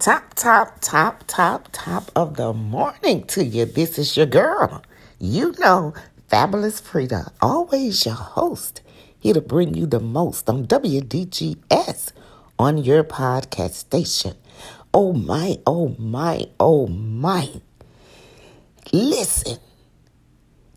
Top, 0.00 0.32
top, 0.34 0.80
top, 0.80 1.24
top, 1.26 1.68
top 1.72 2.10
of 2.16 2.36
the 2.36 2.54
morning 2.54 3.26
to 3.26 3.44
you. 3.44 3.66
This 3.66 3.98
is 3.98 4.16
your 4.16 4.24
girl. 4.24 4.82
You 5.18 5.54
know, 5.58 5.92
Fabulous 6.26 6.80
Frida, 6.80 7.30
always 7.42 8.06
your 8.06 8.14
host, 8.14 8.80
here 9.18 9.34
to 9.34 9.42
bring 9.42 9.74
you 9.74 9.84
the 9.84 10.00
most 10.00 10.48
on 10.48 10.66
WDGS 10.66 12.12
on 12.58 12.78
your 12.78 13.04
podcast 13.04 13.72
station. 13.72 14.36
Oh 14.94 15.12
my, 15.12 15.58
oh 15.66 15.94
my, 15.98 16.46
oh 16.58 16.86
my. 16.86 17.50
Listen, 18.94 19.58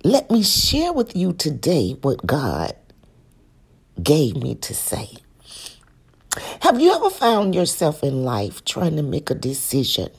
let 0.04 0.30
me 0.30 0.44
share 0.44 0.92
with 0.92 1.16
you 1.16 1.32
today 1.32 1.96
what 2.02 2.28
God 2.28 2.76
gave 4.04 4.36
me 4.36 4.55
to 4.55 4.74
say. 4.74 5.23
Have 6.61 6.81
you 6.81 6.91
ever 6.93 7.09
found 7.09 7.54
yourself 7.54 8.04
in 8.04 8.23
life 8.23 8.66
trying 8.66 8.95
to 8.95 9.04
make 9.04 9.29
a 9.29 9.36
decision 9.36 10.09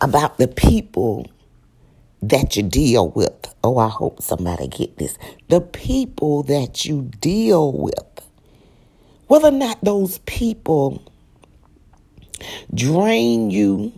about 0.00 0.38
the 0.38 0.48
people 0.48 1.26
that 2.20 2.56
you 2.56 2.64
deal 2.64 3.10
with? 3.10 3.54
Oh, 3.62 3.78
I 3.78 3.88
hope 3.88 4.20
somebody 4.22 4.66
get 4.66 4.98
this. 4.98 5.16
The 5.48 5.60
people 5.60 6.42
that 6.44 6.84
you 6.84 7.10
deal 7.20 7.72
with. 7.72 7.94
Whether 9.28 9.48
or 9.48 9.52
not 9.52 9.78
those 9.84 10.18
people 10.18 11.02
drain 12.74 13.50
you, 13.50 13.92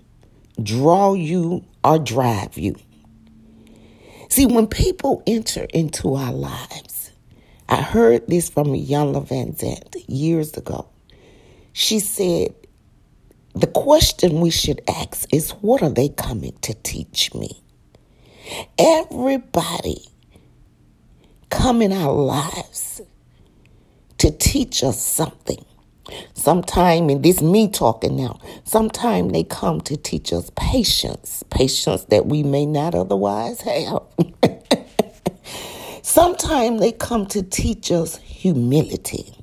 draw 0.62 1.14
you, 1.14 1.64
or 1.82 1.98
drive 1.98 2.58
you. 2.58 2.76
See, 4.28 4.44
when 4.46 4.66
people 4.66 5.22
enter 5.26 5.66
into 5.72 6.14
our 6.14 6.32
lives, 6.32 7.10
I 7.68 7.76
heard 7.76 8.26
this 8.26 8.50
from 8.50 8.68
Iyanla 8.68 9.26
Vanzant 9.26 10.04
years 10.08 10.56
ago. 10.56 10.89
She 11.80 11.98
said, 11.98 12.54
the 13.54 13.66
question 13.66 14.42
we 14.42 14.50
should 14.50 14.82
ask 14.86 15.26
is, 15.32 15.52
what 15.62 15.82
are 15.82 15.88
they 15.88 16.10
coming 16.10 16.52
to 16.60 16.74
teach 16.74 17.32
me? 17.32 17.62
Everybody 18.78 20.04
come 21.48 21.80
in 21.80 21.90
our 21.90 22.12
lives 22.12 23.00
to 24.18 24.30
teach 24.30 24.84
us 24.84 25.02
something. 25.02 25.64
Sometime, 26.34 27.08
and 27.08 27.22
this 27.22 27.40
me 27.40 27.66
talking 27.66 28.14
now, 28.14 28.38
sometime 28.64 29.30
they 29.30 29.42
come 29.42 29.80
to 29.80 29.96
teach 29.96 30.34
us 30.34 30.50
patience, 30.56 31.42
patience 31.48 32.04
that 32.10 32.26
we 32.26 32.42
may 32.42 32.66
not 32.66 32.94
otherwise 32.94 33.62
have. 33.62 34.02
sometime 36.02 36.76
they 36.76 36.92
come 36.92 37.24
to 37.28 37.42
teach 37.42 37.90
us 37.90 38.18
humility. 38.18 39.34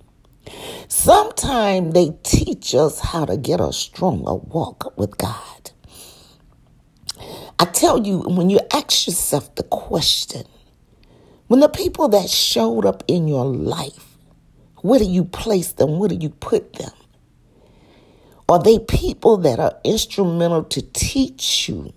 Sometimes 0.87 1.93
they 1.93 2.11
teach 2.23 2.75
us 2.75 2.99
how 2.99 3.25
to 3.25 3.37
get 3.37 3.61
a 3.61 3.73
stronger 3.73 4.35
walk 4.35 4.97
with 4.97 5.17
God. 5.17 5.71
I 7.59 7.65
tell 7.65 8.05
you, 8.05 8.19
when 8.21 8.49
you 8.49 8.59
ask 8.73 9.07
yourself 9.07 9.55
the 9.55 9.63
question, 9.63 10.43
when 11.47 11.59
the 11.61 11.69
people 11.69 12.09
that 12.09 12.29
showed 12.29 12.85
up 12.85 13.03
in 13.07 13.27
your 13.27 13.45
life, 13.45 14.17
where 14.81 14.99
do 14.99 15.05
you 15.05 15.25
place 15.25 15.73
them? 15.73 15.99
Where 15.99 16.09
do 16.09 16.15
you 16.15 16.29
put 16.29 16.73
them? 16.73 16.91
Are 18.49 18.61
they 18.61 18.79
people 18.79 19.37
that 19.37 19.59
are 19.59 19.75
instrumental 19.83 20.63
to 20.65 20.81
teach 20.93 21.69
you 21.69 21.93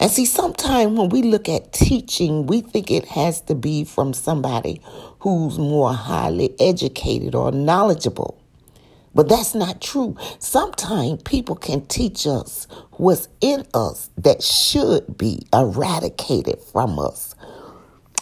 and 0.00 0.10
see, 0.10 0.26
sometimes 0.26 0.98
when 0.98 1.08
we 1.08 1.22
look 1.22 1.48
at 1.48 1.72
teaching, 1.72 2.46
we 2.46 2.60
think 2.60 2.90
it 2.90 3.06
has 3.06 3.40
to 3.42 3.54
be 3.54 3.84
from 3.84 4.12
somebody 4.12 4.80
who's 5.20 5.58
more 5.58 5.94
highly 5.94 6.54
educated 6.60 7.34
or 7.34 7.52
knowledgeable. 7.52 8.38
But 9.14 9.30
that's 9.30 9.54
not 9.54 9.80
true. 9.80 10.16
Sometimes 10.38 11.22
people 11.22 11.56
can 11.56 11.86
teach 11.86 12.26
us 12.26 12.66
what's 12.92 13.28
in 13.40 13.66
us 13.72 14.10
that 14.18 14.42
should 14.42 15.16
be 15.16 15.42
eradicated 15.54 16.60
from 16.60 16.98
us. 16.98 17.34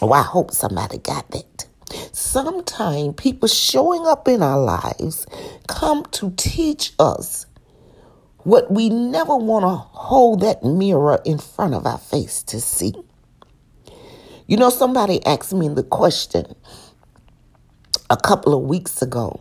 Oh, 0.01 0.13
I 0.13 0.23
hope 0.23 0.53
somebody 0.53 0.99
got 0.99 1.29
that. 1.33 1.67
Sometimes 2.13 3.15
people 3.17 3.49
showing 3.49 4.07
up 4.07 4.29
in 4.29 4.43
our 4.43 4.61
lives 4.61 5.27
come 5.69 6.05
to 6.13 6.33
teach 6.37 6.93
us 7.01 7.47
what 8.45 8.71
we 8.71 8.91
never 8.91 9.37
want 9.37 9.65
to 9.65 9.69
hold 9.69 10.41
that 10.41 10.63
mirror 10.63 11.21
in 11.25 11.39
front 11.39 11.75
of 11.75 11.87
our 11.87 11.99
face 11.99 12.43
to 12.45 12.61
see. 12.61 12.95
You 14.47 14.59
know, 14.59 14.71
somebody 14.71 15.25
asked 15.25 15.55
me 15.55 15.69
the 15.69 15.83
question 15.83 16.55
a 18.11 18.17
couple 18.17 18.55
of 18.55 18.63
weeks 18.63 19.01
ago, 19.01 19.41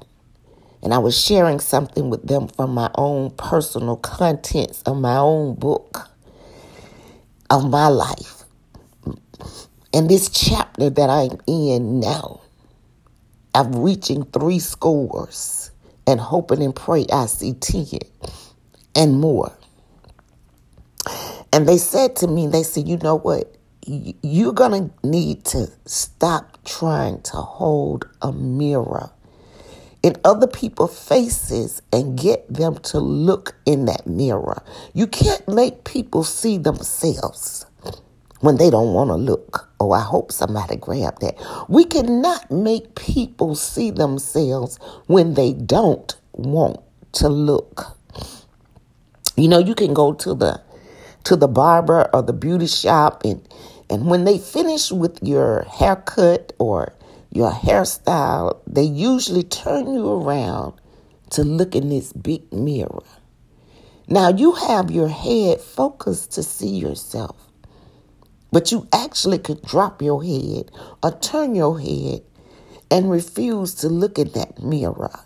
and 0.81 0.93
I 0.93 0.97
was 0.97 1.19
sharing 1.19 1.59
something 1.59 2.09
with 2.09 2.25
them 2.25 2.47
from 2.47 2.73
my 2.73 2.89
own 2.95 3.31
personal 3.31 3.97
contents 3.97 4.81
of 4.83 4.97
my 4.97 5.17
own 5.17 5.55
book 5.55 6.07
of 7.49 7.69
my 7.69 7.87
life. 7.87 8.43
And 9.93 10.09
this 10.09 10.29
chapter 10.29 10.89
that 10.89 11.09
I'm 11.09 11.39
in 11.45 11.99
now, 11.99 12.41
I'm 13.53 13.83
reaching 13.83 14.23
three 14.23 14.59
scores 14.59 15.71
and 16.07 16.19
hoping 16.19 16.63
and 16.63 16.75
pray 16.75 17.05
I 17.11 17.25
see 17.27 17.53
10 17.53 17.85
and 18.95 19.19
more. 19.19 19.51
And 21.51 21.67
they 21.67 21.77
said 21.77 22.15
to 22.17 22.27
me, 22.27 22.47
they 22.47 22.63
said, 22.63 22.87
you 22.87 22.97
know 22.97 23.17
what? 23.17 23.55
You're 23.85 24.53
going 24.53 24.89
to 24.89 25.07
need 25.07 25.45
to 25.45 25.67
stop 25.85 26.57
trying 26.63 27.21
to 27.23 27.37
hold 27.37 28.07
a 28.21 28.31
mirror 28.31 29.11
in 30.01 30.15
other 30.25 30.47
people's 30.47 30.99
faces 31.07 31.81
and 31.91 32.17
get 32.17 32.51
them 32.53 32.77
to 32.79 32.99
look 32.99 33.55
in 33.65 33.85
that 33.85 34.07
mirror. 34.07 34.63
You 34.93 35.07
can't 35.07 35.47
make 35.47 35.83
people 35.83 36.23
see 36.23 36.57
themselves 36.57 37.65
when 38.41 38.57
they 38.57 38.69
don't 38.69 38.93
want 38.93 39.09
to 39.09 39.15
look. 39.15 39.69
Oh, 39.79 39.91
I 39.91 40.01
hope 40.01 40.31
somebody 40.31 40.75
grabbed 40.75 41.21
that. 41.21 41.35
We 41.69 41.85
cannot 41.85 42.51
make 42.51 42.95
people 42.95 43.55
see 43.55 43.91
themselves 43.91 44.77
when 45.07 45.35
they 45.35 45.53
don't 45.53 46.13
want 46.33 46.79
to 47.13 47.29
look. 47.29 47.97
You 49.35 49.47
know, 49.47 49.59
you 49.59 49.73
can 49.73 49.93
go 49.93 50.13
to 50.13 50.35
the 50.35 50.61
to 51.23 51.35
the 51.35 51.47
barber 51.47 52.09
or 52.13 52.21
the 52.21 52.33
beauty 52.33 52.67
shop 52.67 53.23
and 53.23 53.41
and 53.89 54.07
when 54.07 54.25
they 54.25 54.37
finish 54.37 54.91
with 54.91 55.19
your 55.23 55.63
haircut 55.63 56.53
or 56.59 56.93
your 57.31 57.51
hairstyle, 57.51 58.59
they 58.67 58.83
usually 58.83 59.43
turn 59.43 59.91
you 59.91 60.07
around 60.07 60.73
to 61.31 61.43
look 61.43 61.75
in 61.75 61.89
this 61.89 62.13
big 62.13 62.51
mirror. 62.53 63.03
Now 64.07 64.29
you 64.29 64.51
have 64.53 64.91
your 64.91 65.07
head 65.07 65.61
focused 65.61 66.33
to 66.33 66.43
see 66.43 66.69
yourself, 66.69 67.35
but 68.51 68.71
you 68.71 68.87
actually 68.93 69.39
could 69.39 69.63
drop 69.63 70.01
your 70.01 70.23
head 70.23 70.69
or 71.01 71.11
turn 71.19 71.55
your 71.55 71.79
head 71.79 72.21
and 72.91 73.09
refuse 73.09 73.73
to 73.75 73.89
look 73.89 74.19
in 74.19 74.29
that 74.33 74.61
mirror. 74.61 75.19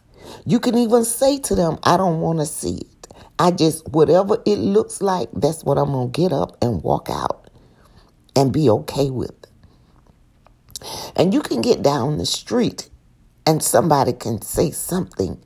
You 0.46 0.60
can 0.60 0.78
even 0.78 1.04
say 1.04 1.40
to 1.40 1.56
them, 1.56 1.78
I 1.84 1.98
don't 1.98 2.22
want 2.22 2.40
to 2.40 2.46
see 2.46 2.78
it. 2.78 2.97
I 3.40 3.52
just, 3.52 3.88
whatever 3.90 4.42
it 4.46 4.58
looks 4.58 5.02
like, 5.02 5.30
that's 5.34 5.64
what 5.64 5.78
I'm 5.78 5.92
going 5.92 6.12
to 6.12 6.22
get 6.22 6.34
up 6.34 6.58
and 6.62 6.82
walk 6.82 7.10
out 7.10 7.50
and 8.36 8.52
be 8.52 8.70
okay 8.70 9.10
with. 9.10 9.36
And 11.16 11.34
you 11.34 11.42
can 11.42 11.62
get 11.62 11.82
down 11.82 12.18
the 12.18 12.26
street 12.26 12.90
and 13.46 13.64
somebody 13.64 14.14
can 14.14 14.42
say 14.42 14.72
something 14.72 15.42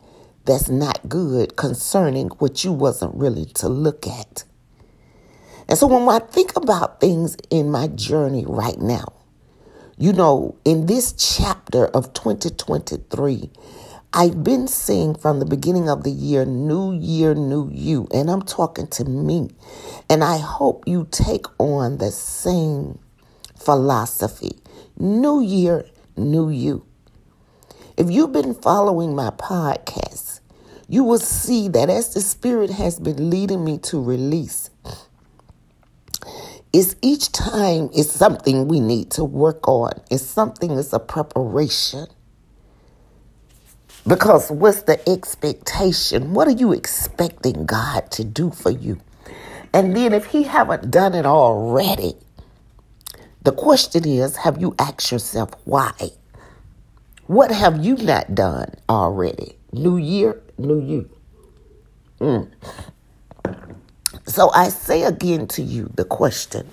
that's 0.45 0.69
not 0.69 1.07
good 1.07 1.55
concerning 1.55 2.29
what 2.39 2.63
you 2.63 2.71
wasn't 2.71 3.15
really 3.15 3.45
to 3.45 3.69
look 3.69 4.07
at. 4.07 4.43
And 5.67 5.77
so 5.77 5.87
when 5.87 6.07
I 6.09 6.19
think 6.19 6.55
about 6.55 6.99
things 6.99 7.37
in 7.49 7.71
my 7.71 7.87
journey 7.87 8.45
right 8.45 8.79
now, 8.79 9.13
you 9.97 10.11
know, 10.11 10.57
in 10.65 10.87
this 10.87 11.13
chapter 11.13 11.85
of 11.87 12.13
2023, 12.13 13.51
I've 14.13 14.43
been 14.43 14.67
seeing 14.67 15.15
from 15.15 15.39
the 15.39 15.45
beginning 15.45 15.87
of 15.87 16.03
the 16.03 16.11
year, 16.11 16.43
new 16.43 16.93
year, 16.93 17.33
new 17.33 17.69
you, 17.71 18.09
and 18.13 18.29
I'm 18.29 18.41
talking 18.41 18.87
to 18.87 19.05
me. 19.05 19.51
And 20.09 20.21
I 20.21 20.37
hope 20.37 20.83
you 20.85 21.07
take 21.11 21.45
on 21.57 21.97
the 21.97 22.11
same 22.11 22.99
philosophy. 23.57 24.59
New 24.97 25.41
year, 25.41 25.85
new 26.17 26.49
you. 26.49 26.85
If 27.95 28.11
you've 28.11 28.33
been 28.33 28.53
following 28.53 29.15
my 29.15 29.29
podcast, 29.29 30.41
you 30.89 31.05
will 31.05 31.19
see 31.19 31.69
that 31.69 31.89
as 31.89 32.13
the 32.13 32.19
Spirit 32.19 32.69
has 32.71 32.99
been 32.99 33.29
leading 33.29 33.63
me 33.63 33.77
to 33.77 34.03
release, 34.03 34.69
it's 36.73 36.97
each 37.01 37.31
time 37.31 37.89
it's 37.93 38.11
something 38.11 38.67
we 38.67 38.81
need 38.81 39.09
to 39.11 39.23
work 39.23 39.65
on. 39.69 39.93
It's 40.09 40.25
something 40.25 40.71
it's 40.71 40.91
a 40.91 40.99
preparation. 40.99 42.07
Because 44.07 44.49
what's 44.51 44.83
the 44.83 44.97
expectation? 45.09 46.33
What 46.33 46.47
are 46.47 46.51
you 46.51 46.73
expecting 46.73 47.65
God 47.65 48.09
to 48.11 48.23
do 48.23 48.49
for 48.49 48.71
you? 48.71 48.99
And 49.73 49.95
then 49.95 50.13
if 50.13 50.25
he 50.25 50.43
haven't 50.43 50.91
done 50.91 51.13
it 51.13 51.25
already, 51.25 52.15
the 53.43 53.51
question 53.51 54.07
is, 54.07 54.37
have 54.37 54.59
you 54.59 54.75
asked 54.79 55.11
yourself 55.11 55.51
why? 55.65 55.93
What 57.27 57.51
have 57.51 57.83
you 57.83 57.95
not 57.95 58.35
done 58.35 58.73
already? 58.89 59.55
New 59.71 59.97
year, 59.97 60.41
new 60.57 60.81
you. 60.81 61.09
Mm. 62.19 62.51
So 64.27 64.51
I 64.51 64.69
say 64.69 65.03
again 65.03 65.47
to 65.49 65.61
you 65.61 65.89
the 65.95 66.05
question. 66.05 66.67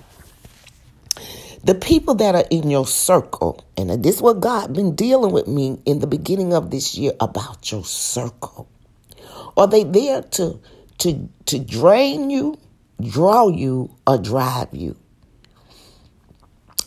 The 1.63 1.75
people 1.75 2.15
that 2.15 2.35
are 2.35 2.45
in 2.49 2.69
your 2.69 2.87
circle, 2.87 3.65
and 3.75 4.03
this 4.03 4.17
is 4.17 4.21
what 4.21 4.39
God 4.39 4.73
been 4.73 4.95
dealing 4.95 5.31
with 5.31 5.47
me 5.47 5.77
in 5.85 5.99
the 5.99 6.07
beginning 6.07 6.53
of 6.53 6.71
this 6.71 6.95
year 6.95 7.11
about 7.19 7.71
your 7.71 7.83
circle. 7.83 8.69
Are 9.57 9.67
they 9.67 9.83
there 9.83 10.21
to 10.21 10.59
to 10.99 11.29
to 11.47 11.59
drain 11.59 12.29
you, 12.29 12.57
draw 13.01 13.49
you, 13.49 13.93
or 14.07 14.17
drive 14.17 14.69
you? 14.71 14.95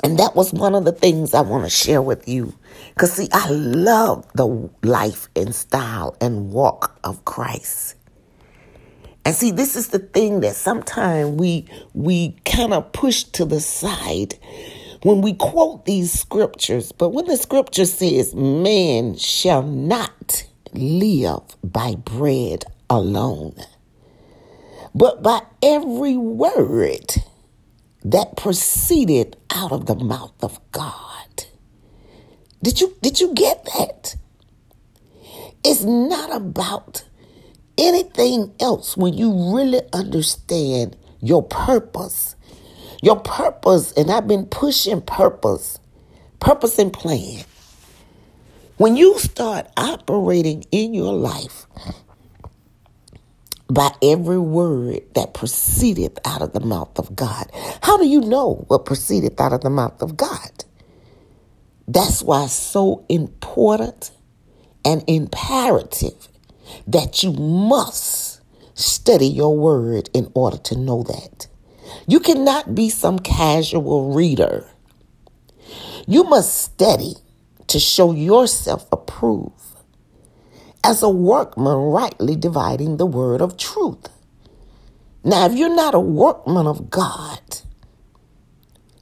And 0.02 0.18
that 0.18 0.34
was 0.34 0.52
one 0.52 0.74
of 0.74 0.84
the 0.84 0.92
things 0.92 1.32
I 1.32 1.42
want 1.42 1.64
to 1.64 1.70
share 1.70 2.02
with 2.02 2.26
you. 2.26 2.54
Because, 2.88 3.12
see, 3.12 3.28
I 3.30 3.48
love 3.50 4.26
the 4.34 4.70
life 4.82 5.28
and 5.36 5.54
style 5.54 6.16
and 6.20 6.50
walk 6.50 6.98
of 7.04 7.24
Christ. 7.24 7.94
And 9.24 9.34
see, 9.34 9.50
this 9.52 9.76
is 9.76 9.88
the 9.88 10.00
thing 10.00 10.40
that 10.40 10.56
sometimes 10.56 11.38
we 11.38 11.66
we 11.94 12.36
kind 12.44 12.74
of 12.74 12.92
push 12.92 13.24
to 13.24 13.44
the 13.44 13.60
side 13.60 14.34
when 15.02 15.20
we 15.20 15.34
quote 15.34 15.84
these 15.84 16.12
scriptures. 16.12 16.92
But 16.92 17.10
when 17.10 17.26
the 17.26 17.36
scripture 17.36 17.84
says, 17.84 18.34
man 18.34 19.16
shall 19.16 19.62
not 19.62 20.44
live 20.72 21.42
by 21.62 21.94
bread 21.94 22.64
alone, 22.90 23.54
but 24.94 25.22
by 25.22 25.42
every 25.62 26.16
word 26.16 27.14
that 28.04 28.36
proceeded 28.36 29.36
out 29.50 29.72
of 29.72 29.86
the 29.86 29.94
mouth 29.94 30.42
of 30.42 30.58
God. 30.72 31.46
Did 32.62 32.80
you 32.80 32.94
did 33.02 33.20
you 33.20 33.34
get 33.34 33.64
that? 33.76 34.16
It's 35.64 35.84
not 35.84 36.34
about 36.34 37.04
anything 37.82 38.54
else 38.60 38.96
when 38.96 39.14
you 39.14 39.54
really 39.54 39.82
understand 39.92 40.96
your 41.20 41.42
purpose. 41.42 42.36
Your 43.02 43.18
purpose, 43.20 43.92
and 43.92 44.10
I've 44.10 44.28
been 44.28 44.46
pushing 44.46 45.02
purpose, 45.02 45.80
purpose 46.38 46.78
and 46.78 46.92
plan. 46.92 47.44
When 48.76 48.96
you 48.96 49.18
start 49.18 49.66
operating 49.76 50.64
in 50.70 50.94
your 50.94 51.12
life 51.12 51.66
by 53.72 53.90
every 54.02 54.38
word 54.38 55.00
that 55.14 55.32
proceedeth 55.32 56.18
out 56.26 56.42
of 56.42 56.52
the 56.52 56.60
mouth 56.60 56.98
of 56.98 57.16
God. 57.16 57.50
How 57.82 57.96
do 57.96 58.06
you 58.06 58.20
know 58.20 58.64
what 58.68 58.84
proceedeth 58.84 59.40
out 59.40 59.54
of 59.54 59.62
the 59.62 59.70
mouth 59.70 60.02
of 60.02 60.14
God? 60.16 60.64
That's 61.88 62.22
why 62.22 62.44
it's 62.44 62.52
so 62.52 63.06
important 63.08 64.10
and 64.84 65.02
imperative 65.06 66.28
that 66.86 67.22
you 67.22 67.32
must 67.32 68.40
study 68.74 69.26
your 69.26 69.56
word 69.56 70.10
in 70.14 70.30
order 70.34 70.58
to 70.58 70.76
know 70.76 71.02
that. 71.04 71.46
You 72.06 72.20
cannot 72.20 72.74
be 72.74 72.88
some 72.88 73.18
casual 73.18 74.14
reader. 74.14 74.66
You 76.06 76.24
must 76.24 76.54
study 76.54 77.14
to 77.68 77.78
show 77.78 78.12
yourself 78.12 78.86
approved 78.90 79.52
as 80.84 81.02
a 81.02 81.08
workman 81.08 81.76
rightly 81.76 82.34
dividing 82.34 82.96
the 82.96 83.06
word 83.06 83.40
of 83.40 83.56
truth. 83.56 84.08
Now, 85.24 85.46
if 85.46 85.54
you're 85.54 85.74
not 85.74 85.94
a 85.94 86.00
workman 86.00 86.66
of 86.66 86.90
God, 86.90 87.40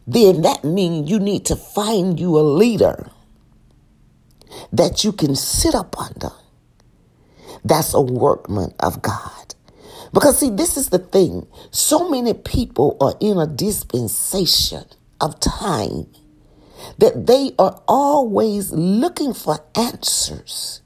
then 0.07 0.43
that 0.43 0.65
means 0.65 1.11
you 1.11 1.19
need 1.19 1.47
to 1.47 1.57
find 1.57 2.21
you 2.21 2.39
a 2.39 2.43
leader 2.43 3.11
that 4.73 5.05
you 5.05 5.13
can 5.13 5.35
sit 5.35 5.75
up 5.75 5.99
under. 5.99 6.33
That's 7.65 7.95
a 7.95 8.01
workman 8.03 8.75
of 8.81 9.03
God. 9.03 9.55
Because, 10.13 10.39
see, 10.41 10.51
this 10.51 10.77
is 10.77 10.91
the 10.91 10.99
thing. 11.01 11.47
So 11.71 12.09
many 12.11 12.35
people 12.35 12.97
are 13.01 13.15
in 13.21 13.39
a 13.39 13.47
dispensation 13.47 14.85
of 15.21 15.41
time 15.41 16.09
that 16.99 17.27
they 17.27 17.53
are 17.59 17.83
always 17.89 18.73
looking 18.73 19.35
for 19.35 19.59
answers 19.77 20.81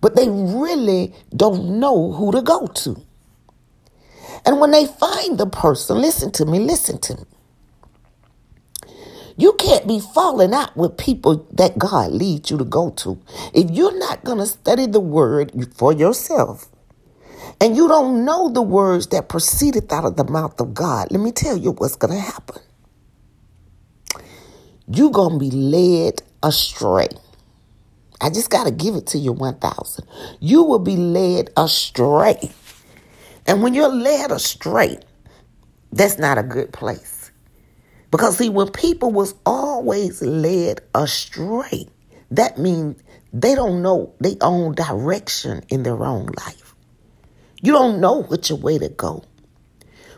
but 0.00 0.16
they 0.16 0.28
really 0.28 1.14
don't 1.36 1.80
know 1.80 2.12
who 2.12 2.32
to 2.32 2.42
go 2.42 2.66
to. 2.66 3.02
And 4.46 4.60
when 4.60 4.72
they 4.72 4.86
find 4.86 5.38
the 5.38 5.46
person, 5.46 5.98
listen 6.00 6.32
to 6.32 6.46
me, 6.46 6.60
listen 6.60 6.98
to 7.00 7.16
me. 7.16 7.24
You 9.38 9.52
can't 9.52 9.86
be 9.86 10.00
falling 10.00 10.52
out 10.52 10.76
with 10.76 10.98
people 10.98 11.46
that 11.52 11.78
God 11.78 12.10
leads 12.10 12.50
you 12.50 12.58
to 12.58 12.64
go 12.64 12.90
to. 12.90 13.20
If 13.54 13.70
you're 13.70 13.96
not 13.96 14.24
going 14.24 14.38
to 14.38 14.46
study 14.46 14.86
the 14.86 15.00
word 15.00 15.52
for 15.76 15.92
yourself 15.92 16.66
and 17.60 17.76
you 17.76 17.86
don't 17.86 18.24
know 18.24 18.50
the 18.50 18.62
words 18.62 19.06
that 19.08 19.28
proceeded 19.28 19.92
out 19.92 20.04
of 20.04 20.16
the 20.16 20.24
mouth 20.24 20.60
of 20.60 20.74
God, 20.74 21.12
let 21.12 21.20
me 21.20 21.30
tell 21.30 21.56
you 21.56 21.70
what's 21.70 21.94
going 21.94 22.14
to 22.14 22.20
happen. 22.20 22.60
You're 24.88 25.12
going 25.12 25.34
to 25.34 25.38
be 25.38 25.50
led 25.52 26.22
astray. 26.42 27.08
I 28.20 28.30
just 28.30 28.50
got 28.50 28.64
to 28.64 28.72
give 28.72 28.96
it 28.96 29.06
to 29.08 29.18
you 29.18 29.32
1,000. 29.32 30.04
You 30.40 30.64
will 30.64 30.80
be 30.80 30.96
led 30.96 31.50
astray. 31.56 32.50
And 33.46 33.62
when 33.62 33.72
you're 33.72 33.88
led 33.88 34.32
astray, 34.32 34.98
that's 35.92 36.18
not 36.18 36.38
a 36.38 36.42
good 36.42 36.72
place. 36.72 37.17
Because 38.10 38.38
see, 38.38 38.48
when 38.48 38.70
people 38.70 39.10
was 39.10 39.34
always 39.44 40.22
led 40.22 40.80
astray, 40.94 41.88
that 42.30 42.58
means 42.58 43.02
they 43.32 43.54
don't 43.54 43.82
know 43.82 44.14
their 44.20 44.36
own 44.40 44.74
direction 44.74 45.62
in 45.68 45.82
their 45.82 46.02
own 46.04 46.26
life. 46.26 46.74
You 47.60 47.72
don't 47.72 48.00
know 48.00 48.22
which 48.22 48.50
way 48.50 48.78
to 48.78 48.88
go. 48.88 49.24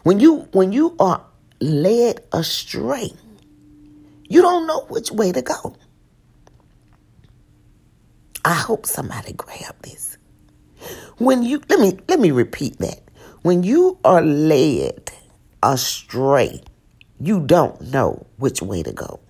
When 0.02 0.20
you 0.20 0.48
when 0.52 0.72
you 0.72 0.94
are 0.98 1.24
led 1.60 2.22
astray, 2.32 3.12
you 4.28 4.42
don't 4.42 4.66
know 4.66 4.86
which 4.88 5.10
way 5.10 5.32
to 5.32 5.42
go. 5.42 5.76
I 8.44 8.54
hope 8.54 8.86
somebody 8.86 9.32
grab 9.32 9.74
this. 9.82 10.16
When 11.18 11.42
you 11.42 11.60
let 11.68 11.80
me 11.80 11.98
let 12.08 12.20
me 12.20 12.30
repeat 12.30 12.78
that. 12.78 13.00
When 13.42 13.62
you 13.62 13.98
are 14.04 14.22
led 14.22 15.10
astray, 15.62 16.62
you 17.20 17.40
don't 17.40 17.80
know 17.92 18.26
which 18.38 18.62
way 18.62 18.82
to 18.82 18.92
go. 18.92 19.20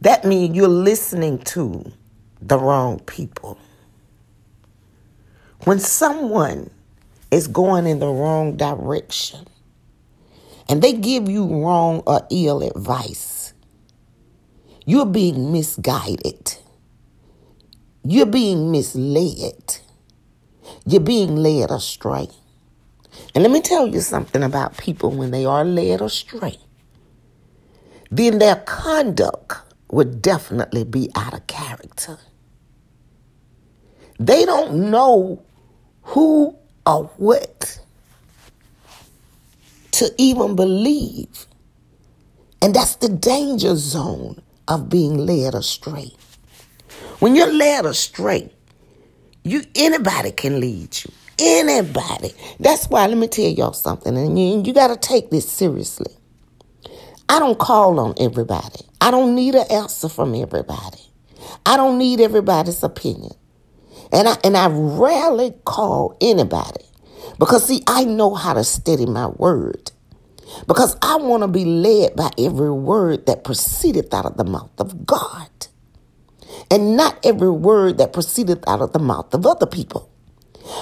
That 0.00 0.24
means 0.24 0.56
you're 0.56 0.66
listening 0.68 1.38
to 1.38 1.92
the 2.40 2.58
wrong 2.58 2.98
people. 3.00 3.56
When 5.64 5.78
someone 5.78 6.70
is 7.30 7.46
going 7.46 7.86
in 7.86 8.00
the 8.00 8.08
wrong 8.08 8.56
direction 8.56 9.46
and 10.68 10.82
they 10.82 10.92
give 10.92 11.28
you 11.28 11.46
wrong 11.46 12.02
or 12.04 12.26
ill 12.30 12.62
advice, 12.62 13.54
you're 14.84 15.06
being 15.06 15.52
misguided. 15.52 16.56
You're 18.04 18.26
being 18.26 18.72
misled. 18.72 19.78
You're 20.84 21.00
being 21.00 21.36
led 21.36 21.70
astray. 21.70 22.28
And 23.34 23.42
let 23.42 23.50
me 23.50 23.60
tell 23.60 23.86
you 23.86 24.00
something 24.00 24.42
about 24.42 24.76
people 24.76 25.10
when 25.10 25.30
they 25.30 25.44
are 25.44 25.64
led 25.64 26.02
astray. 26.02 26.58
Then 28.10 28.38
their 28.38 28.56
conduct 28.56 29.54
would 29.90 30.20
definitely 30.20 30.84
be 30.84 31.10
out 31.14 31.32
of 31.32 31.46
character. 31.46 32.18
They 34.18 34.44
don't 34.44 34.90
know 34.90 35.42
who 36.02 36.56
or 36.86 37.04
what 37.16 37.80
to 39.92 40.12
even 40.18 40.56
believe. 40.56 41.46
And 42.60 42.74
that's 42.74 42.96
the 42.96 43.08
danger 43.08 43.76
zone 43.76 44.42
of 44.68 44.88
being 44.88 45.16
led 45.16 45.54
astray. 45.54 46.12
When 47.18 47.34
you're 47.34 47.52
led 47.52 47.86
astray, 47.86 48.52
you 49.44 49.64
anybody 49.74 50.32
can 50.32 50.60
lead 50.60 50.96
you. 51.04 51.12
Anybody. 51.42 52.32
That's 52.60 52.86
why 52.88 53.06
let 53.08 53.18
me 53.18 53.28
tell 53.28 53.46
y'all 53.46 53.74
something, 53.74 54.16
and 54.16 54.38
you, 54.38 54.62
you 54.64 54.74
got 54.74 54.88
to 54.88 54.96
take 54.96 55.30
this 55.30 55.50
seriously. 55.50 56.14
I 57.28 57.40
don't 57.40 57.58
call 57.58 58.00
on 58.00 58.14
everybody. 58.18 58.80
I 59.00 59.10
don't 59.10 59.34
need 59.34 59.54
an 59.56 59.66
answer 59.70 60.08
from 60.08 60.34
everybody. 60.34 61.00
I 61.66 61.76
don't 61.76 61.98
need 61.98 62.20
everybody's 62.20 62.82
opinion. 62.84 63.32
And 64.12 64.28
I 64.28 64.36
and 64.44 64.56
I 64.56 64.68
rarely 64.68 65.54
call 65.66 66.16
anybody 66.20 66.84
because 67.38 67.66
see, 67.66 67.82
I 67.86 68.04
know 68.04 68.34
how 68.34 68.54
to 68.54 68.64
steady 68.64 69.06
my 69.06 69.28
word. 69.28 69.92
Because 70.68 70.96
I 71.02 71.16
want 71.16 71.42
to 71.44 71.48
be 71.48 71.64
led 71.66 72.16
by 72.16 72.30
every 72.38 72.72
word 72.72 73.26
that 73.26 73.44
proceedeth 73.44 74.14
out 74.14 74.26
of 74.26 74.36
the 74.38 74.44
mouth 74.44 74.72
of 74.78 75.06
God. 75.06 75.50
And 76.70 76.96
not 76.96 77.18
every 77.26 77.50
word 77.50 77.98
that 77.98 78.14
proceedeth 78.14 78.64
out 78.68 78.82
of 78.82 78.92
the 78.94 79.00
mouth 79.00 79.34
of 79.34 79.46
other 79.46 79.66
people. 79.66 80.11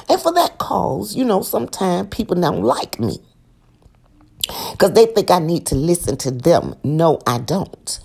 And 0.08 0.20
for 0.20 0.32
that 0.34 0.58
cause, 0.58 1.16
you 1.16 1.24
know, 1.24 1.42
sometimes 1.42 2.08
people 2.10 2.40
don't 2.40 2.62
like 2.62 3.00
me. 3.00 3.18
Because 4.72 4.92
they 4.92 5.06
think 5.06 5.30
I 5.30 5.38
need 5.38 5.66
to 5.66 5.74
listen 5.74 6.16
to 6.18 6.30
them. 6.30 6.74
No, 6.82 7.20
I 7.26 7.38
don't. 7.38 8.00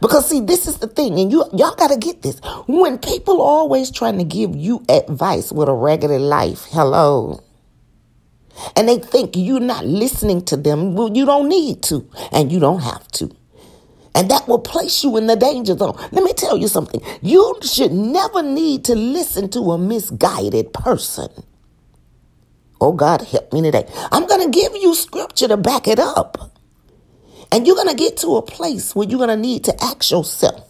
Because 0.00 0.28
see, 0.28 0.40
this 0.40 0.66
is 0.66 0.78
the 0.78 0.88
thing, 0.88 1.18
and 1.18 1.30
you 1.30 1.44
y'all 1.52 1.74
gotta 1.76 1.96
get 1.96 2.22
this. 2.22 2.40
When 2.66 2.98
people 2.98 3.40
are 3.40 3.46
always 3.46 3.90
trying 3.90 4.18
to 4.18 4.24
give 4.24 4.56
you 4.56 4.84
advice 4.88 5.52
with 5.52 5.68
a 5.68 5.74
regular 5.74 6.18
life, 6.18 6.64
hello. 6.70 7.42
And 8.74 8.88
they 8.88 8.98
think 8.98 9.36
you're 9.36 9.60
not 9.60 9.84
listening 9.84 10.44
to 10.46 10.56
them. 10.56 10.94
Well, 10.94 11.14
you 11.14 11.24
don't 11.26 11.48
need 11.48 11.82
to, 11.84 12.08
and 12.32 12.50
you 12.50 12.58
don't 12.58 12.80
have 12.80 13.06
to. 13.12 13.30
And 14.16 14.30
that 14.32 14.48
will 14.48 14.60
place 14.60 15.04
you 15.04 15.18
in 15.18 15.28
the 15.28 15.36
danger 15.36 15.76
zone. 15.78 15.96
Let 16.12 16.24
me 16.24 16.34
tell 16.34 16.58
you 16.58 16.68
something. 16.68 17.02
You 17.22 17.58
should 17.62 17.92
never 17.92 18.42
need 18.42 18.84
to 18.86 18.96
listen 18.96 19.50
to 19.50 19.72
a 19.72 19.78
misguided 19.78 20.74
person. 20.74 21.28
Oh, 22.80 22.92
God, 22.92 23.22
help 23.22 23.52
me 23.52 23.62
today. 23.62 23.86
I'm 24.12 24.26
going 24.26 24.42
to 24.50 24.50
give 24.60 24.76
you 24.76 24.94
scripture 24.94 25.48
to 25.48 25.56
back 25.58 25.88
it 25.88 25.98
up. 26.00 26.52
And 27.52 27.66
you're 27.66 27.76
going 27.76 27.88
to 27.88 27.94
get 27.96 28.18
to 28.18 28.36
a 28.36 28.42
place 28.42 28.94
where 28.96 29.08
you're 29.08 29.18
going 29.18 29.30
to 29.30 29.36
need 29.36 29.64
to 29.64 29.84
ask 29.84 30.10
yourself. 30.10 30.66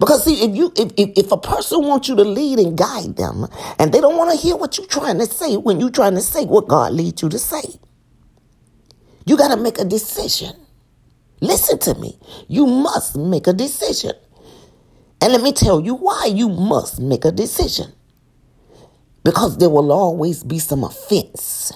Because 0.00 0.24
see, 0.24 0.44
if 0.44 0.56
you 0.56 0.72
if, 0.76 0.92
if, 0.96 1.10
if 1.26 1.32
a 1.32 1.38
person 1.38 1.86
wants 1.86 2.08
you 2.08 2.16
to 2.16 2.24
lead 2.24 2.58
and 2.60 2.78
guide 2.78 3.16
them, 3.16 3.46
and 3.78 3.92
they 3.92 4.00
don't 4.00 4.16
want 4.18 4.30
to 4.32 4.36
hear 4.36 4.56
what 4.56 4.78
you're 4.78 4.86
trying 4.86 5.18
to 5.20 5.26
say 5.26 5.56
when 5.56 5.80
you're 5.80 5.90
trying 5.90 6.14
to 6.16 6.22
say 6.22 6.44
what 6.46 6.68
God 6.68 6.92
leads 6.94 7.22
you 7.22 7.28
to 7.30 7.38
say, 7.38 7.62
you 9.26 9.36
got 9.36 9.54
to 9.54 9.58
make 9.62 9.78
a 9.78 9.86
decision. 9.86 10.54
Listen 11.42 11.78
to 11.80 11.94
me. 11.96 12.18
You 12.48 12.66
must 12.66 13.18
make 13.18 13.46
a 13.46 13.52
decision. 13.52 14.12
And 15.20 15.34
let 15.34 15.42
me 15.42 15.52
tell 15.52 15.80
you 15.80 15.94
why 15.94 16.26
you 16.26 16.48
must 16.48 17.00
make 17.00 17.26
a 17.26 17.32
decision. 17.32 17.92
Because 19.24 19.58
there 19.58 19.68
will 19.68 19.92
always 19.92 20.42
be 20.42 20.58
some 20.58 20.84
offense. 20.84 21.72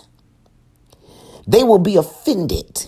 They 1.46 1.62
will 1.62 1.78
be 1.78 1.96
offended 1.96 2.86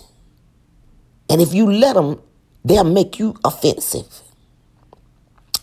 and 1.28 1.40
if 1.40 1.52
you 1.52 1.70
let 1.70 1.94
them, 1.94 2.20
they'll 2.64 2.84
make 2.84 3.18
you 3.18 3.36
offensive. 3.44 4.22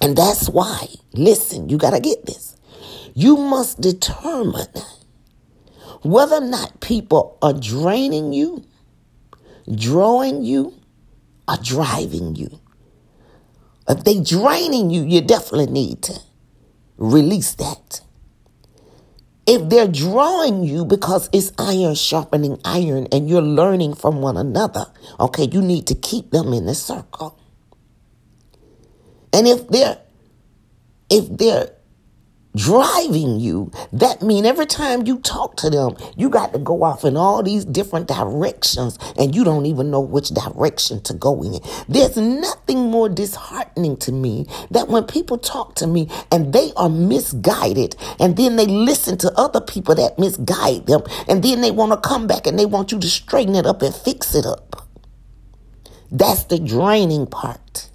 And 0.01 0.15
that's 0.15 0.49
why, 0.49 0.87
listen, 1.13 1.69
you 1.69 1.77
got 1.77 1.91
to 1.91 1.99
get 1.99 2.25
this. 2.25 2.55
You 3.15 3.37
must 3.37 3.81
determine 3.81 4.67
whether 6.03 6.35
or 6.35 6.41
not 6.41 6.81
people 6.81 7.37
are 7.41 7.53
draining 7.53 8.33
you, 8.33 8.63
drawing 9.73 10.43
you, 10.43 10.73
or 11.47 11.57
driving 11.57 12.35
you. 12.35 12.59
If 13.87 14.03
they 14.03 14.19
draining 14.21 14.89
you, 14.89 15.03
you 15.03 15.21
definitely 15.21 15.67
need 15.67 16.01
to 16.03 16.19
release 16.97 17.53
that. 17.55 18.01
If 19.47 19.69
they're 19.69 19.87
drawing 19.87 20.63
you 20.63 20.85
because 20.85 21.29
it's 21.31 21.51
iron 21.59 21.93
sharpening 21.93 22.59
iron 22.65 23.07
and 23.11 23.29
you're 23.29 23.43
learning 23.43 23.93
from 23.93 24.21
one 24.21 24.37
another, 24.37 24.87
okay, 25.19 25.47
you 25.51 25.61
need 25.61 25.85
to 25.87 25.95
keep 25.95 26.31
them 26.31 26.51
in 26.51 26.65
the 26.65 26.73
circle. 26.73 27.39
And 29.31 29.47
if 29.47 29.67
they're 29.67 29.99
if 31.09 31.27
they're 31.37 31.74
driving 32.55 33.39
you, 33.39 33.71
that 33.91 34.21
mean 34.21 34.45
every 34.45 34.65
time 34.65 35.05
you 35.05 35.19
talk 35.19 35.55
to 35.57 35.69
them, 35.69 35.95
you 36.15 36.29
got 36.29 36.53
to 36.53 36.59
go 36.59 36.83
off 36.83 37.03
in 37.03 37.17
all 37.17 37.43
these 37.43 37.65
different 37.65 38.07
directions 38.07 38.97
and 39.17 39.35
you 39.35 39.43
don't 39.43 39.65
even 39.65 39.91
know 39.91 39.99
which 39.99 40.29
direction 40.29 41.01
to 41.01 41.13
go 41.13 41.43
in. 41.43 41.59
There's 41.87 42.17
nothing 42.17 42.89
more 42.89 43.09
disheartening 43.09 43.97
to 43.97 44.11
me 44.11 44.47
that 44.71 44.87
when 44.87 45.03
people 45.03 45.37
talk 45.37 45.75
to 45.75 45.87
me 45.87 46.09
and 46.31 46.53
they 46.53 46.71
are 46.77 46.89
misguided 46.89 47.95
and 48.19 48.37
then 48.37 48.55
they 48.55 48.65
listen 48.65 49.17
to 49.19 49.31
other 49.37 49.61
people 49.61 49.95
that 49.95 50.17
misguide 50.17 50.87
them 50.87 51.01
and 51.27 51.43
then 51.43 51.61
they 51.61 51.71
want 51.71 51.91
to 51.91 52.09
come 52.09 52.27
back 52.27 52.47
and 52.47 52.57
they 52.57 52.65
want 52.65 52.91
you 52.91 52.99
to 52.99 53.07
straighten 53.07 53.55
it 53.55 53.65
up 53.65 53.81
and 53.81 53.93
fix 53.93 54.33
it 54.33 54.45
up. 54.45 54.87
That's 56.11 56.45
the 56.45 56.59
draining 56.59 57.27
part. 57.27 57.89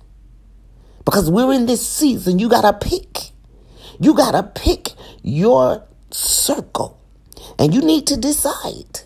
Because 1.04 1.30
we're 1.30 1.52
in 1.52 1.66
this 1.66 1.86
season, 1.86 2.38
you 2.38 2.48
got 2.48 2.62
to 2.62 2.72
pick. 2.72 3.32
You 4.00 4.14
got 4.14 4.32
to 4.32 4.44
pick 4.44 4.90
your 5.22 5.86
circle 6.12 7.00
and 7.58 7.74
you 7.74 7.82
need 7.82 8.06
to 8.08 8.18
decide. 8.18 9.02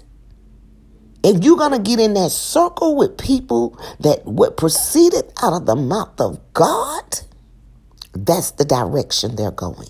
If 1.25 1.45
you're 1.45 1.59
going 1.59 1.73
to 1.73 1.79
get 1.81 2.01
in 2.01 2.15
that 2.15 2.33
circle 2.33 2.97
with 2.97 3.19
people 3.19 3.79
that 4.01 4.25
what 4.27 4.57
proceeded 4.57 5.33
out 5.43 5.55
of 5.55 5.67
the 5.67 5.77
mouth 5.77 6.21
of 6.21 6.41
God, 6.55 7.21
that's 8.15 8.53
the 8.53 8.65
direction 8.65 9.37
they're 9.37 9.51
going. 9.53 9.89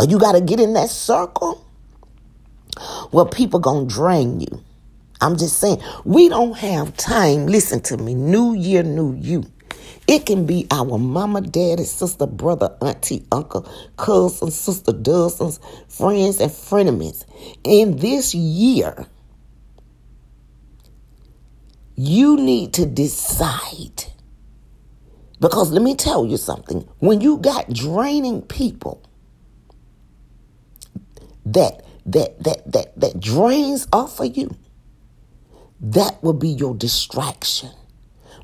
Or 0.00 0.06
you 0.06 0.18
got 0.18 0.32
to 0.32 0.42
get 0.42 0.60
in 0.60 0.74
that 0.74 0.90
circle 0.90 1.66
where 3.12 3.26
people 3.26 3.60
going 3.60 3.88
to 3.88 3.94
drain 3.94 4.40
you. 4.40 4.64
I'm 5.20 5.36
just 5.38 5.58
saying, 5.60 5.82
we 6.04 6.28
don't 6.28 6.58
have 6.58 6.96
time. 6.96 7.46
Listen 7.46 7.80
to 7.82 7.96
me. 7.98 8.14
New 8.14 8.54
year, 8.54 8.82
new 8.84 9.14
you. 9.14 9.44
It 10.06 10.26
can 10.26 10.46
be 10.46 10.66
our 10.70 10.98
mama, 10.98 11.40
daddy, 11.40 11.84
sister, 11.84 12.26
brother, 12.26 12.76
auntie, 12.82 13.26
uncle, 13.32 13.68
cousin, 13.96 14.50
sister, 14.50 14.92
dozens, 14.92 15.60
friends, 15.88 16.40
and 16.40 16.50
frenemies. 16.52 17.24
In 17.64 17.96
this 17.96 18.34
year, 18.34 19.06
you 21.96 22.36
need 22.36 22.74
to 22.74 22.86
decide. 22.86 24.04
Because 25.40 25.72
let 25.72 25.82
me 25.82 25.94
tell 25.94 26.26
you 26.26 26.36
something. 26.36 26.88
When 26.98 27.20
you 27.20 27.38
got 27.38 27.72
draining 27.72 28.42
people 28.42 29.02
that 31.46 31.82
that 32.06 32.42
that 32.44 32.72
that 32.72 33.00
that 33.00 33.20
drains 33.20 33.86
off 33.92 34.20
of 34.20 34.36
you, 34.36 34.56
that 35.80 36.22
will 36.22 36.34
be 36.34 36.48
your 36.48 36.74
distraction. 36.74 37.70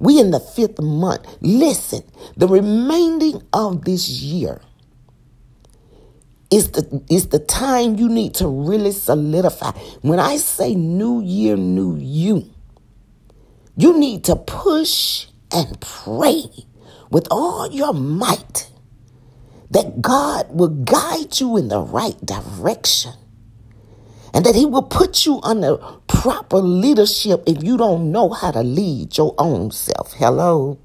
We 0.01 0.21
in 0.21 0.33
the 0.33 0.41
fifth 0.41 0.81
month. 0.81 1.27
Listen, 1.43 2.03
the 2.37 2.49
remaining 2.49 3.43
of 3.55 3.85
this 3.87 4.11
year 4.11 4.63
is 6.51 6.73
the 6.73 7.03
is 7.11 7.29
the 7.29 7.41
time 7.41 7.97
you 7.97 8.09
need 8.09 8.35
to 8.37 8.49
really 8.49 8.93
solidify. 8.93 9.73
When 10.03 10.21
I 10.21 10.39
say 10.39 10.75
new 10.75 11.23
year, 11.23 11.57
new 11.57 11.97
you, 11.97 12.51
you 13.77 13.99
need 13.99 14.25
to 14.25 14.37
push 14.37 15.27
and 15.53 15.81
pray 15.81 16.45
with 17.11 17.29
all 17.31 17.71
your 17.73 17.95
might 17.95 18.71
that 19.71 20.03
God 20.03 20.49
will 20.51 20.69
guide 20.69 21.41
you 21.41 21.57
in 21.57 21.69
the 21.69 21.81
right 21.81 22.19
direction 22.25 23.13
and 24.33 24.45
that 24.45 24.55
he 24.55 24.67
will 24.67 24.83
put 24.83 25.27
you 25.27 25.41
under 25.43 25.77
proper 26.07 26.59
leadership 26.59 27.43
if 27.47 27.63
you 27.63 27.77
don't 27.77 28.13
know 28.13 28.31
how 28.31 28.51
to 28.51 28.63
lead 28.63 29.17
your 29.17 29.35
own 29.39 29.71
self. 29.71 30.13
Hello. 30.15 30.79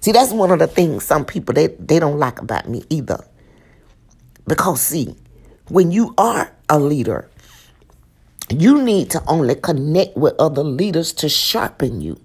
See, 0.00 0.12
that's 0.12 0.32
one 0.32 0.50
of 0.50 0.58
the 0.58 0.66
things 0.66 1.04
some 1.04 1.24
people 1.24 1.54
they, 1.54 1.68
they 1.68 1.98
don't 1.98 2.18
like 2.18 2.40
about 2.40 2.68
me 2.68 2.84
either. 2.88 3.24
Because 4.46 4.80
see, 4.80 5.14
when 5.68 5.90
you 5.90 6.14
are 6.16 6.50
a 6.68 6.78
leader, 6.78 7.28
you 8.50 8.82
need 8.82 9.10
to 9.10 9.22
only 9.26 9.54
connect 9.54 10.16
with 10.16 10.34
other 10.38 10.64
leaders 10.64 11.12
to 11.14 11.28
sharpen 11.28 12.00
you. 12.00 12.18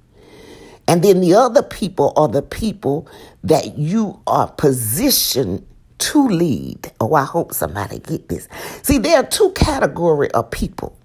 And 0.88 1.04
then 1.04 1.22
the 1.22 1.34
other 1.34 1.64
people 1.64 2.14
are 2.16 2.28
the 2.28 2.42
people 2.42 3.08
that 3.44 3.78
you 3.78 4.20
are 4.28 4.50
positioned 4.52 5.66
to 6.04 6.28
lead. 6.28 6.92
Oh, 7.00 7.14
I 7.14 7.24
hope 7.24 7.54
somebody 7.54 8.00
get 8.00 8.28
this. 8.28 8.50
See, 8.82 8.98
there 8.98 9.20
are 9.20 9.26
two 9.26 9.52
category 9.52 10.30
of 10.32 10.52
people. 10.52 10.98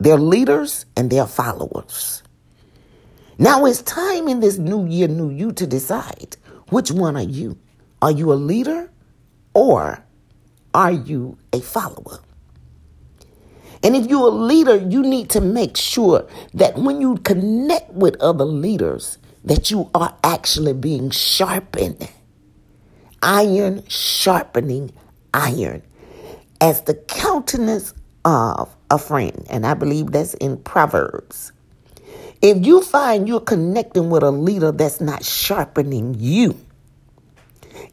They're 0.00 0.18
leaders 0.18 0.86
and 0.96 1.08
they're 1.08 1.26
followers. 1.26 2.22
Now 3.38 3.64
it's 3.64 3.82
time 3.82 4.26
in 4.26 4.40
this 4.40 4.58
new 4.58 4.86
year, 4.86 5.06
new 5.06 5.30
you 5.30 5.52
to 5.52 5.66
decide 5.66 6.36
which 6.70 6.90
one 6.90 7.16
are 7.16 7.22
you? 7.22 7.58
Are 8.02 8.10
you 8.10 8.32
a 8.32 8.34
leader 8.34 8.90
or 9.54 10.02
are 10.74 10.92
you 10.92 11.38
a 11.52 11.60
follower? 11.60 12.18
And 13.82 13.94
if 13.94 14.06
you're 14.06 14.28
a 14.28 14.32
leader, 14.32 14.76
you 14.76 15.02
need 15.02 15.30
to 15.30 15.40
make 15.40 15.76
sure 15.76 16.26
that 16.54 16.76
when 16.76 17.00
you 17.00 17.16
connect 17.18 17.92
with 17.92 18.20
other 18.20 18.44
leaders, 18.44 19.18
that 19.44 19.70
you 19.70 19.90
are 19.94 20.14
actually 20.22 20.74
being 20.74 21.10
sharpened 21.10 22.08
iron 23.22 23.84
sharpening 23.88 24.92
iron 25.32 25.82
as 26.60 26.82
the 26.82 26.94
countenance 26.94 27.94
of 28.24 28.74
a 28.90 28.98
friend. 28.98 29.46
And 29.48 29.66
I 29.66 29.74
believe 29.74 30.12
that's 30.12 30.34
in 30.34 30.58
Proverbs. 30.58 31.52
If 32.42 32.64
you 32.64 32.80
find 32.82 33.28
you're 33.28 33.40
connecting 33.40 34.10
with 34.10 34.22
a 34.22 34.30
leader 34.30 34.72
that's 34.72 35.00
not 35.00 35.24
sharpening 35.24 36.16
you, 36.18 36.58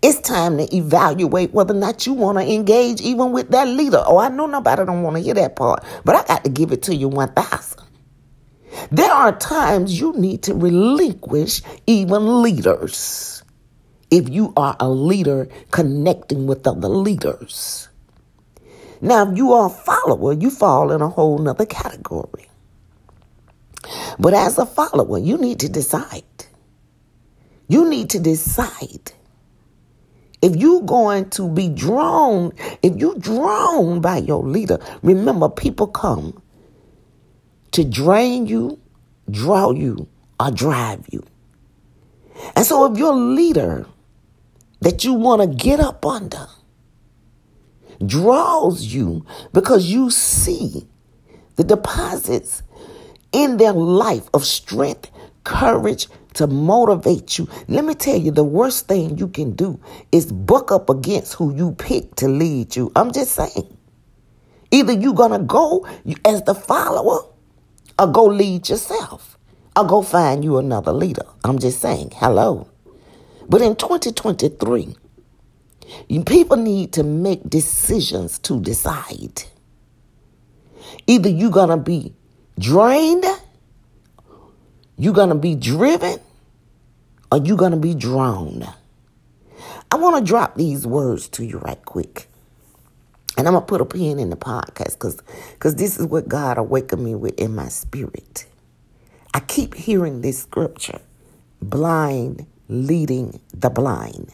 it's 0.02 0.20
time 0.20 0.58
to 0.58 0.76
evaluate 0.76 1.54
whether 1.54 1.74
or 1.74 1.78
not 1.78 2.06
you 2.06 2.14
want 2.14 2.38
to 2.38 2.50
engage 2.50 3.02
even 3.02 3.32
with 3.32 3.50
that 3.52 3.68
leader. 3.68 4.02
Oh, 4.06 4.18
I 4.18 4.30
know 4.30 4.46
nobody 4.46 4.86
don't 4.86 5.04
want 5.04 5.18
to 5.18 5.22
hear 5.22 5.34
that 5.34 5.56
part, 5.56 5.84
but 6.04 6.16
I 6.16 6.24
got 6.24 6.44
to 6.44 6.50
give 6.50 6.72
it 6.72 6.84
to 6.84 6.96
you 6.96 7.08
1000. 7.08 7.84
There 8.92 9.12
are 9.12 9.36
times 9.36 10.00
you 10.00 10.14
need 10.14 10.44
to 10.44 10.54
relinquish 10.54 11.62
even 11.86 12.42
leaders 12.42 13.44
if 14.10 14.30
you 14.30 14.54
are 14.56 14.76
a 14.80 14.90
leader 14.90 15.50
connecting 15.72 16.48
with 16.48 16.66
other 16.66 16.88
leaders. 16.88 17.90
Now, 19.02 19.30
if 19.30 19.38
you 19.38 19.54
are 19.54 19.68
a 19.68 19.70
follower, 19.70 20.34
you 20.34 20.50
fall 20.50 20.92
in 20.92 21.02
a 21.02 21.10
whole 21.10 21.38
nother 21.38 21.66
category. 21.66 22.50
But 24.20 24.34
as 24.34 24.58
a 24.58 24.66
follower, 24.66 25.20
you 25.20 25.38
need 25.38 25.60
to 25.60 25.70
decide. 25.70 26.24
You 27.68 27.90
need 27.90 28.10
to 28.12 28.20
decide 28.20 29.12
if 30.42 30.56
you're 30.56 30.82
going 30.82 31.30
to 31.32 31.50
be 31.50 31.70
drawn, 31.70 32.54
if 32.82 32.96
you're 32.96 33.18
drawn 33.18 34.02
by 34.02 34.18
your 34.18 34.44
leader, 34.44 34.80
remember 35.02 35.50
people 35.50 35.88
come 35.88 36.42
to 37.72 37.84
drain 37.84 38.46
you, 38.46 38.80
draw 39.30 39.72
you, 39.72 40.08
or 40.40 40.52
drive 40.52 41.06
you. 41.12 41.24
And 42.56 42.66
so 42.66 42.92
if 42.92 42.98
your 42.98 43.16
leader 43.16 43.86
that 44.82 45.04
you 45.04 45.14
want 45.14 45.42
to 45.42 45.48
get 45.48 45.80
up 45.80 46.06
under 46.06 46.48
draws 48.06 48.84
you 48.84 49.26
because 49.54 49.86
you 49.92 50.12
see 50.12 50.88
the 51.56 51.64
deposits 51.64 52.62
in 53.32 53.58
their 53.58 53.74
life 53.74 54.30
of 54.34 54.46
strength, 54.46 55.12
courage 55.44 56.08
to 56.34 56.48
motivate 56.48 57.38
you. 57.38 57.48
Let 57.68 57.84
me 57.84 57.96
tell 57.96 58.18
you, 58.18 58.32
the 58.32 58.44
worst 58.44 58.88
thing 58.88 59.18
you 59.18 59.28
can 59.28 59.54
do 59.54 59.80
is 60.12 60.32
buck 60.32 60.72
up 60.72 60.90
against 60.90 61.34
who 61.34 61.56
you 61.56 61.72
pick 61.74 62.16
to 62.16 62.28
lead 62.28 62.76
you. 62.76 62.92
I'm 62.96 63.12
just 63.12 63.32
saying. 63.32 63.76
Either 64.70 64.94
you're 64.94 65.14
going 65.14 65.32
to 65.32 65.40
go 65.40 65.88
as 66.26 66.44
the 66.44 66.54
follower 66.54 67.22
or 67.98 68.08
go 68.08 68.26
lead 68.26 68.70
yourself 68.70 69.38
or 69.76 69.86
go 69.86 70.02
find 70.02 70.44
you 70.44 70.58
another 70.58 70.92
leader. 70.92 71.26
I'm 71.44 71.58
just 71.58 71.82
saying, 71.82 72.12
hello. 72.16 72.68
But 73.50 73.62
in 73.62 73.76
2023, 73.76 74.96
people 76.26 76.58
need 76.58 76.94
to 76.94 77.04
make 77.04 77.50
decisions 77.50 78.40
to 78.40 78.60
decide. 78.60 79.44
Either 81.06 81.30
you're 81.30 81.52
going 81.52 81.70
to 81.70 81.78
be 81.78 82.14
drained, 82.60 83.26
you're 84.98 85.14
going 85.14 85.30
to 85.30 85.36
be 85.36 85.56
driven, 85.56 86.20
or 87.32 87.40
you're 87.40 87.58
going 87.58 87.72
to 87.72 87.78
be 87.78 87.94
drowned. 87.94 88.68
I 89.90 89.96
want 89.96 90.18
to 90.18 90.30
drop 90.30 90.56
these 90.56 90.86
words 90.86 91.30
to 91.30 91.46
you 91.46 91.60
right 91.60 91.84
quick. 91.86 92.28
And 93.38 93.48
I'm 93.48 93.54
going 93.54 93.64
to 93.64 93.68
put 93.68 93.82
a 93.82 93.86
pin 93.86 94.20
in 94.20 94.30
the 94.30 94.36
podcast 94.36 94.94
because 94.94 95.22
because 95.54 95.76
this 95.76 96.00
is 96.00 96.08
what 96.08 96.28
God 96.28 96.58
awakened 96.58 97.04
me 97.04 97.16
with 97.16 97.40
in 97.40 97.56
my 97.56 97.70
spirit. 97.70 98.48
I 99.34 99.40
keep 99.42 99.76
hearing 99.76 100.22
this 100.22 100.42
scripture 100.42 101.00
blind 101.62 102.48
leading 102.70 103.42
the 103.54 103.70
blind. 103.70 104.34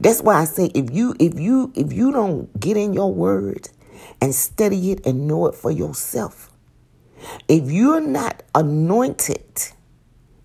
That's 0.00 0.22
why 0.22 0.40
I 0.42 0.44
say 0.44 0.66
if 0.74 0.90
you 0.92 1.14
if 1.20 1.38
you 1.38 1.72
if 1.74 1.92
you 1.92 2.12
don't 2.12 2.58
get 2.60 2.76
in 2.76 2.94
your 2.94 3.12
word 3.12 3.70
and 4.20 4.34
study 4.34 4.92
it 4.92 5.06
and 5.06 5.28
know 5.28 5.46
it 5.46 5.54
for 5.54 5.70
yourself, 5.70 6.50
if 7.48 7.70
you're 7.70 8.00
not 8.00 8.42
anointed 8.54 9.44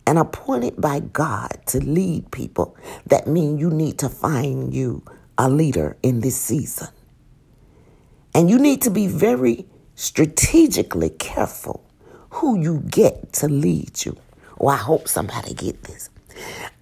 and 0.07 0.19
appointed 0.19 0.81
by 0.81 1.01
God 1.01 1.59
to 1.67 1.79
lead 1.79 2.31
people, 2.31 2.77
that 3.07 3.27
means 3.27 3.61
you 3.61 3.69
need 3.71 3.99
to 3.99 4.09
find 4.09 4.73
you 4.73 5.03
a 5.37 5.49
leader 5.49 5.97
in 6.03 6.21
this 6.21 6.37
season. 6.39 6.89
And 8.35 8.49
you 8.49 8.59
need 8.59 8.81
to 8.83 8.91
be 8.91 9.07
very 9.07 9.65
strategically 9.95 11.09
careful 11.11 11.85
who 12.31 12.59
you 12.59 12.83
get 12.89 13.33
to 13.33 13.47
lead 13.47 14.05
you. 14.05 14.17
Oh, 14.59 14.67
I 14.69 14.77
hope 14.77 15.07
somebody 15.07 15.53
get 15.53 15.83
this. 15.83 16.09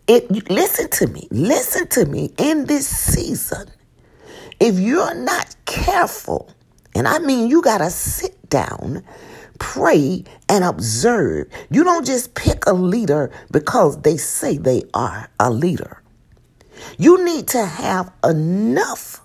It 0.07 0.49
listen 0.49 0.89
to 0.91 1.07
me. 1.07 1.27
Listen 1.31 1.87
to 1.89 2.05
me 2.05 2.33
in 2.37 2.65
this 2.65 2.87
season. 2.87 3.67
If 4.59 4.79
you're 4.79 5.15
not 5.15 5.55
careful, 5.65 6.51
and 6.93 7.07
I 7.07 7.19
mean 7.19 7.49
you 7.49 7.61
got 7.61 7.79
to 7.79 7.89
sit 7.89 8.49
down 8.49 9.03
pray 9.59 10.23
and 10.49 10.63
observe. 10.63 11.47
You 11.69 11.83
don't 11.83 12.05
just 12.05 12.35
pick 12.35 12.65
a 12.65 12.73
leader 12.73 13.31
because 13.51 14.01
they 14.01 14.17
say 14.17 14.57
they 14.57 14.83
are 14.93 15.29
a 15.39 15.49
leader. 15.49 16.01
You 16.97 17.23
need 17.23 17.47
to 17.49 17.65
have 17.65 18.11
enough 18.23 19.21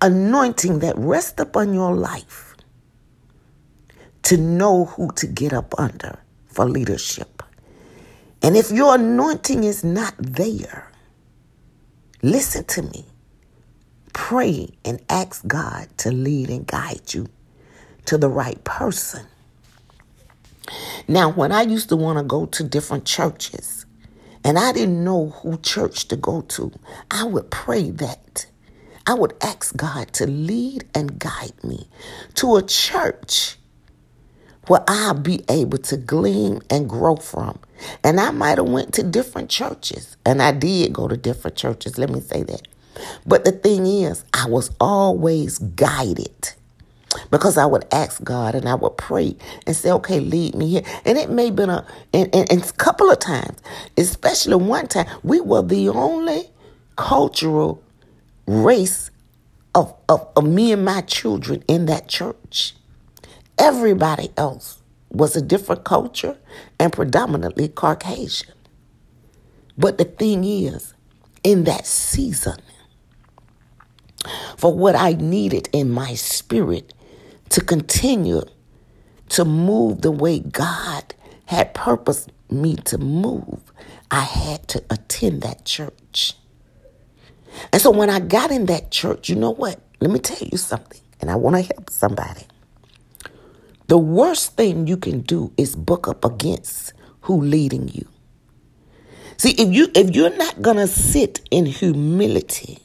anointing 0.00 0.80
that 0.80 0.96
rests 0.98 1.40
upon 1.40 1.74
your 1.74 1.94
life 1.94 2.56
to 4.22 4.36
know 4.36 4.86
who 4.86 5.10
to 5.12 5.26
get 5.26 5.52
up 5.52 5.74
under 5.78 6.18
for 6.46 6.68
leadership. 6.68 7.35
And 8.42 8.56
if 8.56 8.70
your 8.70 8.94
anointing 8.94 9.64
is 9.64 9.82
not 9.82 10.14
there, 10.18 10.92
listen 12.22 12.64
to 12.64 12.82
me. 12.82 13.06
Pray 14.12 14.70
and 14.84 15.02
ask 15.08 15.46
God 15.46 15.88
to 15.98 16.10
lead 16.10 16.50
and 16.50 16.66
guide 16.66 17.12
you 17.12 17.28
to 18.06 18.16
the 18.16 18.28
right 18.28 18.62
person. 18.64 19.26
Now, 21.08 21.30
when 21.30 21.52
I 21.52 21.62
used 21.62 21.88
to 21.90 21.96
want 21.96 22.18
to 22.18 22.24
go 22.24 22.46
to 22.46 22.64
different 22.64 23.04
churches 23.04 23.86
and 24.42 24.58
I 24.58 24.72
didn't 24.72 25.02
know 25.04 25.30
who 25.30 25.58
church 25.58 26.08
to 26.08 26.16
go 26.16 26.40
to, 26.42 26.72
I 27.10 27.24
would 27.24 27.50
pray 27.50 27.90
that. 27.90 28.46
I 29.06 29.14
would 29.14 29.34
ask 29.40 29.76
God 29.76 30.12
to 30.14 30.26
lead 30.26 30.84
and 30.94 31.18
guide 31.18 31.62
me 31.62 31.88
to 32.34 32.56
a 32.56 32.62
church 32.62 33.56
where 34.68 34.84
I'll 34.88 35.14
be 35.14 35.44
able 35.48 35.78
to 35.78 35.96
glean 35.96 36.60
and 36.70 36.88
grow 36.88 37.16
from. 37.16 37.58
And 38.04 38.20
I 38.20 38.30
might 38.30 38.58
have 38.58 38.68
went 38.68 38.94
to 38.94 39.02
different 39.02 39.50
churches, 39.50 40.16
and 40.24 40.42
I 40.42 40.52
did 40.52 40.92
go 40.92 41.08
to 41.08 41.16
different 41.16 41.56
churches, 41.56 41.98
let 41.98 42.10
me 42.10 42.20
say 42.20 42.42
that. 42.44 42.66
But 43.26 43.44
the 43.44 43.52
thing 43.52 43.86
is, 43.86 44.24
I 44.32 44.48
was 44.48 44.70
always 44.80 45.58
guided 45.58 46.52
because 47.30 47.58
I 47.58 47.66
would 47.66 47.84
ask 47.92 48.22
God 48.24 48.54
and 48.54 48.68
I 48.68 48.74
would 48.74 48.96
pray 48.96 49.36
and 49.66 49.76
say, 49.76 49.90
okay, 49.92 50.20
lead 50.20 50.54
me 50.54 50.68
here. 50.70 50.82
And 51.04 51.18
it 51.18 51.30
may 51.30 51.46
have 51.46 51.56
been 51.56 51.70
a, 51.70 51.86
and, 52.12 52.34
and, 52.34 52.50
and 52.50 52.62
a 52.64 52.72
couple 52.72 53.10
of 53.10 53.18
times, 53.18 53.58
especially 53.96 54.56
one 54.56 54.86
time, 54.88 55.06
we 55.22 55.40
were 55.40 55.62
the 55.62 55.88
only 55.90 56.50
cultural 56.96 57.82
race 58.46 59.10
of, 59.74 59.94
of, 60.08 60.26
of 60.36 60.44
me 60.44 60.72
and 60.72 60.84
my 60.84 61.02
children 61.02 61.62
in 61.68 61.86
that 61.86 62.08
church. 62.08 62.74
Everybody 63.58 64.30
else 64.36 64.82
was 65.10 65.36
a 65.36 65.42
different 65.42 65.84
culture 65.84 66.36
and 66.78 66.92
predominantly 66.92 67.68
Caucasian. 67.68 68.52
But 69.78 69.98
the 69.98 70.04
thing 70.04 70.44
is, 70.44 70.94
in 71.42 71.64
that 71.64 71.86
season, 71.86 72.58
for 74.56 74.74
what 74.74 74.96
I 74.96 75.12
needed 75.12 75.68
in 75.72 75.90
my 75.90 76.14
spirit 76.14 76.92
to 77.50 77.60
continue 77.60 78.42
to 79.30 79.44
move 79.44 80.02
the 80.02 80.10
way 80.10 80.40
God 80.40 81.14
had 81.46 81.74
purposed 81.74 82.30
me 82.50 82.76
to 82.76 82.98
move, 82.98 83.60
I 84.10 84.20
had 84.20 84.66
to 84.68 84.84
attend 84.90 85.42
that 85.42 85.64
church. 85.64 86.34
And 87.72 87.80
so 87.80 87.90
when 87.90 88.10
I 88.10 88.20
got 88.20 88.50
in 88.50 88.66
that 88.66 88.90
church, 88.90 89.28
you 89.28 89.36
know 89.36 89.52
what? 89.52 89.80
Let 90.00 90.10
me 90.10 90.18
tell 90.18 90.46
you 90.46 90.58
something, 90.58 91.00
and 91.20 91.30
I 91.30 91.36
want 91.36 91.56
to 91.56 91.62
help 91.62 91.90
somebody. 91.90 92.42
The 93.88 93.98
worst 93.98 94.56
thing 94.56 94.86
you 94.86 94.96
can 94.96 95.20
do 95.20 95.52
is 95.56 95.76
book 95.76 96.08
up 96.08 96.24
against 96.24 96.92
who 97.22 97.40
leading 97.40 97.88
you. 97.88 98.08
See, 99.36 99.52
if 99.52 99.72
you 99.72 99.88
if 99.94 100.14
you're 100.14 100.36
not 100.36 100.62
gonna 100.62 100.86
sit 100.86 101.40
in 101.50 101.66
humility 101.66 102.78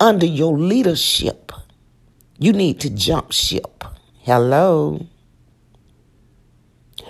under 0.00 0.26
your 0.26 0.58
leadership, 0.58 1.52
you 2.38 2.52
need 2.52 2.80
to 2.80 2.90
jump 2.90 3.32
ship. 3.32 3.84
Hello. 4.22 5.06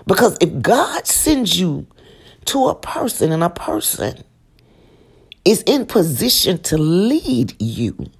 Because 0.06 0.36
if 0.40 0.60
God 0.60 1.06
sends 1.06 1.58
you 1.58 1.86
to 2.46 2.68
a 2.68 2.74
person 2.74 3.32
and 3.32 3.44
a 3.44 3.50
person 3.50 4.24
is 5.44 5.62
in 5.62 5.86
position 5.86 6.58
to 6.64 6.78
lead 6.78 7.54
you, 7.60 8.10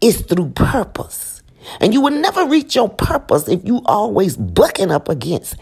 it's 0.00 0.22
through 0.22 0.50
purpose. 0.50 1.39
And 1.80 1.92
you 1.92 2.00
will 2.00 2.10
never 2.10 2.46
reach 2.46 2.74
your 2.74 2.88
purpose 2.88 3.48
if 3.48 3.64
you 3.64 3.82
always 3.84 4.36
bucking 4.36 4.90
up 4.90 5.08
against 5.08 5.56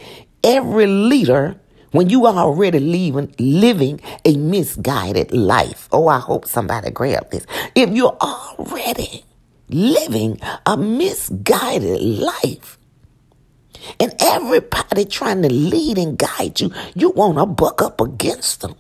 every 0.45 0.87
leader 0.87 1.61
when 1.91 2.11
you 2.11 2.27
are 2.27 2.35
already 2.35 2.79
leaving, 2.81 3.35
living 3.39 4.01
a 4.25 4.37
misguided 4.37 5.33
life. 5.33 5.89
Oh, 5.93 6.09
I 6.09 6.19
hope 6.19 6.47
somebody 6.47 6.91
grab 6.91 7.31
this. 7.31 7.47
If 7.75 7.91
you're 7.91 8.17
already 8.21 9.25
living 9.69 10.41
a 10.67 10.77
misguided 10.77 12.01
life. 12.01 12.79
And 14.01 14.15
everybody 14.21 15.05
trying 15.05 15.43
to 15.43 15.49
lead 15.49 15.99
and 15.99 16.19
guide 16.19 16.61
you, 16.61 16.73
you 16.95 17.11
want 17.11 17.39
to 17.39 17.47
buck 17.47 17.81
up 17.81 18.01
against 18.01 18.61
them. 18.61 18.75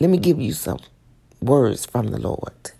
Let 0.00 0.10
me 0.10 0.18
give 0.18 0.40
you 0.40 0.52
some 0.52 0.78
words 1.42 1.84
from 1.84 2.08
the 2.08 2.18
Lord. 2.18 2.72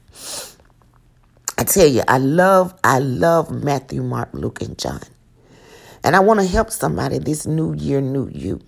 I 1.59 1.64
tell 1.64 1.88
you, 1.88 2.03
I 2.09 2.18
love, 2.18 2.75
I 2.85 3.01
love 3.01 3.51
Matthew, 3.51 4.03
Mark, 4.05 4.31
Luke, 4.35 4.62
and 4.62 4.79
John. 4.79 5.03
And 6.05 6.16
I 6.16 6.21
want 6.21 6.40
to 6.40 6.47
help 6.47 6.71
somebody 6.71 7.18
this 7.18 7.47
new 7.47 7.75
year, 7.75 8.01
new 8.01 8.29
you. 8.33 8.61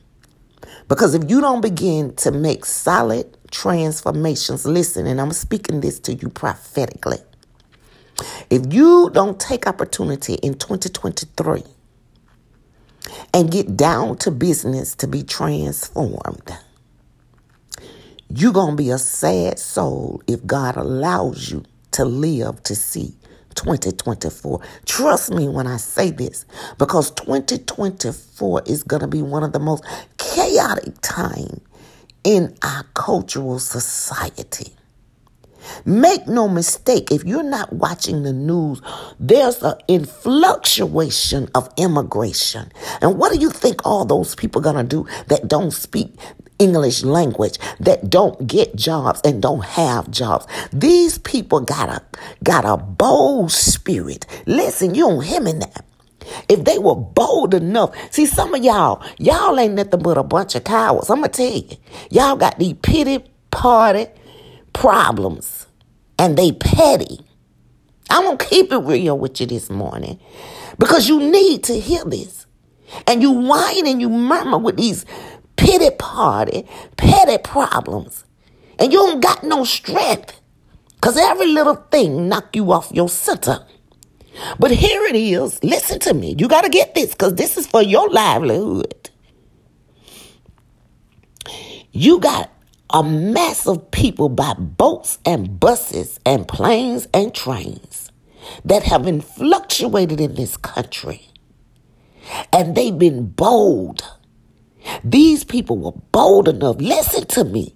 Because 0.88 1.14
if 1.14 1.30
you 1.30 1.40
don't 1.40 1.62
begin 1.62 2.14
to 2.16 2.32
make 2.32 2.64
solid 2.66 3.36
transformations, 3.50 4.66
listen, 4.66 5.06
and 5.06 5.20
I'm 5.20 5.32
speaking 5.32 5.80
this 5.80 6.00
to 6.00 6.14
you 6.14 6.28
prophetically. 6.30 7.18
If 8.50 8.72
you 8.72 9.10
don't 9.12 9.40
take 9.40 9.66
opportunity 9.66 10.34
in 10.34 10.54
2023 10.54 11.64
and 13.34 13.50
get 13.50 13.76
down 13.76 14.18
to 14.18 14.30
business 14.30 14.94
to 14.96 15.06
be 15.08 15.22
transformed, 15.24 16.52
you're 18.28 18.52
going 18.52 18.76
to 18.76 18.82
be 18.82 18.90
a 18.90 18.98
sad 18.98 19.58
soul 19.58 20.22
if 20.28 20.46
God 20.46 20.76
allows 20.76 21.50
you 21.50 21.64
to 21.92 22.04
live 22.04 22.62
to 22.64 22.74
see 22.74 23.14
2024. 23.54 24.60
Trust 24.86 25.32
me 25.32 25.48
when 25.48 25.66
I 25.66 25.76
say 25.76 26.10
this, 26.10 26.46
because 26.78 27.10
2024 27.12 28.62
is 28.66 28.82
going 28.82 29.00
to 29.02 29.08
be 29.08 29.22
one 29.22 29.42
of 29.42 29.52
the 29.52 29.58
most 29.58 29.84
chaotic 30.18 30.94
time 31.02 31.60
in 32.24 32.54
our 32.62 32.84
cultural 32.94 33.58
society. 33.58 34.72
Make 35.84 36.26
no 36.26 36.48
mistake, 36.48 37.10
if 37.10 37.24
you're 37.24 37.42
not 37.42 37.72
watching 37.72 38.22
the 38.22 38.32
news, 38.32 38.80
there's 39.18 39.62
an 39.62 39.74
influctuation 39.88 41.48
of 41.54 41.68
immigration. 41.76 42.72
And 43.02 43.18
what 43.18 43.32
do 43.32 43.38
you 43.38 43.50
think 43.50 43.86
all 43.86 44.04
those 44.04 44.34
people 44.34 44.62
gonna 44.62 44.84
do 44.84 45.06
that 45.28 45.48
don't 45.48 45.70
speak 45.70 46.14
English 46.60 47.02
language, 47.02 47.58
that 47.80 48.10
don't 48.10 48.46
get 48.46 48.76
jobs 48.76 49.20
and 49.24 49.42
don't 49.42 49.64
have 49.64 50.10
jobs? 50.10 50.46
These 50.72 51.18
people 51.18 51.60
got 51.60 51.88
a 51.88 52.02
got 52.44 52.64
a 52.64 52.76
bold 52.76 53.50
spirit. 53.50 54.26
Listen, 54.46 54.94
you 54.94 55.08
don't 55.08 55.24
hear 55.24 55.40
me 55.40 55.54
now. 55.54 55.66
If 56.48 56.64
they 56.64 56.78
were 56.78 56.94
bold 56.94 57.54
enough, 57.54 57.94
see 58.12 58.26
some 58.26 58.54
of 58.54 58.62
y'all, 58.62 59.02
y'all 59.18 59.58
ain't 59.58 59.74
nothing 59.74 60.02
but 60.02 60.18
a 60.18 60.22
bunch 60.22 60.54
of 60.54 60.64
cowards. 60.64 61.10
I'm 61.10 61.16
gonna 61.16 61.28
tell 61.28 61.50
you, 61.50 61.76
y'all 62.10 62.36
got 62.36 62.58
these 62.58 62.74
pity 62.82 63.24
party 63.50 64.06
problems 64.72 65.66
and 66.18 66.36
they 66.36 66.52
petty. 66.52 67.20
I'm 68.10 68.36
to 68.36 68.44
keep 68.44 68.72
it 68.72 68.78
real 68.78 69.18
with 69.18 69.40
you 69.40 69.46
this 69.46 69.70
morning 69.70 70.18
because 70.78 71.08
you 71.08 71.20
need 71.20 71.64
to 71.64 71.78
hear 71.78 72.04
this. 72.04 72.46
And 73.06 73.22
you 73.22 73.30
whine 73.30 73.86
and 73.86 74.00
you 74.00 74.08
murmur 74.08 74.58
with 74.58 74.76
these 74.76 75.06
pity 75.60 75.90
party, 75.90 76.66
petty 76.96 77.38
problems. 77.38 78.24
And 78.78 78.92
you 78.92 78.98
don't 78.98 79.20
got 79.20 79.44
no 79.44 79.64
strength 79.64 80.40
because 80.94 81.18
every 81.18 81.46
little 81.46 81.76
thing 81.76 82.28
knock 82.28 82.56
you 82.56 82.72
off 82.72 82.90
your 82.92 83.10
center. 83.10 83.66
But 84.58 84.70
here 84.70 85.04
it 85.04 85.14
is. 85.14 85.62
Listen 85.62 85.98
to 86.00 86.14
me. 86.14 86.34
You 86.38 86.48
got 86.48 86.62
to 86.62 86.70
get 86.70 86.94
this 86.94 87.10
because 87.10 87.34
this 87.34 87.58
is 87.58 87.66
for 87.66 87.82
your 87.82 88.08
livelihood. 88.08 89.10
You 91.92 92.20
got 92.20 92.50
a 92.88 93.02
mass 93.02 93.66
of 93.66 93.90
people 93.90 94.30
by 94.30 94.54
boats 94.54 95.18
and 95.26 95.60
buses 95.60 96.18
and 96.24 96.48
planes 96.48 97.06
and 97.12 97.34
trains 97.34 98.10
that 98.64 98.84
have 98.84 99.04
been 99.04 99.20
fluctuated 99.20 100.20
in 100.20 100.36
this 100.36 100.56
country. 100.56 101.26
And 102.52 102.74
they've 102.74 102.96
been 102.96 103.26
bold. 103.26 104.04
These 105.04 105.44
people 105.44 105.78
were 105.78 106.00
bold 106.12 106.48
enough, 106.48 106.76
listen 106.78 107.26
to 107.28 107.44
me, 107.44 107.74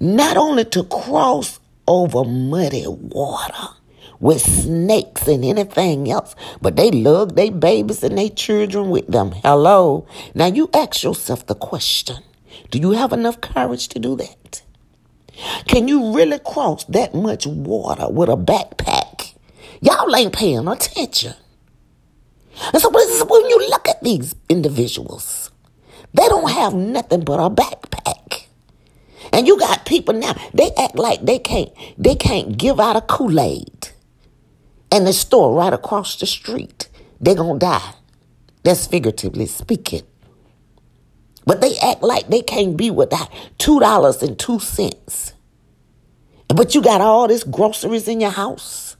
not 0.00 0.36
only 0.36 0.64
to 0.66 0.84
cross 0.84 1.60
over 1.86 2.24
muddy 2.24 2.84
water 2.86 3.68
with 4.20 4.40
snakes 4.40 5.28
and 5.28 5.44
anything 5.44 6.10
else, 6.10 6.34
but 6.60 6.76
they 6.76 6.90
lugged 6.90 7.36
their 7.36 7.50
babies 7.50 8.02
and 8.02 8.16
their 8.16 8.30
children 8.30 8.90
with 8.90 9.06
them. 9.06 9.32
Hello. 9.32 10.06
Now 10.34 10.46
you 10.46 10.70
ask 10.72 11.02
yourself 11.02 11.46
the 11.46 11.54
question 11.54 12.22
do 12.70 12.78
you 12.78 12.92
have 12.92 13.12
enough 13.12 13.40
courage 13.40 13.88
to 13.88 13.98
do 13.98 14.16
that? 14.16 14.62
Can 15.68 15.86
you 15.88 16.14
really 16.14 16.38
cross 16.38 16.84
that 16.84 17.14
much 17.14 17.46
water 17.46 18.08
with 18.08 18.28
a 18.28 18.36
backpack? 18.36 19.34
Y'all 19.80 20.14
ain't 20.16 20.32
paying 20.32 20.66
attention. 20.66 21.34
And 22.72 22.80
so 22.80 22.88
when 22.90 23.48
you 23.50 23.68
look 23.68 23.86
at 23.86 24.02
these 24.02 24.34
individuals, 24.48 25.50
they 26.16 26.28
don't 26.28 26.50
have 26.50 26.74
nothing 26.74 27.22
but 27.24 27.40
a 27.40 27.50
backpack. 27.50 28.46
And 29.32 29.46
you 29.46 29.58
got 29.58 29.86
people 29.86 30.14
now, 30.14 30.34
they 30.54 30.70
act 30.78 30.96
like 30.96 31.22
they 31.24 31.38
can't 31.38 31.70
they 31.98 32.14
can't 32.16 32.56
give 32.56 32.80
out 32.80 32.96
a 32.96 33.02
Kool-Aid. 33.02 33.90
And 34.92 35.06
the 35.06 35.12
store 35.12 35.54
right 35.54 35.72
across 35.72 36.16
the 36.16 36.26
street, 36.26 36.88
they're 37.20 37.34
gonna 37.34 37.58
die. 37.58 37.94
That's 38.64 38.86
figuratively 38.86 39.46
speaking. 39.46 40.02
But 41.44 41.60
they 41.60 41.76
act 41.78 42.02
like 42.02 42.28
they 42.28 42.42
can't 42.42 42.76
be 42.76 42.90
without 42.90 43.30
two 43.58 43.80
dollars 43.80 44.22
and 44.22 44.38
two 44.38 44.58
cents. 44.60 45.34
But 46.48 46.74
you 46.74 46.82
got 46.82 47.00
all 47.00 47.28
this 47.28 47.44
groceries 47.44 48.08
in 48.08 48.20
your 48.20 48.30
house. 48.30 48.96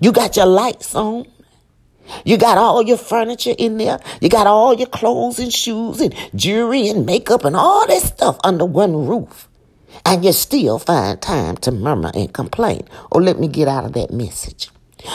You 0.00 0.12
got 0.12 0.36
your 0.36 0.46
lights 0.46 0.94
on. 0.94 1.26
You 2.24 2.36
got 2.36 2.58
all 2.58 2.82
your 2.82 2.98
furniture 2.98 3.54
in 3.56 3.78
there. 3.78 4.00
You 4.20 4.28
got 4.28 4.46
all 4.46 4.74
your 4.74 4.88
clothes 4.88 5.38
and 5.38 5.52
shoes 5.52 6.00
and 6.00 6.14
jewelry 6.34 6.88
and 6.88 7.06
makeup 7.06 7.44
and 7.44 7.56
all 7.56 7.86
this 7.86 8.04
stuff 8.04 8.38
under 8.44 8.64
one 8.64 9.06
roof. 9.06 9.48
And 10.04 10.24
you 10.24 10.32
still 10.32 10.78
find 10.78 11.20
time 11.20 11.56
to 11.58 11.72
murmur 11.72 12.10
and 12.14 12.32
complain. 12.32 12.86
Oh, 13.12 13.18
let 13.18 13.38
me 13.38 13.48
get 13.48 13.68
out 13.68 13.84
of 13.84 13.92
that 13.94 14.10
message. 14.12 14.70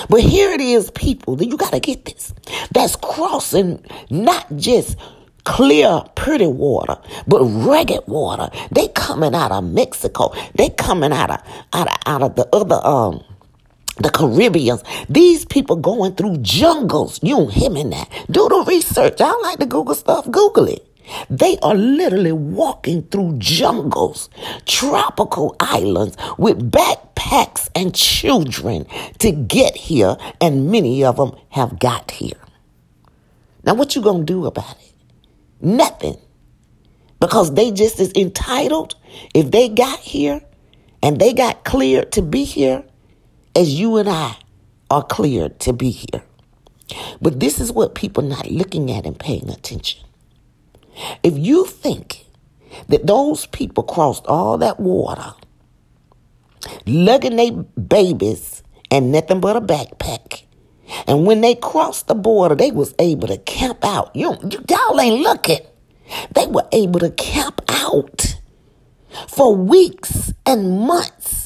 But 0.10 0.22
here 0.22 0.52
it 0.52 0.62
is, 0.62 0.92
people, 0.92 1.36
that 1.36 1.46
you 1.46 1.58
got 1.58 1.74
to 1.74 1.80
get 1.80 2.06
this. 2.06 2.34
That's 2.72 2.96
crossing 2.96 3.84
not 4.10 4.56
just 4.56 4.98
clear, 5.44 6.04
pretty 6.16 6.48
water, 6.48 6.98
but 7.28 7.44
ragged 7.44 8.08
water. 8.08 8.50
They 8.72 8.88
coming 8.90 9.36
out 9.36 9.52
of 9.52 9.64
Mexico. 9.64 10.34
They 10.56 10.70
coming 10.70 11.12
out 11.12 11.32
of 11.32 11.42
out 11.74 11.88
of, 11.88 11.98
out 12.06 12.22
of 12.22 12.36
the 12.36 12.48
other 12.54 12.80
um 12.86 13.24
the 13.98 14.10
Caribbeans. 14.10 14.84
These 15.10 15.46
people 15.46 15.76
going 15.76 16.16
through 16.16 16.38
jungles. 16.38 17.20
You 17.22 17.36
don't 17.38 17.54
hear 17.54 17.70
me 17.70 17.84
now. 17.84 18.08
Do 18.30 18.48
the 18.50 18.64
research. 18.68 19.22
I 19.22 19.32
like 19.42 19.60
to 19.60 19.66
Google 19.66 19.96
stuff. 19.96 20.30
Google 20.30 20.68
it. 20.68 20.88
They 21.30 21.58
are 21.60 21.76
literally 21.76 22.32
walking 22.32 23.04
through 23.04 23.38
jungles, 23.38 24.30
tropical 24.66 25.56
islands 25.60 26.16
with 26.38 26.72
backpacks 26.72 27.70
and 27.76 27.94
children 27.94 28.86
to 29.20 29.32
get 29.32 29.76
here, 29.76 30.16
and 30.40 30.72
many 30.72 31.04
of 31.04 31.18
them 31.18 31.36
have 31.50 31.78
got 31.80 32.12
here. 32.12 32.40
Now, 33.66 33.74
what 33.74 33.96
you 33.96 34.02
gonna 34.02 34.24
do 34.24 34.46
about 34.46 34.78
it? 34.82 34.94
Nothing. 35.62 36.18
Because 37.20 37.54
they 37.54 37.72
just 37.72 38.00
as 38.00 38.12
entitled 38.16 38.96
if 39.34 39.52
they 39.52 39.70
got 39.70 40.00
here 40.00 40.42
and 41.02 41.20
they 41.20 41.34
got 41.34 41.64
cleared 41.64 42.12
to 42.14 42.22
be 42.22 42.44
here 42.44 42.84
as 43.56 43.80
you 43.80 43.98
and 43.98 44.10
I 44.10 44.38
are 44.90 45.04
cleared 45.04 45.60
to 45.62 45.74
be 45.74 45.92
here. 45.92 46.24
But 47.22 47.40
this 47.40 47.60
is 47.60 47.72
what 47.72 47.96
people 47.96 48.24
not 48.24 48.52
looking 48.52 48.92
at 48.92 49.06
and 49.06 49.18
paying 49.18 49.50
attention. 49.50 50.04
If 51.24 51.38
you 51.38 51.66
think 51.66 52.26
that 52.88 53.08
those 53.08 53.46
people 53.48 53.84
crossed 53.84 54.26
all 54.28 54.58
that 54.60 54.80
water, 54.80 55.34
lugging 56.86 57.36
their 57.36 57.52
babies 57.52 58.64
and 58.92 59.12
nothing 59.12 59.40
but 59.40 59.56
a 59.56 59.62
backpack, 59.62 60.44
and 61.08 61.26
when 61.26 61.42
they 61.42 61.56
crossed 61.56 62.08
the 62.08 62.16
border, 62.16 62.56
they 62.56 62.72
was 62.72 62.94
able 63.00 63.28
to 63.28 63.38
camp 63.38 63.84
out. 63.84 64.16
You, 64.16 64.38
you 64.50 64.64
y'all 64.70 65.00
ain't 65.00 65.22
looking. 65.22 65.62
They 66.36 66.46
were 66.48 66.68
able 66.72 67.00
to 67.00 67.10
camp 67.12 67.62
out 67.70 68.36
for 69.28 69.56
weeks 69.56 70.34
and 70.46 70.80
months 70.80 71.43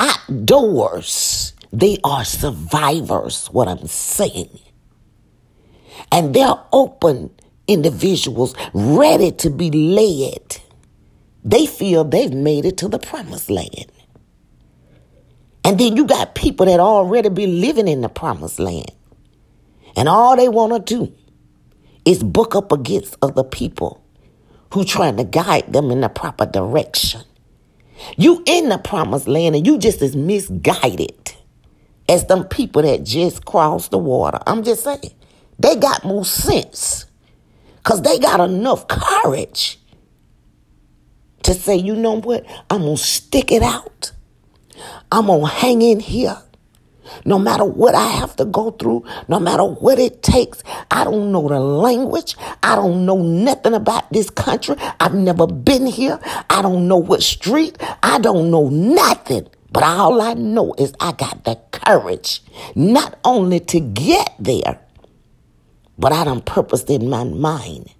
outdoors. 0.00 1.54
They 1.72 1.98
are 2.04 2.24
survivors, 2.24 3.48
what 3.48 3.68
I'm 3.68 3.86
saying. 3.88 4.60
And 6.12 6.34
they're 6.34 6.56
open 6.72 7.30
individuals 7.68 8.54
ready 8.74 9.32
to 9.32 9.50
be 9.50 9.70
led. 9.70 10.58
They 11.44 11.66
feel 11.66 12.04
they've 12.04 12.32
made 12.32 12.66
it 12.66 12.78
to 12.78 12.88
the 12.88 12.98
promised 13.00 13.50
land. 13.50 13.86
And 15.64 15.78
then 15.78 15.96
you 15.96 16.06
got 16.06 16.34
people 16.34 16.66
that 16.66 16.80
already 16.80 17.30
be 17.30 17.46
living 17.46 17.88
in 17.88 18.02
the 18.02 18.08
promised 18.10 18.60
land. 18.60 18.92
And 19.96 20.08
all 20.08 20.36
they 20.36 20.48
want 20.48 20.86
to 20.86 20.96
do 20.96 21.14
is 22.04 22.22
book 22.22 22.56
up 22.56 22.72
against 22.72 23.16
other 23.22 23.44
people 23.44 24.04
who 24.72 24.84
trying 24.84 25.16
to 25.18 25.24
guide 25.24 25.72
them 25.72 25.90
in 25.90 26.02
the 26.02 26.08
proper 26.10 26.46
direction. 26.46 27.22
You 28.16 28.42
in 28.46 28.68
the 28.68 28.78
promised 28.78 29.28
land 29.28 29.56
and 29.56 29.66
you 29.66 29.78
just 29.78 30.02
as 30.02 30.16
misguided 30.16 31.34
as 32.08 32.26
them 32.26 32.44
people 32.44 32.82
that 32.82 33.04
just 33.04 33.44
crossed 33.44 33.90
the 33.90 33.98
water. 33.98 34.38
I'm 34.46 34.62
just 34.64 34.84
saying. 34.84 35.14
They 35.58 35.76
got 35.76 36.04
more 36.04 36.24
sense. 36.24 37.06
Because 37.76 38.02
they 38.02 38.18
got 38.18 38.40
enough 38.40 38.88
courage 38.88 39.78
to 41.42 41.54
say, 41.54 41.76
you 41.76 41.94
know 41.94 42.20
what? 42.20 42.44
I'm 42.68 42.82
to 42.82 42.96
stick 42.96 43.52
it 43.52 43.62
out. 43.62 44.12
I'm 45.12 45.26
to 45.26 45.46
hang 45.46 45.82
in 45.82 46.00
here. 46.00 46.36
No 47.24 47.38
matter 47.38 47.64
what 47.64 47.94
I 47.94 48.06
have 48.06 48.36
to 48.36 48.44
go 48.44 48.70
through, 48.72 49.04
no 49.28 49.40
matter 49.40 49.64
what 49.64 49.98
it 49.98 50.22
takes, 50.22 50.62
I 50.90 51.04
don't 51.04 51.32
know 51.32 51.48
the 51.48 51.60
language. 51.60 52.36
I 52.62 52.76
don't 52.76 53.06
know 53.06 53.22
nothing 53.22 53.74
about 53.74 54.10
this 54.12 54.30
country. 54.30 54.76
I've 55.00 55.14
never 55.14 55.46
been 55.46 55.86
here. 55.86 56.18
I 56.48 56.62
don't 56.62 56.88
know 56.88 56.98
what 56.98 57.22
street. 57.22 57.76
I 58.02 58.18
don't 58.18 58.50
know 58.50 58.68
nothing. 58.68 59.48
But 59.72 59.84
all 59.84 60.20
I 60.20 60.34
know 60.34 60.74
is 60.78 60.92
I 61.00 61.12
got 61.12 61.44
the 61.44 61.56
courage 61.72 62.42
not 62.74 63.18
only 63.24 63.60
to 63.60 63.80
get 63.80 64.34
there, 64.38 64.80
but 65.98 66.12
I 66.12 66.24
done 66.24 66.40
purposed 66.42 66.90
in 66.90 67.08
my 67.08 67.24
mind 67.24 67.94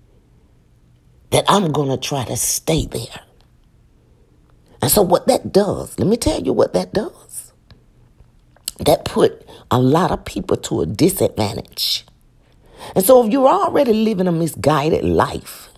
that 1.31 1.44
I'm 1.49 1.70
going 1.73 1.90
to 1.90 1.96
try 1.96 2.25
to 2.25 2.37
stay 2.37 2.87
there. 2.87 3.20
And 4.83 4.90
so, 4.90 5.03
what 5.03 5.27
that 5.29 5.53
does, 5.53 5.99
let 5.99 6.09
me 6.09 6.16
tell 6.16 6.40
you 6.40 6.53
what 6.53 6.73
that 6.73 6.92
does. 6.92 7.30
That 8.87 9.05
put 9.05 9.47
a 9.71 9.81
lot 9.81 10.11
of 10.11 10.25
people 10.25 10.57
to 10.57 10.81
a 10.83 10.87
disadvantage. 10.87 12.05
And 12.95 13.05
so, 13.05 13.25
if 13.25 13.33
you're 13.33 13.49
already 13.49 13.93
living 13.93 14.27
a 14.27 14.33
misguided 14.33 15.05
life, 15.05 15.69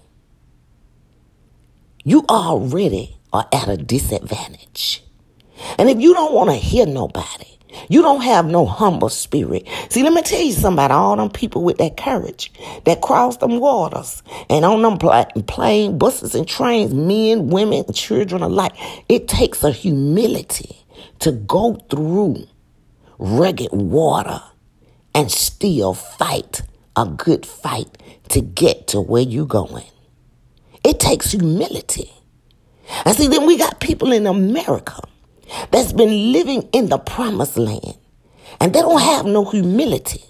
you 2.05 2.25
already 2.29 3.17
are 3.33 3.47
at 3.53 3.69
a 3.69 3.77
disadvantage. 3.77 5.03
And 5.79 5.89
if 5.89 6.01
you 6.01 6.15
don't 6.15 6.33
want 6.33 6.51
to 6.51 6.57
hear 6.57 6.87
nobody, 6.87 7.47
you 7.89 8.03
don't 8.03 8.23
have 8.23 8.47
no 8.47 8.67
humble 8.67 9.09
spirit. 9.09 9.67
See, 9.89 10.03
let 10.03 10.13
me 10.13 10.23
tell 10.23 10.43
you 10.43 10.53
something 10.53 10.75
about 10.75 10.91
all 10.91 11.17
them 11.17 11.31
people 11.31 11.63
with 11.63 11.79
that 11.79 11.97
courage 11.97 12.53
that 12.85 13.01
cross 13.01 13.39
them 13.39 13.61
waters 13.61 14.23
and 14.51 14.65
on 14.65 14.83
them 14.83 14.99
plane, 14.99 15.99
buses, 15.99 16.35
and 16.35 16.47
trains, 16.47 16.93
men, 16.93 17.49
women, 17.49 17.85
children 17.93 18.43
alike. 18.43 18.73
It 19.09 19.29
takes 19.29 19.65
a 19.65 19.71
humility 19.71 20.77
to 21.21 21.33
go 21.33 21.75
through 21.89 22.47
rugged 23.23 23.71
water 23.71 24.43
and 25.15 25.31
still 25.31 25.95
fight 25.95 26.63
a 26.97 27.07
good 27.07 27.47
fight 27.47 27.99
to 28.29 28.41
get 28.41 28.89
to 28.89 29.01
where 29.01 29.23
you're 29.23 29.47
going. 29.47 29.87
It 30.85 30.99
takes 30.99 31.31
humility. 31.31 32.11
And 33.05 33.17
see, 33.17 33.29
then 33.29 33.47
we 33.47 33.57
got 33.57 33.81
people 33.81 34.13
in 34.13 34.27
America 34.27 35.01
that's 35.71 35.93
been 35.93 36.33
living 36.33 36.69
in 36.73 36.89
the 36.89 36.99
promised 36.99 37.57
land 37.57 37.97
and 38.61 38.75
they 38.75 38.81
don't 38.81 39.01
have 39.01 39.25
no 39.25 39.45
humility. 39.45 40.25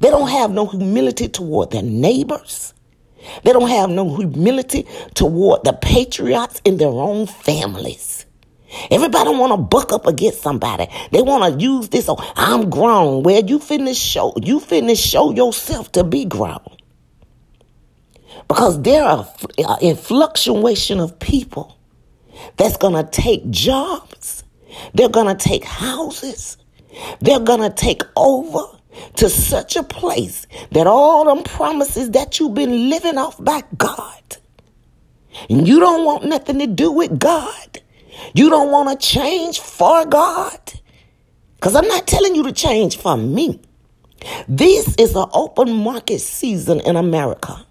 They 0.00 0.10
don't 0.10 0.28
have 0.28 0.50
no 0.50 0.66
humility 0.66 1.28
toward 1.28 1.70
their 1.70 1.82
neighbors. 1.82 2.74
They 3.44 3.52
don't 3.52 3.70
have 3.70 3.88
no 3.88 4.16
humility 4.16 4.86
toward 5.14 5.64
the 5.64 5.72
patriots 5.72 6.60
in 6.64 6.76
their 6.76 6.88
own 6.88 7.26
families. 7.26 8.26
Everybody 8.90 9.30
want 9.30 9.52
to 9.52 9.56
buck 9.58 9.92
up 9.92 10.06
against 10.06 10.42
somebody. 10.42 10.88
They 11.10 11.22
want 11.22 11.54
to 11.54 11.60
use 11.60 11.88
this. 11.90 12.06
Oh, 12.08 12.16
I'm 12.36 12.70
grown. 12.70 13.22
Well, 13.22 13.44
you 13.44 13.58
finish 13.58 13.98
show. 13.98 14.34
You 14.40 14.60
finish 14.60 15.00
show 15.00 15.32
yourself 15.32 15.92
to 15.92 16.04
be 16.04 16.24
grown. 16.24 16.60
Because 18.48 18.82
there 18.82 19.04
are 19.04 19.28
uh, 19.64 19.76
in 19.80 19.96
fluctuation 19.96 21.00
of 21.00 21.18
people 21.18 21.78
that's 22.56 22.76
to 23.02 23.10
take 23.10 23.48
jobs. 23.50 24.44
They're 24.94 25.08
to 25.28 25.34
take 25.34 25.64
houses. 25.64 26.56
They're 27.20 27.40
to 27.60 27.70
take 27.70 28.02
over 28.16 28.64
to 29.16 29.28
such 29.28 29.76
a 29.76 29.82
place 29.82 30.46
that 30.72 30.86
all 30.86 31.24
them 31.24 31.44
promises 31.44 32.10
that 32.10 32.38
you've 32.38 32.54
been 32.54 32.90
living 32.90 33.18
off 33.18 33.42
by 33.42 33.62
God, 33.76 34.36
and 35.48 35.66
you 35.66 35.80
don't 35.80 36.04
want 36.04 36.24
nothing 36.24 36.58
to 36.58 36.66
do 36.66 36.90
with 36.92 37.18
God. 37.18 37.81
You 38.34 38.50
don't 38.50 38.70
want 38.70 38.88
to 39.00 39.06
change 39.06 39.60
for 39.60 40.04
God. 40.06 40.58
Because 41.54 41.74
I'm 41.76 41.86
not 41.88 42.06
telling 42.06 42.34
you 42.34 42.42
to 42.44 42.52
change 42.52 42.96
for 42.96 43.16
me. 43.16 43.60
This 44.48 44.94
is 44.96 45.14
an 45.16 45.26
open 45.32 45.72
market 45.72 46.20
season 46.20 46.80
in 46.80 46.96
America. 46.96 47.66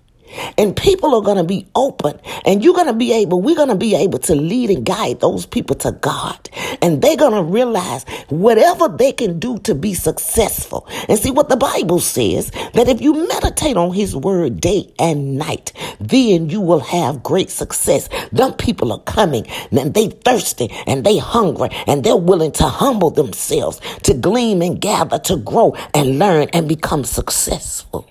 And 0.57 0.75
people 0.75 1.15
are 1.15 1.21
going 1.21 1.37
to 1.37 1.43
be 1.43 1.67
open 1.75 2.19
and 2.45 2.63
you're 2.63 2.73
going 2.73 2.87
to 2.87 2.93
be 2.93 3.13
able, 3.13 3.41
we're 3.41 3.55
going 3.55 3.69
to 3.69 3.75
be 3.75 3.95
able 3.95 4.19
to 4.19 4.35
lead 4.35 4.69
and 4.69 4.85
guide 4.85 5.19
those 5.19 5.45
people 5.45 5.75
to 5.77 5.91
God. 5.91 6.49
And 6.81 7.01
they're 7.01 7.17
going 7.17 7.33
to 7.33 7.43
realize 7.43 8.05
whatever 8.29 8.87
they 8.87 9.11
can 9.11 9.39
do 9.39 9.57
to 9.59 9.75
be 9.75 9.93
successful. 9.93 10.87
And 11.07 11.17
see 11.19 11.31
what 11.31 11.49
the 11.49 11.57
Bible 11.57 11.99
says 11.99 12.51
that 12.73 12.87
if 12.87 13.01
you 13.01 13.27
meditate 13.27 13.77
on 13.77 13.93
his 13.93 14.15
word 14.15 14.61
day 14.61 14.93
and 14.99 15.37
night, 15.37 15.73
then 15.99 16.49
you 16.49 16.61
will 16.61 16.79
have 16.79 17.23
great 17.23 17.49
success. 17.49 18.09
Them 18.31 18.53
people 18.53 18.91
are 18.91 19.01
coming 19.01 19.47
and 19.71 19.93
they 19.93 20.09
thirsty 20.09 20.69
and 20.87 21.05
they 21.05 21.17
hungry 21.17 21.69
and 21.87 22.03
they're 22.03 22.15
willing 22.15 22.51
to 22.53 22.65
humble 22.65 23.09
themselves 23.11 23.79
to 24.03 24.13
glean 24.13 24.61
and 24.61 24.79
gather, 24.81 25.19
to 25.19 25.37
grow 25.37 25.75
and 25.93 26.19
learn 26.19 26.49
and 26.53 26.67
become 26.67 27.03
successful. 27.03 28.07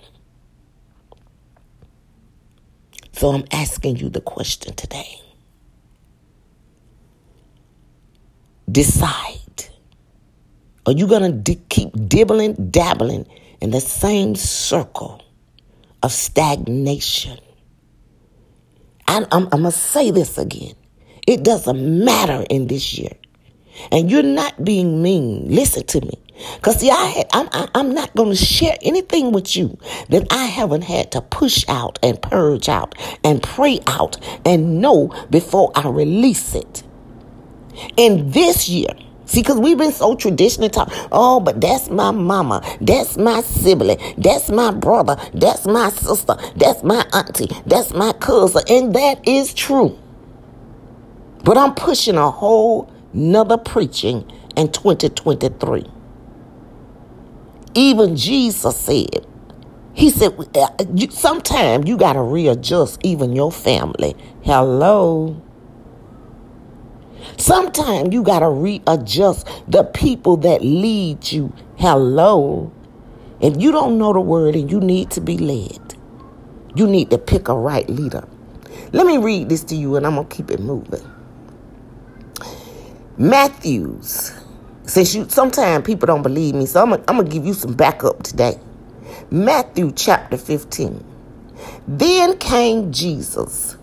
So 3.21 3.29
I'm 3.29 3.45
asking 3.51 3.97
you 3.97 4.09
the 4.09 4.19
question 4.19 4.73
today. 4.73 5.21
Decide. 8.71 9.67
Are 10.87 10.91
you 10.93 11.05
going 11.05 11.31
to 11.31 11.31
di- 11.31 11.61
keep 11.69 11.91
dibbling, 12.07 12.71
dabbling 12.71 13.27
in 13.61 13.69
the 13.69 13.79
same 13.79 14.33
circle 14.33 15.23
of 16.01 16.11
stagnation? 16.11 17.37
I, 19.07 19.17
I'm, 19.31 19.43
I'm 19.51 19.61
going 19.61 19.65
to 19.65 19.71
say 19.71 20.09
this 20.09 20.39
again. 20.39 20.73
It 21.27 21.43
doesn't 21.43 22.03
matter 22.03 22.43
in 22.49 22.65
this 22.65 22.97
year. 22.97 23.13
And 23.91 24.09
you're 24.09 24.23
not 24.23 24.65
being 24.65 25.03
mean. 25.03 25.47
Listen 25.47 25.85
to 25.85 26.01
me. 26.01 26.19
Cause 26.61 26.79
see, 26.79 26.89
I 26.89 27.05
had, 27.05 27.27
I'm, 27.33 27.49
I, 27.51 27.67
I'm 27.75 27.93
not 27.93 28.15
going 28.15 28.31
to 28.31 28.35
share 28.35 28.77
anything 28.81 29.31
with 29.31 29.55
you 29.55 29.77
that 30.09 30.27
I 30.31 30.45
haven't 30.45 30.83
had 30.83 31.11
to 31.13 31.21
push 31.21 31.65
out 31.67 31.99
and 32.03 32.21
purge 32.21 32.69
out 32.69 32.95
and 33.23 33.41
pray 33.43 33.79
out 33.87 34.17
and 34.45 34.81
know 34.81 35.13
before 35.29 35.71
I 35.75 35.89
release 35.89 36.55
it. 36.55 36.83
And 37.97 38.33
this 38.33 38.69
year, 38.69 38.89
See, 39.31 39.41
because 39.41 39.59
we've 39.59 39.77
been 39.77 39.93
so 39.93 40.15
traditional 40.17 40.67
talk. 40.67 40.89
Oh, 41.09 41.39
but 41.39 41.61
that's 41.61 41.89
my 41.89 42.11
mama. 42.11 42.61
That's 42.81 43.17
my 43.17 43.39
sibling. 43.39 43.97
That's 44.17 44.49
my 44.49 44.71
brother. 44.71 45.15
That's 45.33 45.65
my 45.65 45.89
sister. 45.89 46.35
That's 46.57 46.83
my 46.83 47.05
auntie. 47.13 47.47
That's 47.65 47.93
my 47.93 48.11
cousin. 48.11 48.63
And 48.69 48.93
that 48.93 49.25
is 49.25 49.53
true. 49.53 49.97
But 51.45 51.57
I'm 51.57 51.75
pushing 51.75 52.17
a 52.17 52.29
whole 52.29 52.91
nother 53.13 53.57
preaching 53.57 54.29
in 54.57 54.71
2023. 54.71 55.85
Even 57.73 58.15
Jesus 58.15 58.77
said, 58.77 59.25
He 59.93 60.09
said, 60.09 60.33
uh, 60.55 60.67
sometimes 61.09 61.87
you 61.87 61.97
got 61.97 62.13
to 62.13 62.21
readjust 62.21 62.99
even 63.03 63.33
your 63.33 63.51
family. 63.51 64.15
Hello. 64.43 65.41
Sometimes 67.37 68.13
you 68.13 68.23
got 68.23 68.39
to 68.39 68.49
readjust 68.49 69.47
the 69.67 69.83
people 69.83 70.37
that 70.37 70.61
lead 70.63 71.31
you. 71.31 71.53
Hello. 71.77 72.71
If 73.39 73.61
you 73.61 73.71
don't 73.71 73.97
know 73.97 74.13
the 74.13 74.19
word 74.19 74.55
and 74.55 74.71
you 74.71 74.79
need 74.79 75.11
to 75.11 75.21
be 75.21 75.37
led, 75.37 75.95
you 76.75 76.87
need 76.87 77.09
to 77.11 77.17
pick 77.17 77.47
a 77.47 77.55
right 77.55 77.89
leader. 77.89 78.27
Let 78.93 79.07
me 79.07 79.17
read 79.17 79.49
this 79.49 79.63
to 79.65 79.75
you 79.75 79.95
and 79.95 80.05
I'm 80.05 80.15
going 80.15 80.27
to 80.27 80.35
keep 80.35 80.51
it 80.51 80.59
moving. 80.59 81.01
Matthews 83.17 84.33
since 84.85 85.15
you 85.15 85.27
sometimes 85.29 85.85
people 85.85 86.07
don't 86.07 86.23
believe 86.23 86.55
me, 86.55 86.65
so 86.65 86.81
I'm 86.83 86.99
gonna 87.05 87.23
give 87.23 87.45
you 87.45 87.53
some 87.53 87.73
backup 87.73 88.23
today. 88.23 88.59
Matthew 89.31 89.91
chapter 89.93 90.37
15. 90.37 91.03
Then 91.87 92.37
came 92.37 92.91
Jesus. 92.91 93.77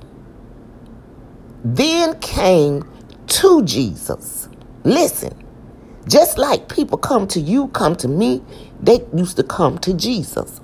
Then 1.65 2.19
came 2.21 2.85
to 3.29 3.63
Jesus. 3.65 4.49
Listen, 4.85 5.35
just 6.09 6.39
like 6.39 6.69
people 6.69 6.99
come 6.99 7.29
to 7.29 7.41
you, 7.41 7.69
come 7.69 7.97
to 7.97 8.09
me, 8.09 8.43
they 8.81 9.05
used 9.15 9.37
to 9.37 9.43
come 9.45 9.79
to 9.79 9.95
Jesus. 9.95 10.61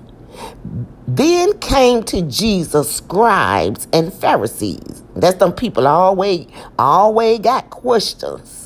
Then 1.07 1.59
came 1.59 2.03
to 2.05 2.23
Jesus 2.23 2.97
scribes 2.97 3.87
and 3.93 4.13
Pharisees. 4.13 5.03
That's 5.15 5.39
some 5.39 5.53
people 5.53 5.87
always 5.87 6.47
always 6.79 7.41
got 7.41 7.71
questions. 7.71 8.64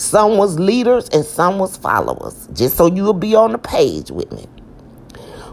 Some 0.00 0.38
was 0.38 0.58
leaders 0.58 1.10
and 1.10 1.26
some 1.26 1.58
was 1.58 1.76
followers, 1.76 2.48
just 2.54 2.78
so 2.78 2.86
you'll 2.86 3.12
be 3.12 3.34
on 3.34 3.52
the 3.52 3.58
page 3.58 4.10
with 4.10 4.32
me. 4.32 4.46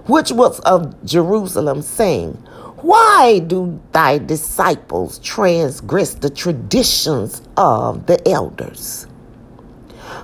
Which 0.05 0.31
was 0.31 0.61
of 0.61 1.03
Jerusalem, 1.03 1.81
saying, 1.81 2.31
Why 2.77 3.39
do 3.39 3.77
thy 3.91 4.19
disciples 4.19 5.19
transgress 5.19 6.13
the 6.13 6.29
traditions 6.29 7.41
of 7.57 8.05
the 8.05 8.25
elders? 8.25 9.05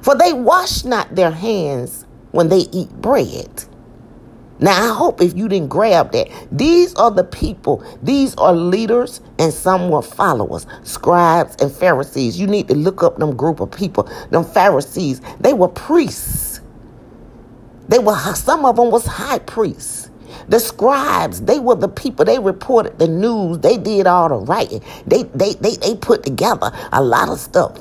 For 0.01 0.15
they 0.15 0.31
wash 0.31 0.85
not 0.85 1.13
their 1.13 1.31
hands 1.31 2.05
when 2.31 2.47
they 2.47 2.69
eat 2.71 2.93
bread 3.01 3.65
now, 4.63 4.91
I 4.91 4.95
hope 4.95 5.21
if 5.21 5.37
you 5.37 5.49
didn't 5.49 5.69
grab 5.69 6.13
that, 6.13 6.29
these 6.51 6.95
are 6.95 7.11
the 7.11 7.25
people, 7.25 7.85
these 8.03 8.35
are 8.37 8.53
leaders, 8.55 9.21
and 9.39 9.53
some 9.53 9.89
were 9.89 10.03
followers, 10.03 10.67
scribes 10.85 11.57
and 11.61 11.71
Pharisees. 11.71 12.39
You 12.39 12.47
need 12.47 12.69
to 12.69 12.75
look 12.75 13.03
up 13.03 13.17
them 13.19 13.35
group 13.37 13.59
of 13.61 13.71
people, 13.71 14.05
them 14.31 14.45
Pharisees. 14.45 15.21
They 15.41 15.53
were 15.53 15.69
priests. 15.69 16.61
They 17.89 17.99
were 17.99 18.15
some 18.35 18.65
of 18.65 18.77
them 18.77 18.91
was 18.91 19.05
high 19.05 19.39
priests. 19.39 20.11
The 20.49 20.59
scribes, 20.59 21.41
they 21.41 21.59
were 21.59 21.75
the 21.75 21.89
people, 21.89 22.25
they 22.25 22.39
reported 22.39 22.99
the 22.99 23.07
news, 23.07 23.59
they 23.59 23.77
did 23.77 24.07
all 24.07 24.29
the 24.29 24.37
writing. 24.37 24.81
They 25.07 25.23
they 25.23 25.53
they, 25.55 25.75
they 25.77 25.95
put 25.95 26.23
together 26.23 26.71
a 26.93 27.03
lot 27.03 27.29
of 27.29 27.39
stuff. 27.39 27.79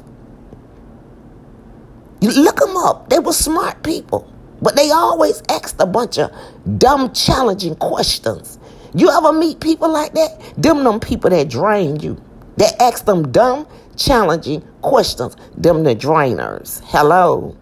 You 2.21 2.33
look 2.33 2.57
them 2.59 2.77
up. 2.79 3.11
They 3.11 3.21
were 3.21 3.35
smart 3.35 3.83
people. 3.85 4.32
But 4.63 4.77
they 4.77 4.91
always 4.93 5.43
ask 5.49 5.79
a 5.81 5.87
bunch 5.87 6.19
of 6.19 6.31
dumb, 6.79 7.13
challenging 7.13 7.75
questions. 7.75 8.59
You 8.95 9.11
ever 9.11 9.33
meet 9.33 9.61
people 9.61 9.91
like 9.91 10.15
that? 10.15 10.41
Them 10.57 10.85
them 10.85 11.01
people 11.01 11.31
that 11.31 11.51
drain 11.51 11.99
you. 11.99 12.23
That 12.59 12.81
ask 12.81 13.05
them 13.05 13.33
dumb, 13.33 13.67
challenging 13.97 14.63
questions, 14.81 15.37
them 15.57 15.83
the 15.83 15.97
drainers. 15.97 16.81
Hello. 16.85 17.57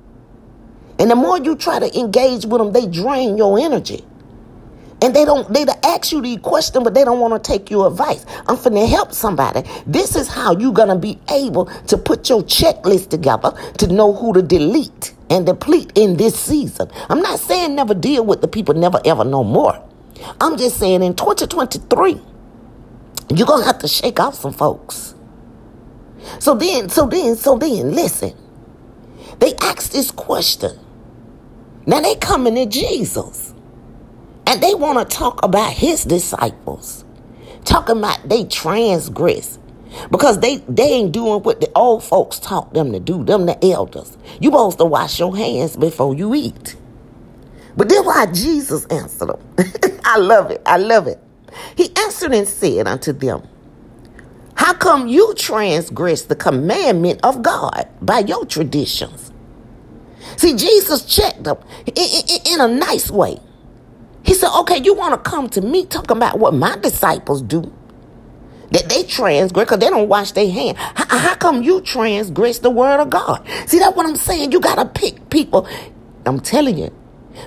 And 0.99 1.11
the 1.11 1.17
more 1.17 1.39
you 1.39 1.57
try 1.57 1.79
to 1.79 1.99
engage 1.99 2.45
with 2.45 2.61
them, 2.61 2.73
they 2.73 2.87
drain 2.87 3.39
your 3.39 3.59
energy. 3.59 4.05
And 5.03 5.17
they 5.17 5.25
don't, 5.25 5.51
they 5.51 5.65
ask 5.83 6.13
you 6.13 6.21
the 6.21 6.37
question, 6.37 6.83
but 6.83 6.93
they 6.93 7.05
don't 7.05 7.21
want 7.21 7.43
to 7.43 7.51
take 7.51 7.71
your 7.71 7.87
advice. 7.87 8.27
I'm 8.47 8.57
finna 8.57 8.87
help 8.87 9.15
somebody. 9.15 9.63
This 9.87 10.15
is 10.15 10.29
how 10.29 10.55
you're 10.59 10.75
to 10.89 10.97
be 10.97 11.19
able 11.31 11.67
to 11.87 11.97
put 11.97 12.29
your 12.29 12.43
checklist 12.43 13.09
together 13.09 13.53
to 13.79 13.87
know 13.87 14.13
who 14.13 14.35
to 14.35 14.43
delete 14.43 15.15
and 15.31 15.47
deplete 15.47 15.93
in 15.97 16.19
this 16.19 16.39
season. 16.39 16.91
I'm 17.11 17.23
not 17.23 17.41
saying 17.41 17.77
never 17.77 17.95
deal 17.95 18.27
with 18.27 18.43
the 18.43 18.49
people, 18.49 18.75
never 18.75 19.01
ever 19.07 19.25
no 19.25 19.45
more. 19.45 19.83
I'm 20.41 20.59
just 20.59 20.79
saying 20.79 21.03
in 21.03 21.15
2023, 21.17 22.21
you're 23.35 23.47
to 23.63 23.67
have 23.67 23.79
to 23.81 23.89
shake 23.89 24.21
off 24.21 24.35
some 24.37 24.53
folks. 24.55 25.15
So 26.41 26.55
then, 26.55 26.89
so 26.91 27.07
then, 27.07 27.37
so 27.37 27.59
then, 27.59 27.95
listen. 27.95 28.35
They 29.41 29.55
ask 29.63 29.93
this 29.93 30.11
question. 30.11 30.79
Now 31.87 32.01
they 32.01 32.17
coming 32.17 32.57
to 32.57 32.67
Jesus. 32.67 33.55
And 34.47 34.63
they 34.63 34.75
want 34.75 34.99
to 35.11 35.17
talk 35.19 35.45
about 35.45 35.73
his 35.75 36.05
disciples. 36.05 37.07
Talking 37.65 37.99
about 38.01 38.29
they 38.29 38.45
transgress. 38.47 39.60
Because 40.11 40.41
they, 40.41 40.57
they 40.69 40.85
ain't 40.85 41.13
doing 41.13 41.43
what 41.43 41.61
the 41.61 41.71
old 41.75 42.05
folks 42.05 42.39
taught 42.39 42.75
them 42.75 42.93
to 42.93 43.01
do, 43.01 43.25
them 43.25 43.47
the 43.47 43.65
elders. 43.73 44.17
You 44.41 44.51
supposed 44.51 44.79
to 44.79 44.85
wash 44.87 45.19
your 45.19 45.37
hands 45.37 45.77
before 45.77 46.15
you 46.15 46.35
eat. 46.35 46.77
But 47.77 47.89
then 47.89 48.05
why 48.05 48.27
Jesus 48.27 48.87
answered 48.87 49.31
them. 49.31 50.01
I 50.05 50.19
love 50.19 50.51
it. 50.51 50.63
I 50.67 50.79
love 50.79 51.07
it. 51.07 51.21
He 51.77 51.91
answered 51.97 52.33
and 52.35 52.49
said 52.49 52.89
unto 52.89 53.13
them, 53.13 53.47
How 54.57 54.75
come 54.75 55.09
you 55.09 55.35
transgress 55.35 56.23
the 56.23 56.37
commandment 56.37 57.21
of 57.25 57.43
God 57.43 57.89
by 58.03 58.21
your 58.21 58.47
traditions? 58.47 59.33
See, 60.37 60.55
Jesus 60.57 61.05
checked 61.05 61.45
them 61.45 61.59
in, 61.87 61.95
in, 61.97 62.55
in 62.55 62.61
a 62.61 62.69
nice 62.69 63.11
way. 63.11 63.39
He 64.25 64.35
said, 64.35 64.51
okay, 64.61 64.79
you 64.79 64.95
want 64.95 65.15
to 65.23 65.31
come 65.31 65.49
to 65.51 65.61
me 65.61 65.87
talking 65.87 66.17
about 66.17 66.39
what 66.39 66.55
my 66.55 66.77
disciples 66.79 67.43
do? 67.43 67.73
That 68.73 68.89
they 68.89 69.03
transgress 69.05 69.67
because 69.67 69.79
they 69.81 69.91
don't 69.91 70.09
wash 70.09 70.33
their 70.33 70.51
hand. 70.51 70.79
How, 70.79 71.19
how 71.19 71.35
come 71.35 71.63
you 71.63 71.81
transgress 71.81 72.61
the 72.61 72.71
word 72.71 73.01
of 73.01 73.11
God? 73.11 73.47
See, 73.67 73.79
that's 73.79 73.97
what 73.97 74.07
I'm 74.07 74.17
saying. 74.17 74.53
You 74.53 74.61
got 74.61 74.77
to 74.77 74.85
pick 74.87 75.31
people. 75.31 75.69
I'm 76.27 76.41
telling 76.41 76.79
you, 76.79 76.93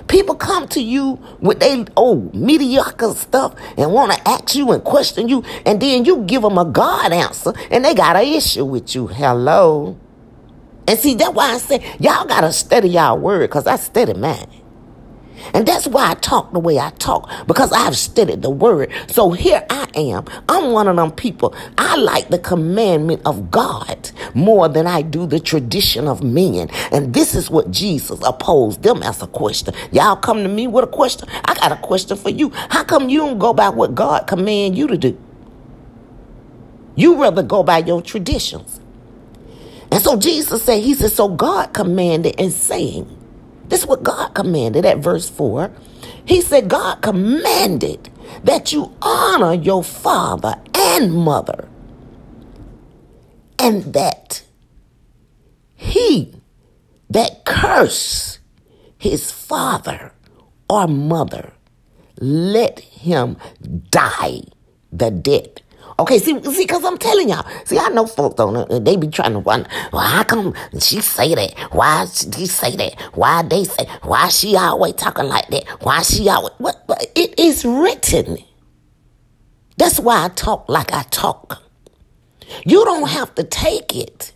People 0.08 0.34
come 0.34 0.68
to 0.68 0.80
you 0.82 1.18
with 1.40 1.60
they 1.60 1.84
oh 1.96 2.30
mediocre 2.34 3.14
stuff 3.14 3.54
and 3.76 3.92
want 3.92 4.12
to 4.12 4.28
ask 4.28 4.54
you 4.54 4.72
and 4.72 4.82
question 4.82 5.28
you, 5.28 5.44
and 5.66 5.80
then 5.80 6.04
you 6.04 6.22
give 6.24 6.42
them 6.42 6.58
a 6.58 6.64
God 6.64 7.12
answer, 7.12 7.52
and 7.70 7.84
they 7.84 7.94
got 7.94 8.16
an 8.16 8.24
issue 8.24 8.64
with 8.64 8.94
you. 8.94 9.06
Hello. 9.06 9.98
And 10.86 10.98
see, 10.98 11.14
that's 11.14 11.32
why 11.32 11.52
I 11.52 11.58
say 11.58 11.96
y'all 12.00 12.26
gotta 12.26 12.52
study 12.52 12.90
y'all 12.90 13.18
word, 13.18 13.48
cause 13.50 13.66
I 13.66 13.76
study 13.76 14.14
mine. 14.14 14.48
And 15.52 15.66
that's 15.66 15.86
why 15.86 16.10
I 16.10 16.14
talk 16.14 16.52
the 16.52 16.60
way 16.60 16.78
I 16.78 16.90
talk, 16.98 17.30
because 17.46 17.72
I've 17.72 17.96
studied 17.96 18.42
the 18.42 18.50
word. 18.50 18.90
So 19.08 19.30
here 19.32 19.64
I 19.68 19.88
am. 19.94 20.24
I'm 20.48 20.72
one 20.72 20.88
of 20.88 20.96
them 20.96 21.10
people. 21.12 21.54
I 21.78 21.96
like 21.96 22.28
the 22.30 22.38
commandment 22.38 23.22
of 23.26 23.50
God 23.50 24.10
more 24.34 24.68
than 24.68 24.86
I 24.86 25.02
do 25.02 25.26
the 25.26 25.40
tradition 25.40 26.08
of 26.08 26.22
men. 26.22 26.70
And 26.92 27.12
this 27.14 27.34
is 27.34 27.50
what 27.50 27.70
Jesus 27.70 28.20
opposed 28.24 28.82
them 28.82 29.02
as 29.02 29.22
a 29.22 29.26
question. 29.26 29.74
Y'all 29.92 30.16
come 30.16 30.42
to 30.42 30.48
me 30.48 30.66
with 30.66 30.84
a 30.84 30.88
question. 30.88 31.28
I 31.44 31.54
got 31.54 31.72
a 31.72 31.76
question 31.76 32.16
for 32.16 32.30
you. 32.30 32.50
How 32.70 32.84
come 32.84 33.08
you 33.08 33.18
don't 33.18 33.38
go 33.38 33.52
by 33.52 33.68
what 33.68 33.94
God 33.94 34.26
command 34.26 34.76
you 34.76 34.86
to 34.88 34.96
do? 34.96 35.18
You 36.96 37.20
rather 37.20 37.42
go 37.42 37.62
by 37.62 37.78
your 37.78 38.02
traditions. 38.02 38.80
And 39.92 40.02
so 40.02 40.16
Jesus 40.18 40.64
said, 40.64 40.82
He 40.82 40.94
said, 40.94 41.12
so 41.12 41.28
God 41.28 41.72
commanded 41.74 42.36
and 42.38 42.52
saying, 42.52 43.08
this 43.68 43.80
is 43.80 43.86
what 43.86 44.02
God 44.02 44.34
commanded 44.34 44.84
at 44.84 44.98
verse 44.98 45.28
4. 45.28 45.70
He 46.24 46.40
said, 46.40 46.68
God 46.68 46.96
commanded 47.02 48.10
that 48.42 48.72
you 48.72 48.94
honor 49.02 49.54
your 49.54 49.84
father 49.84 50.56
and 50.74 51.12
mother, 51.12 51.68
and 53.58 53.94
that 53.94 54.42
he 55.74 56.34
that 57.10 57.44
curse 57.44 58.38
his 58.98 59.30
father 59.30 60.12
or 60.68 60.88
mother, 60.88 61.52
let 62.18 62.80
him 62.80 63.36
die 63.90 64.40
the 64.90 65.10
death 65.10 65.63
Okay, 65.98 66.18
see, 66.18 66.42
see, 66.42 66.64
because 66.64 66.84
I'm 66.84 66.98
telling 66.98 67.28
y'all. 67.28 67.46
See, 67.64 67.78
I 67.78 67.88
know 67.90 68.06
folks 68.06 68.40
on 68.40 68.56
it. 68.56 68.70
Uh, 68.70 68.78
they 68.80 68.96
be 68.96 69.06
trying 69.08 69.32
to 69.34 69.38
wonder, 69.38 69.68
well, 69.92 70.02
how 70.02 70.24
come 70.24 70.54
she 70.80 71.00
say 71.00 71.34
that? 71.34 71.54
Why 71.72 72.06
she 72.06 72.46
say 72.46 72.74
that? 72.76 73.00
Why 73.14 73.42
they 73.42 73.64
say? 73.64 73.86
Why 74.02 74.28
she 74.28 74.56
always 74.56 74.94
talking 74.94 75.26
like 75.26 75.48
that? 75.48 75.66
Why 75.82 76.02
she 76.02 76.28
always? 76.28 76.52
What? 76.58 76.84
But 76.88 77.06
it 77.14 77.38
is 77.38 77.64
written. 77.64 78.38
That's 79.76 80.00
why 80.00 80.24
I 80.24 80.28
talk 80.30 80.68
like 80.68 80.92
I 80.92 81.04
talk. 81.04 81.62
You 82.66 82.84
don't 82.84 83.08
have 83.08 83.34
to 83.36 83.44
take 83.44 83.96
it. 83.96 84.32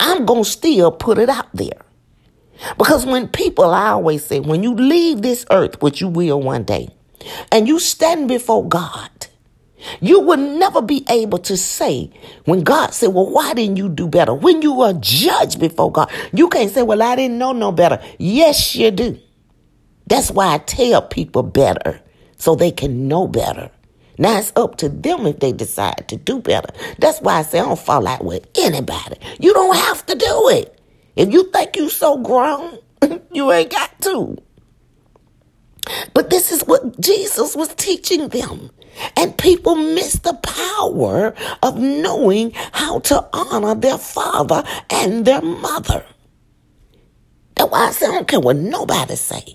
I'm 0.00 0.26
gonna 0.26 0.44
still 0.44 0.92
put 0.92 1.18
it 1.18 1.28
out 1.28 1.48
there. 1.54 1.80
Because 2.78 3.04
when 3.06 3.28
people, 3.28 3.66
I 3.66 3.90
always 3.90 4.24
say, 4.24 4.40
when 4.40 4.62
you 4.62 4.74
leave 4.74 5.22
this 5.22 5.44
earth, 5.50 5.82
which 5.82 6.00
you 6.00 6.08
will 6.08 6.40
one 6.40 6.64
day, 6.64 6.88
and 7.52 7.68
you 7.68 7.78
stand 7.78 8.28
before 8.28 8.66
God, 8.68 9.10
you 10.00 10.20
will 10.20 10.36
never 10.36 10.82
be 10.82 11.04
able 11.08 11.38
to 11.38 11.56
say 11.56 12.10
when 12.44 12.62
God 12.62 12.94
said, 12.94 13.08
Well, 13.08 13.30
why 13.30 13.54
didn't 13.54 13.76
you 13.76 13.88
do 13.88 14.08
better? 14.08 14.34
When 14.34 14.62
you 14.62 14.80
are 14.82 14.92
judged 14.94 15.60
before 15.60 15.92
God, 15.92 16.10
you 16.32 16.48
can't 16.48 16.70
say, 16.70 16.82
Well, 16.82 17.02
I 17.02 17.16
didn't 17.16 17.38
know 17.38 17.52
no 17.52 17.72
better. 17.72 18.02
Yes, 18.18 18.74
you 18.74 18.90
do. 18.90 19.18
That's 20.06 20.30
why 20.30 20.54
I 20.54 20.58
tell 20.58 21.02
people 21.02 21.42
better 21.42 22.00
so 22.36 22.54
they 22.54 22.70
can 22.70 23.08
know 23.08 23.26
better. 23.26 23.70
Now 24.18 24.38
it's 24.38 24.52
up 24.54 24.76
to 24.76 24.88
them 24.88 25.26
if 25.26 25.40
they 25.40 25.52
decide 25.52 26.06
to 26.08 26.16
do 26.16 26.40
better. 26.40 26.68
That's 26.98 27.20
why 27.20 27.38
I 27.38 27.42
say 27.42 27.58
I 27.58 27.64
don't 27.64 27.78
fall 27.78 28.06
out 28.06 28.24
with 28.24 28.46
anybody. 28.56 29.16
You 29.40 29.52
don't 29.52 29.76
have 29.76 30.06
to 30.06 30.14
do 30.14 30.48
it. 30.50 30.78
If 31.16 31.32
you 31.32 31.50
think 31.50 31.76
you 31.76 31.88
so 31.88 32.18
grown, 32.18 32.78
you 33.32 33.50
ain't 33.50 33.70
got 33.70 34.00
to. 34.02 34.36
But 36.12 36.30
this 36.30 36.52
is 36.52 36.62
what 36.62 37.00
Jesus 37.00 37.54
was 37.56 37.74
teaching 37.74 38.28
them. 38.28 38.70
And 39.16 39.36
people 39.36 39.74
miss 39.74 40.14
the 40.14 40.34
power 40.34 41.34
of 41.62 41.78
knowing 41.78 42.52
how 42.72 43.00
to 43.00 43.28
honor 43.32 43.74
their 43.74 43.98
father 43.98 44.64
and 44.90 45.24
their 45.24 45.42
mother. 45.42 46.04
That's 47.54 47.70
why 47.70 47.88
I 47.88 47.90
say 47.92 48.06
I 48.06 48.12
don't 48.12 48.28
care 48.28 48.40
what 48.40 48.56
nobody 48.56 49.16
say. 49.16 49.54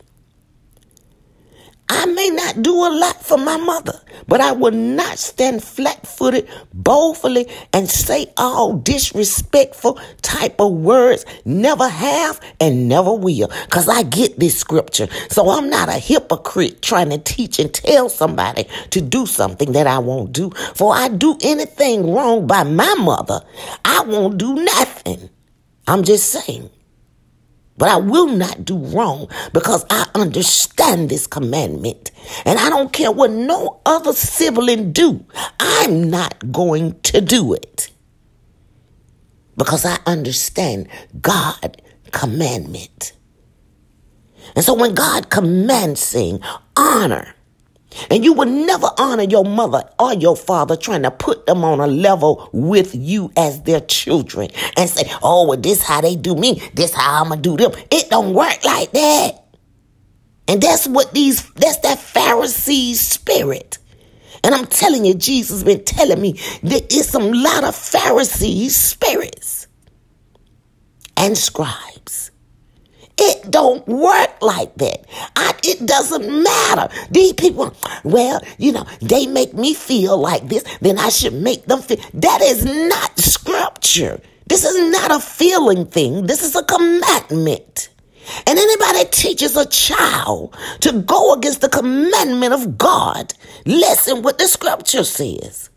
I 1.92 2.06
may 2.06 2.30
not 2.30 2.62
do 2.62 2.74
a 2.74 2.94
lot 2.94 3.24
for 3.24 3.38
my 3.38 3.58
mother, 3.58 4.00
but 4.28 4.42
I 4.42 4.52
will 4.52 4.72
not 4.72 5.18
stand 5.18 5.64
flat 5.64 6.06
footed, 6.06 6.48
boldly, 6.72 7.48
and 7.74 7.90
say 7.90 8.28
all 8.38 8.74
disrespectful 8.74 10.00
type 10.22 10.62
of 10.62 10.72
words. 10.72 11.26
Never 11.46 11.90
have 11.90 12.40
and 12.60 12.88
never 12.88 13.12
will. 13.14 13.48
Because 13.66 13.90
I 13.90 14.04
get 14.04 14.40
this 14.40 14.60
scripture. 14.60 15.08
So 15.30 15.50
I'm 15.50 15.70
not 15.70 15.90
a 15.90 15.94
hypocrite 15.94 16.84
trying 16.84 17.10
to 17.10 17.18
teach 17.18 17.58
and 17.58 17.74
tell 17.74 18.08
somebody 18.08 18.68
to 18.92 19.02
do 19.02 19.26
something 19.26 19.72
that 19.72 19.88
I 19.88 19.98
won't 19.98 20.32
do. 20.32 20.52
For 20.76 20.94
I 20.94 21.08
do 21.08 21.38
anything 21.42 22.14
wrong 22.14 22.46
by 22.46 22.64
my 22.64 22.94
mother, 22.96 23.42
I 23.84 24.02
won't 24.04 24.38
do 24.38 24.54
nothing. 24.54 25.30
I'm 25.88 26.04
just 26.04 26.30
saying. 26.32 26.70
But 27.80 27.88
I 27.88 27.96
will 27.96 28.28
not 28.28 28.66
do 28.66 28.78
wrong 28.78 29.30
because 29.54 29.86
I 29.90 30.06
understand 30.14 31.10
this 31.10 31.26
commandment. 31.26 32.12
And 32.44 32.60
I 32.60 32.70
don't 32.70 32.92
care 32.92 33.10
what 33.10 33.32
no 33.32 33.80
other 33.86 34.12
sibling 34.12 34.92
do. 34.92 35.26
I'm 35.62 36.10
not 36.10 36.52
going 36.52 37.00
to 37.04 37.22
do 37.22 37.54
it. 37.54 37.90
Because 39.56 39.86
I 39.86 39.98
understand 40.06 40.90
God 41.22 41.82
commandment. 42.12 43.14
And 44.58 44.66
so 44.66 44.74
when 44.74 44.94
God 44.94 45.30
commands 45.30 46.02
saying 46.02 46.42
honor, 46.76 47.34
and 48.10 48.24
you 48.24 48.34
would 48.34 48.48
never 48.48 48.88
honor 48.98 49.24
your 49.24 49.46
mother 49.46 49.84
or 49.98 50.14
your 50.14 50.36
father 50.36 50.76
trying 50.76 51.04
to 51.04 51.12
put 51.12 51.46
them 51.46 51.64
on 51.64 51.80
a 51.80 51.88
level 51.88 52.50
with 52.54 52.94
you 52.94 53.32
as 53.36 53.64
their 53.64 53.82
children 53.82 54.50
and 54.78 54.90
say, 54.90 55.10
oh, 55.24 55.48
well, 55.48 55.58
this 55.60 55.82
how 55.84 56.02
they 56.02 56.16
do 56.16 56.36
me. 56.36 56.62
This 56.74 56.94
how 56.94 57.22
I'm 57.22 57.30
going 57.30 57.42
to 57.42 57.58
do 57.58 57.58
them. 57.58 57.80
It 57.92 58.10
don't 58.10 58.34
work 58.34 58.64
like 58.64 58.92
that. 58.92 59.44
And 60.48 60.62
that's 60.62 60.88
what 60.88 61.14
these, 61.14 61.48
that's 61.54 61.78
that 61.80 62.00
Pharisee 62.00 62.96
spirit. 62.96 63.78
And 64.44 64.56
I'm 64.56 64.68
telling 64.68 65.06
you, 65.06 65.14
Jesus 65.14 65.64
been 65.64 65.84
telling 65.84 66.22
me 66.22 66.40
there 66.64 66.82
is 66.90 67.10
some 67.10 67.32
lot 67.32 67.64
of 67.64 67.76
Pharisee 67.76 68.70
spirits 68.70 69.68
and 71.18 71.38
scribes. 71.38 72.29
It 73.22 73.52
don't 73.52 73.86
work 73.86 74.42
like 74.42 74.74
that. 74.76 75.06
I, 75.36 75.54
it 75.64 75.86
doesn't 75.86 76.44
matter. 76.44 76.88
These 77.12 77.34
people, 77.34 77.76
well, 78.04 78.42
you 78.58 78.72
know, 78.72 78.86
they 79.02 79.28
make 79.28 79.54
me 79.54 79.74
feel 79.74 80.18
like 80.18 80.48
this, 80.48 80.64
then 80.80 80.98
I 80.98 81.10
should 81.10 81.34
make 81.34 81.66
them 81.66 81.82
feel. 81.82 81.98
That 82.14 82.42
is 82.42 82.64
not 82.64 83.20
scripture. 83.20 84.22
This 84.48 84.64
is 84.64 84.92
not 84.92 85.12
a 85.12 85.20
feeling 85.20 85.86
thing. 85.86 86.28
This 86.28 86.44
is 86.44 86.56
a 86.56 86.64
commandment. 86.64 87.90
And 88.48 88.58
anybody 88.58 89.06
teaches 89.06 89.58
a 89.58 89.66
child 89.66 90.56
to 90.82 91.02
go 91.02 91.34
against 91.34 91.62
the 91.62 91.70
commandment 91.70 92.54
of 92.54 92.78
God, 92.78 93.34
listen 93.66 94.22
what 94.22 94.38
the 94.38 94.48
scripture 94.48 95.04
says. 95.04 95.70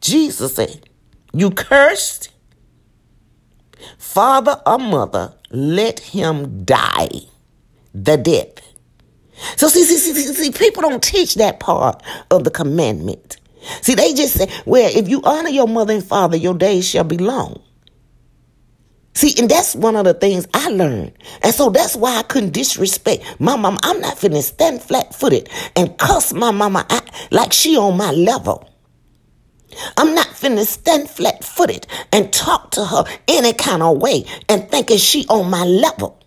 Jesus 0.00 0.54
said, 0.54 0.88
You 1.32 1.50
cursed, 1.50 2.30
father 3.98 4.60
or 4.66 4.78
mother, 4.78 5.34
let 5.54 6.00
him 6.00 6.64
die 6.64 7.08
the 7.94 8.16
death. 8.16 8.60
So 9.56 9.68
see, 9.68 9.84
see, 9.84 9.96
see, 9.98 10.34
see, 10.34 10.50
people 10.50 10.82
don't 10.82 11.02
teach 11.02 11.34
that 11.36 11.60
part 11.60 12.02
of 12.30 12.44
the 12.44 12.50
commandment. 12.50 13.38
See, 13.82 13.94
they 13.94 14.12
just 14.14 14.34
say, 14.34 14.48
well, 14.66 14.90
if 14.94 15.08
you 15.08 15.22
honor 15.22 15.48
your 15.48 15.68
mother 15.68 15.94
and 15.94 16.04
father, 16.04 16.36
your 16.36 16.54
days 16.54 16.88
shall 16.88 17.04
be 17.04 17.18
long. 17.18 17.62
See, 19.14 19.32
and 19.38 19.48
that's 19.48 19.76
one 19.76 19.94
of 19.94 20.04
the 20.04 20.14
things 20.14 20.46
I 20.54 20.68
learned. 20.70 21.12
And 21.42 21.54
so 21.54 21.70
that's 21.70 21.94
why 21.94 22.16
I 22.16 22.22
couldn't 22.24 22.52
disrespect 22.52 23.22
my 23.38 23.56
mama. 23.56 23.78
I'm 23.82 24.00
not 24.00 24.16
finna 24.16 24.42
stand 24.42 24.82
flat 24.82 25.14
footed 25.14 25.48
and 25.76 25.96
cuss 25.98 26.32
my 26.32 26.50
mama 26.50 26.84
out 26.90 27.08
like 27.30 27.52
she 27.52 27.76
on 27.76 27.96
my 27.96 28.10
level. 28.10 28.68
I'm 29.96 30.14
not 30.14 30.23
finna 30.44 30.66
stand 30.66 31.08
flat 31.08 31.42
footed 31.42 31.86
and 32.12 32.32
talk 32.32 32.70
to 32.72 32.84
her 32.84 33.04
any 33.28 33.54
kind 33.54 33.82
of 33.82 34.00
way 34.02 34.24
and 34.48 34.68
thinking 34.70 34.98
she 34.98 35.26
on 35.28 35.48
my 35.48 35.64
level. 35.64 36.20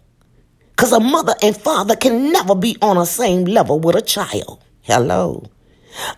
Cause 0.75 0.91
a 0.91 0.99
mother 0.99 1.33
and 1.41 1.55
father 1.55 1.95
can 1.95 2.31
never 2.31 2.55
be 2.55 2.77
on 2.81 2.97
the 2.97 3.05
same 3.05 3.45
level 3.45 3.79
with 3.79 3.95
a 3.95 4.01
child. 4.01 4.63
Hello. 4.81 5.43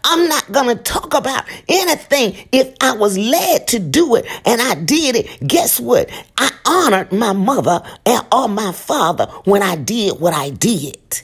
I'm 0.03 0.27
not 0.27 0.51
to 0.51 0.75
talk 0.75 1.13
about 1.13 1.45
anything 1.69 2.35
if 2.51 2.73
I 2.81 2.95
was 2.95 3.17
led 3.17 3.67
to 3.69 3.79
do 3.79 4.15
it 4.15 4.25
and 4.45 4.61
I 4.61 4.75
did 4.75 5.15
it. 5.15 5.47
Guess 5.47 5.79
what? 5.79 6.09
I 6.37 6.51
honored 6.65 7.13
my 7.13 7.31
mother 7.33 7.81
and 8.05 8.25
or 8.33 8.49
my 8.49 8.73
father 8.73 9.25
when 9.45 9.63
I 9.63 9.75
did 9.77 10.19
what 10.19 10.33
I 10.33 10.49
did. 10.49 11.21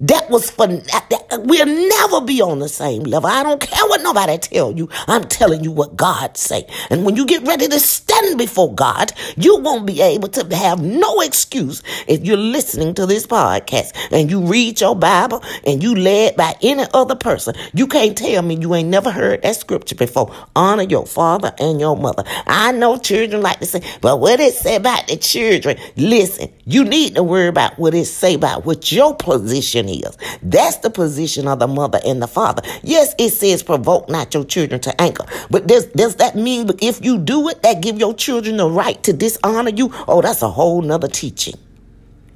That 0.00 0.28
was 0.28 0.50
for 0.50 0.66
that, 0.66 1.26
we'll 1.44 1.66
never 1.66 2.20
be 2.20 2.42
on 2.42 2.58
the 2.58 2.68
same 2.68 3.04
level. 3.04 3.30
I 3.30 3.42
don't 3.42 3.60
care 3.60 3.86
what 3.86 4.02
nobody 4.02 4.36
tell 4.36 4.72
you. 4.72 4.88
I'm 5.06 5.24
telling 5.24 5.64
you 5.64 5.72
what 5.72 5.96
God 5.96 6.36
say. 6.36 6.66
And 6.90 7.04
when 7.06 7.16
you 7.16 7.24
get 7.24 7.46
ready 7.46 7.66
to 7.66 7.80
stand 7.80 8.36
before 8.36 8.74
God, 8.74 9.12
you 9.36 9.56
won't 9.58 9.86
be 9.86 10.02
able 10.02 10.28
to 10.28 10.56
have 10.56 10.82
no 10.82 11.20
excuse 11.20 11.82
if 12.06 12.24
you're 12.24 12.36
listening 12.36 12.92
to 12.94 13.06
this 13.06 13.26
podcast 13.26 13.92
and 14.12 14.30
you 14.30 14.40
read 14.42 14.80
your 14.80 14.94
Bible 14.94 15.42
and 15.64 15.82
you 15.82 15.94
led 15.94 16.36
by 16.36 16.54
any 16.62 16.84
other 16.92 17.14
person. 17.14 17.54
You 17.72 17.86
can't 17.86 18.18
tell 18.18 18.42
me 18.42 18.56
you 18.56 18.74
ain't 18.74 18.90
never 18.90 19.10
heard 19.10 19.42
that 19.42 19.56
scripture 19.56 19.94
before. 19.94 20.34
Honor 20.54 20.82
your 20.82 21.06
father 21.06 21.54
and 21.58 21.80
your 21.80 21.96
mother. 21.96 22.24
I 22.46 22.72
know 22.72 22.98
children 22.98 23.40
like 23.40 23.60
to 23.60 23.66
say, 23.66 23.82
but 24.02 24.20
what 24.20 24.40
it 24.40 24.52
say 24.52 24.76
about 24.76 25.06
the 25.06 25.16
children? 25.16 25.78
Listen, 25.96 26.52
you 26.66 26.84
need 26.84 27.14
to 27.14 27.22
worry 27.22 27.48
about 27.48 27.78
what 27.78 27.94
it 27.94 28.04
say 28.04 28.34
about 28.34 28.66
what 28.66 28.92
your 28.92 29.16
position 29.16 29.85
position 29.86 30.08
is. 30.08 30.38
That's 30.42 30.76
the 30.78 30.90
position 30.90 31.48
of 31.48 31.58
the 31.58 31.66
mother 31.66 32.00
and 32.04 32.22
the 32.22 32.26
father. 32.26 32.62
Yes, 32.82 33.14
it 33.18 33.30
says 33.30 33.62
provoke 33.62 34.08
not 34.08 34.34
your 34.34 34.44
children 34.44 34.80
to 34.82 35.00
anger. 35.00 35.24
But 35.50 35.66
does, 35.66 35.86
does 35.86 36.16
that 36.16 36.36
mean 36.36 36.68
if 36.80 37.04
you 37.04 37.18
do 37.18 37.48
it, 37.48 37.62
that 37.62 37.82
give 37.82 37.98
your 37.98 38.14
children 38.14 38.56
the 38.56 38.68
right 38.68 39.02
to 39.04 39.12
dishonor 39.12 39.70
you? 39.70 39.90
Oh, 40.08 40.22
that's 40.22 40.42
a 40.42 40.50
whole 40.50 40.82
nother 40.82 41.08
teaching. 41.08 41.54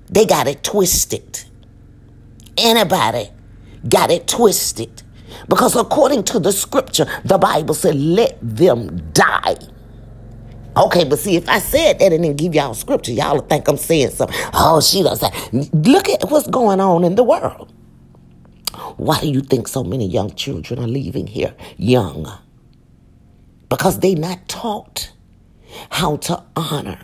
They 0.09 0.27
got 0.27 0.49
it 0.49 0.63
twisted. 0.63 1.45
Anybody 2.57 3.31
got 3.89 4.11
it 4.11 4.27
twisted. 4.27 5.03
Because 5.49 5.77
according 5.77 6.25
to 6.25 6.41
the 6.41 6.53
scripture, 6.53 7.07
the 7.25 7.39
Bible 7.39 7.75
said, 7.75 7.95
let 7.95 8.39
them 8.43 9.11
die. 9.13 9.57
Okay, 10.81 11.05
but 11.05 11.19
see, 11.19 11.37
if 11.37 11.47
I 11.47 11.59
said 11.59 11.99
that 11.99 12.13
and 12.13 12.25
then 12.25 12.37
give 12.37 12.55
y'all 12.55 12.73
scripture, 12.73 13.13
y'all 13.13 13.35
will 13.35 13.43
think 13.43 13.69
I'm 13.69 13.77
saying 13.77 14.11
something. 14.11 14.37
Oh, 14.55 14.81
she 14.81 15.03
does 15.03 15.21
that. 15.21 15.35
Look 15.75 16.09
at 16.09 16.31
what's 16.31 16.47
going 16.47 16.81
on 16.81 17.05
in 17.05 17.17
the 17.17 17.23
world. 17.23 17.71
Why 18.97 19.21
do 19.21 19.29
you 19.29 19.43
think 19.43 19.69
so 19.69 19.85
many 19.85 20.07
young 20.07 20.35
children 20.35 20.81
are 20.81 20.87
leaving 20.87 21.27
here 21.27 21.55
young? 21.77 22.33
Because 23.69 24.01
they 24.01 24.15
not 24.15 24.49
taught 24.49 25.13
how 25.91 26.17
to 26.17 26.43
honor 26.57 26.99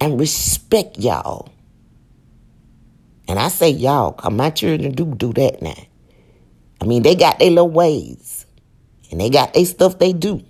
and 0.00 0.20
respect 0.20 0.98
y'all. 0.98 1.52
And 3.28 3.40
I 3.40 3.48
say 3.48 3.70
y'all, 3.70 4.12
cause 4.12 4.32
my 4.32 4.50
children 4.50 4.92
do 4.92 5.04
do 5.16 5.32
that 5.32 5.62
now. 5.62 5.74
I 6.80 6.84
mean, 6.84 7.02
they 7.02 7.16
got 7.16 7.40
their 7.40 7.50
little 7.50 7.70
ways 7.70 8.46
and 9.10 9.20
they 9.20 9.30
got 9.30 9.52
their 9.54 9.64
stuff 9.64 9.98
they 9.98 10.12
do. 10.12 10.44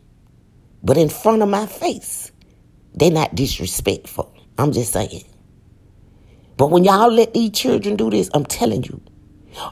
But 0.82 0.98
in 0.98 1.08
front 1.08 1.42
of 1.42 1.48
my 1.48 1.66
face, 1.66 2.32
they're 2.96 3.10
not 3.10 3.34
disrespectful. 3.34 4.34
I'm 4.58 4.72
just 4.72 4.92
saying. 4.92 5.24
But 6.56 6.70
when 6.70 6.84
y'all 6.84 7.12
let 7.12 7.34
these 7.34 7.50
children 7.50 7.96
do 7.96 8.10
this, 8.10 8.30
I'm 8.32 8.46
telling 8.46 8.82
you, 8.84 9.00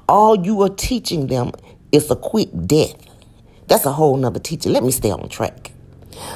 all 0.08 0.44
you 0.44 0.62
are 0.62 0.68
teaching 0.68 1.26
them 1.28 1.52
is 1.92 2.10
a 2.10 2.16
quick 2.16 2.50
death. 2.66 2.94
That's 3.66 3.86
a 3.86 3.92
whole 3.92 4.16
nother 4.16 4.40
teaching. 4.40 4.72
Let 4.72 4.84
me 4.84 4.90
stay 4.90 5.10
on 5.10 5.28
track. 5.28 5.72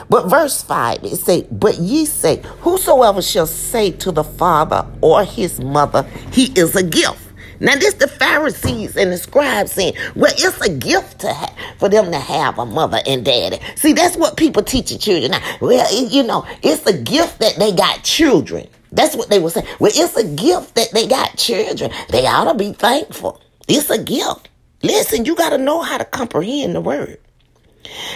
But 0.08 0.28
verse 0.28 0.62
5, 0.62 1.04
it 1.04 1.16
say, 1.16 1.46
But 1.52 1.78
ye 1.78 2.06
say, 2.06 2.42
Whosoever 2.60 3.22
shall 3.22 3.46
say 3.46 3.90
to 3.92 4.10
the 4.10 4.24
father 4.24 4.86
or 5.00 5.24
his 5.24 5.60
mother, 5.60 6.04
He 6.32 6.52
is 6.58 6.74
a 6.74 6.82
gift. 6.82 7.27
Now, 7.60 7.74
this 7.76 7.94
the 7.94 8.08
Pharisees 8.08 8.96
and 8.96 9.12
the 9.12 9.18
scribes 9.18 9.72
saying, 9.72 9.94
well, 10.14 10.32
it's 10.36 10.60
a 10.60 10.70
gift 10.70 11.20
to 11.20 11.32
ha- 11.32 11.54
for 11.78 11.88
them 11.88 12.10
to 12.12 12.18
have 12.18 12.58
a 12.58 12.66
mother 12.66 13.00
and 13.06 13.24
daddy. 13.24 13.58
See, 13.76 13.92
that's 13.92 14.16
what 14.16 14.36
people 14.36 14.62
teach 14.62 14.90
the 14.90 14.98
children 14.98 15.32
now. 15.32 15.58
Well, 15.60 15.86
it, 15.90 16.12
you 16.12 16.22
know, 16.22 16.46
it's 16.62 16.86
a 16.86 16.96
gift 16.96 17.40
that 17.40 17.56
they 17.56 17.72
got 17.72 18.02
children. 18.04 18.68
That's 18.92 19.16
what 19.16 19.28
they 19.28 19.38
were 19.38 19.50
saying. 19.50 19.66
Well, 19.78 19.92
it's 19.94 20.16
a 20.16 20.24
gift 20.24 20.74
that 20.76 20.92
they 20.92 21.06
got 21.06 21.36
children. 21.36 21.90
They 22.10 22.26
ought 22.26 22.50
to 22.50 22.58
be 22.58 22.72
thankful. 22.72 23.40
It's 23.66 23.90
a 23.90 24.02
gift. 24.02 24.48
Listen, 24.82 25.24
you 25.24 25.34
got 25.34 25.50
to 25.50 25.58
know 25.58 25.82
how 25.82 25.98
to 25.98 26.04
comprehend 26.04 26.74
the 26.74 26.80
word. 26.80 27.18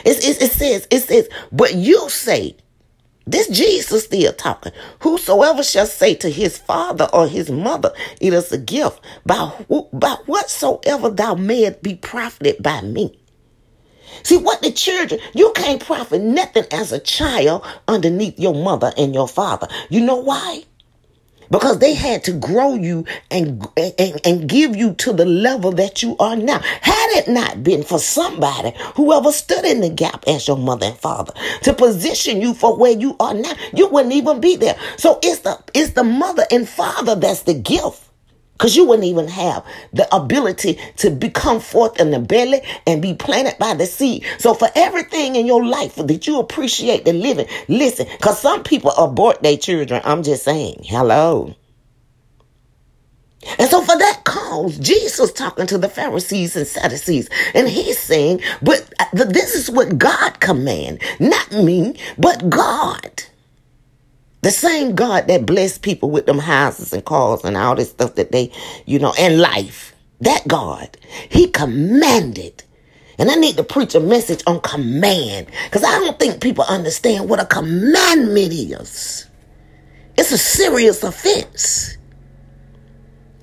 It, 0.05 0.43
it 0.43 0.53
says, 0.53 0.87
it 0.91 1.01
says, 1.01 1.29
but 1.51 1.75
you 1.75 2.09
say, 2.09 2.57
this 3.27 3.49
Jesus 3.49 4.05
still 4.05 4.33
talking. 4.33 4.73
Whosoever 5.01 5.63
shall 5.63 5.87
say 5.87 6.15
to 6.17 6.31
his 6.31 6.59
father 6.59 7.09
or 7.13 7.29
his 7.29 7.51
mother, 7.51 7.93
it 8.21 8.33
is 8.33 8.51
a 8.53 8.59
gift, 8.59 9.01
by, 9.25 9.53
by 9.93 10.17
whatsoever 10.27 11.11
thou 11.11 11.35
mayest 11.35 11.83
be 11.83 11.95
profited 11.95 12.63
by 12.63 12.81
me. 12.83 13.19
See, 14.25 14.37
what 14.37 14.63
the 14.63 14.71
children, 14.71 15.21
you 15.35 15.53
can't 15.55 15.85
profit 15.85 16.23
nothing 16.23 16.65
as 16.71 16.93
a 16.93 16.99
child 16.99 17.65
underneath 17.89 18.39
your 18.39 18.55
mother 18.55 18.93
and 18.97 19.15
your 19.15 19.29
father. 19.29 19.69
You 19.89 20.01
know 20.01 20.17
why? 20.17 20.65
Because 21.53 21.79
they 21.79 21.95
had 21.95 22.25
to 22.25 22.33
grow 22.33 22.75
you 22.75 23.05
and, 23.31 23.69
and, 23.77 24.21
and 24.25 24.49
give 24.49 24.75
you 24.75 24.95
to 24.95 25.13
the 25.13 25.27
level 25.27 25.71
that 25.73 26.03
you 26.03 26.17
are 26.19 26.35
now. 26.35 26.59
Had 26.59 27.11
it 27.19 27.29
not 27.29 27.63
been 27.63 27.85
for 27.85 27.99
somebody, 27.99 28.73
whoever 28.97 29.31
stood 29.31 29.65
in 29.65 29.83
the 29.83 29.91
gap 29.91 30.25
as 30.27 30.49
your 30.49 30.57
mother 30.57 30.87
and 30.87 30.97
father, 30.99 31.35
to 31.63 31.75
position 31.75 32.41
you 32.41 32.55
for 32.55 32.77
where 32.77 32.99
you 32.99 33.15
are 33.21 33.35
now, 33.35 33.53
you 33.75 33.87
wouldn't 33.89 34.15
even 34.15 34.41
be 34.41 34.57
there. 34.57 34.79
So 34.97 35.21
it's 35.23 35.41
the, 35.41 35.63
it's 35.75 35.93
the 35.93 36.05
mother 36.05 36.45
and 36.51 36.67
father 36.67 37.15
that's 37.15 37.43
the 37.43 37.55
gift. 37.55 38.09
Because 38.63 38.77
you 38.77 38.85
wouldn't 38.85 39.09
even 39.09 39.27
have 39.27 39.67
the 39.93 40.07
ability 40.15 40.79
to 40.99 41.11
become 41.11 41.59
forth 41.59 41.99
in 41.99 42.13
the 42.13 42.21
belly 42.21 42.61
and 42.87 43.03
be 43.03 43.13
planted 43.13 43.59
by 43.59 43.75
the 43.75 43.87
seed. 43.87 44.25
So 44.39 44.55
for 44.55 44.69
everything 44.77 45.35
in 45.35 45.47
your 45.47 45.67
life 45.67 45.97
that 45.97 46.29
you 46.29 46.39
appreciate 46.39 47.05
the 47.05 47.13
living, 47.13 47.49
listen, 47.67 48.07
because 48.13 48.41
some 48.41 48.63
people 48.63 48.93
abort 48.93 49.43
their 49.43 49.57
children. 49.57 50.01
I'm 50.05 50.23
just 50.23 50.45
saying, 50.45 50.85
hello. 50.85 51.57
And 53.59 53.69
so 53.69 53.81
for 53.81 53.99
that 53.99 54.21
cause, 54.23 54.79
Jesus 54.79 55.33
talking 55.33 55.67
to 55.67 55.77
the 55.77 55.89
Pharisees 55.89 56.55
and 56.55 56.65
Sadducees, 56.65 57.29
and 57.55 57.69
he's 57.69 57.99
saying, 57.99 58.43
but 58.63 58.89
uh, 59.01 59.25
this 59.25 59.57
is 59.57 59.73
what 59.73 59.99
God 59.99 60.39
command, 60.39 61.03
not 61.19 61.51
me, 61.51 61.97
but 62.17 62.49
God. 62.49 63.25
The 64.43 64.51
same 64.51 64.97
God 64.97 65.29
that 65.29 65.47
blessed 65.47 65.83
people 65.83 66.11
with 66.11 66.27
them 66.27 66.41
houses 66.41 66.93
and 66.93 67.05
cars 67.05 67.45
and 67.45 67.57
all 67.57 67.77
this 67.77 67.91
stuff 67.91 68.17
that 68.17 68.33
they, 68.33 68.53
you 68.87 68.99
know, 68.99 69.15
and 69.19 69.41
life. 69.41 69.95
That 70.21 70.47
God, 70.47 70.97
He 71.31 71.49
commanded. 71.49 72.65
And 73.19 73.31
I 73.31 73.37
need 73.37 73.57
to 73.57 73.65
preach 73.65 73.95
a 73.95 74.01
message 74.01 74.43
on 74.47 74.61
command 74.61 75.47
because 75.65 75.85
I 75.85 75.99
don't 76.01 76.19
think 76.19 76.43
people 76.43 76.65
understand 76.65 77.29
what 77.29 77.41
a 77.41 77.47
commandment 77.47 78.53
is. 78.53 79.27
It's 80.19 80.33
a 80.33 80.39
serious 80.39 81.03
offense. 81.05 81.97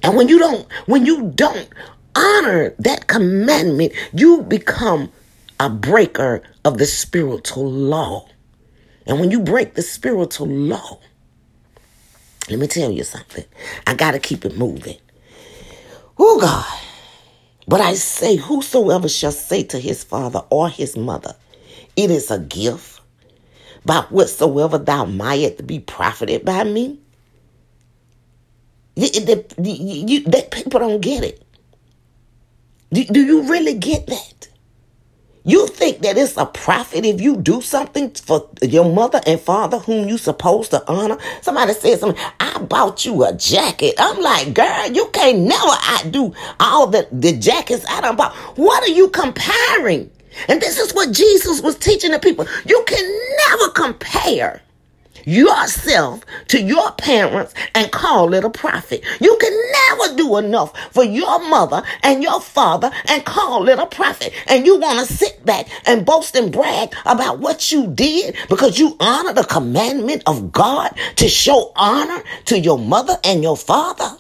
And 0.04 0.18
when 0.18 0.28
you 0.28 0.39
don't, 0.39 0.68
when 0.86 1.06
you 1.06 1.32
don't 1.34 1.70
honor 2.16 2.74
that 2.80 3.08
commandment, 3.08 3.93
you 4.14 4.41
become 4.41 5.12
a 5.60 5.70
breaker 5.70 6.41
of 6.66 6.78
the 6.78 6.86
spiritual 6.86 7.70
law. 7.70 8.28
And 9.10 9.20
when 9.20 9.32
you 9.32 9.41
break 9.41 9.76
the 9.76 9.84
spiritual 9.84 10.47
law, 10.47 10.99
Let 12.49 12.60
me 12.60 12.68
tell 12.68 12.91
you 12.91 13.03
something. 13.03 13.45
I 13.86 13.93
got 13.95 14.12
to 14.12 14.20
keep 14.20 14.45
it 14.45 14.57
moving. 14.57 14.97
Oh, 16.18 16.39
God. 16.39 16.66
But 17.68 17.82
I 17.82 17.93
say, 17.93 18.38
whosoever 18.38 19.07
shall 19.07 19.32
say 19.32 19.64
to 19.66 19.80
his 19.80 20.03
father 20.03 20.43
or 20.49 20.70
his 20.70 20.97
mother, 20.97 21.36
it 21.95 22.10
is 22.10 22.32
a 22.32 22.39
gift, 22.39 23.01
by 23.86 24.01
whatsoever 24.10 24.78
thou 24.80 25.05
might 25.05 25.66
be 25.68 25.80
profited 25.80 26.43
by 26.45 26.64
me. 26.64 26.99
That 28.95 30.49
people 30.51 30.80
don't 30.80 31.01
get 31.01 31.24
it. 31.24 31.43
Do 32.91 33.22
you 33.22 33.43
really 33.43 33.76
get 33.76 34.07
that? 34.07 34.49
You 35.50 35.66
think 35.66 36.04
that 36.04 36.16
it's 36.16 36.38
a 36.38 36.45
profit 36.45 37.06
if 37.06 37.20
you 37.20 37.36
do 37.36 37.60
something 37.60 38.12
for 38.12 38.47
your 38.62 38.93
mother 38.93 39.20
and 39.26 39.41
father 39.41 39.80
whom 39.80 40.08
you 40.08 40.20
supposed 40.20 40.70
to 40.70 40.88
honor? 40.88 41.18
Somebody 41.41 41.74
said 41.74 42.00
something, 42.00 42.24
I 42.39 42.60
bought 42.60 43.04
you 43.04 43.24
a 43.24 43.34
jacket. 43.34 43.95
I'm 43.97 44.22
like, 44.22 44.54
girl, 44.54 44.91
you 44.91 45.10
can't 45.12 45.39
never 45.39 45.72
outdo 45.89 46.36
all 46.60 46.86
the, 46.86 47.08
the 47.12 47.36
jackets 47.36 47.84
I 47.89 48.02
done 48.02 48.16
bought. 48.16 48.36
What 48.60 48.84
are 48.84 48.93
you 48.93 49.10
comparing? 49.10 50.12
And 50.50 50.62
this 50.62 50.78
is 50.78 50.93
what 50.93 51.12
Jesus 51.14 51.62
was 51.62 51.80
teaching 51.80 52.12
the 52.12 52.20
people. 52.20 52.45
You 52.68 52.84
can 52.86 53.20
never 53.47 53.72
compare 53.72 54.62
yourself 55.26 56.24
to 56.48 56.62
your 56.62 56.92
parents 56.94 57.54
and 57.76 57.92
call 57.92 58.34
it 58.34 58.44
a 58.44 58.50
profit. 58.50 59.04
You 59.20 59.38
can 59.40 59.58
never 59.72 60.16
do 60.16 60.38
enough 60.38 60.78
for 60.92 61.04
your 61.04 61.40
mother 61.50 61.84
and 62.04 62.24
your 62.24 62.42
father 62.42 62.92
and 63.08 63.26
call 63.26 63.70
it 63.70 63.80
a 63.80 63.86
profit. 63.86 64.34
And 64.48 64.66
you 64.66 64.80
want 64.80 65.06
to 65.06 65.14
sit 65.14 65.46
back 65.46 65.68
and 65.86 66.06
boast 66.06 66.36
and 66.36 66.52
brag 66.52 66.94
about 67.06 67.40
what 67.40 67.72
you 67.72 67.88
did 67.88 68.36
because 68.50 68.80
you 68.80 68.96
honor 69.00 69.34
the 69.34 69.44
commandment 69.44 70.24
of 70.26 70.52
God 70.52 70.98
to 71.18 71.28
show 71.28 71.72
honor 71.76 72.24
to 72.46 72.60
your 72.60 72.78
mother 72.78 73.18
and 73.24 73.44
your 73.44 73.58
father. 73.58 74.18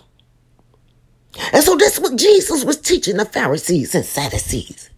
And 1.53 1.63
so 1.63 1.75
that's 1.75 1.99
what 1.99 2.17
Jesus 2.17 2.63
was 2.63 2.77
teaching 2.77 3.17
the 3.17 3.25
Pharisees 3.25 3.95
and 3.95 4.05
Sadducees. 4.05 4.89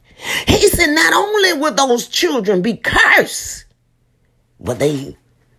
He 0.48 0.68
said, 0.68 0.94
not 0.94 1.14
only 1.14 1.54
will 1.54 1.74
those 1.74 2.08
children 2.08 2.62
be 2.62 2.78
cursed, 2.78 3.66
but 4.60 4.80
they 4.80 5.18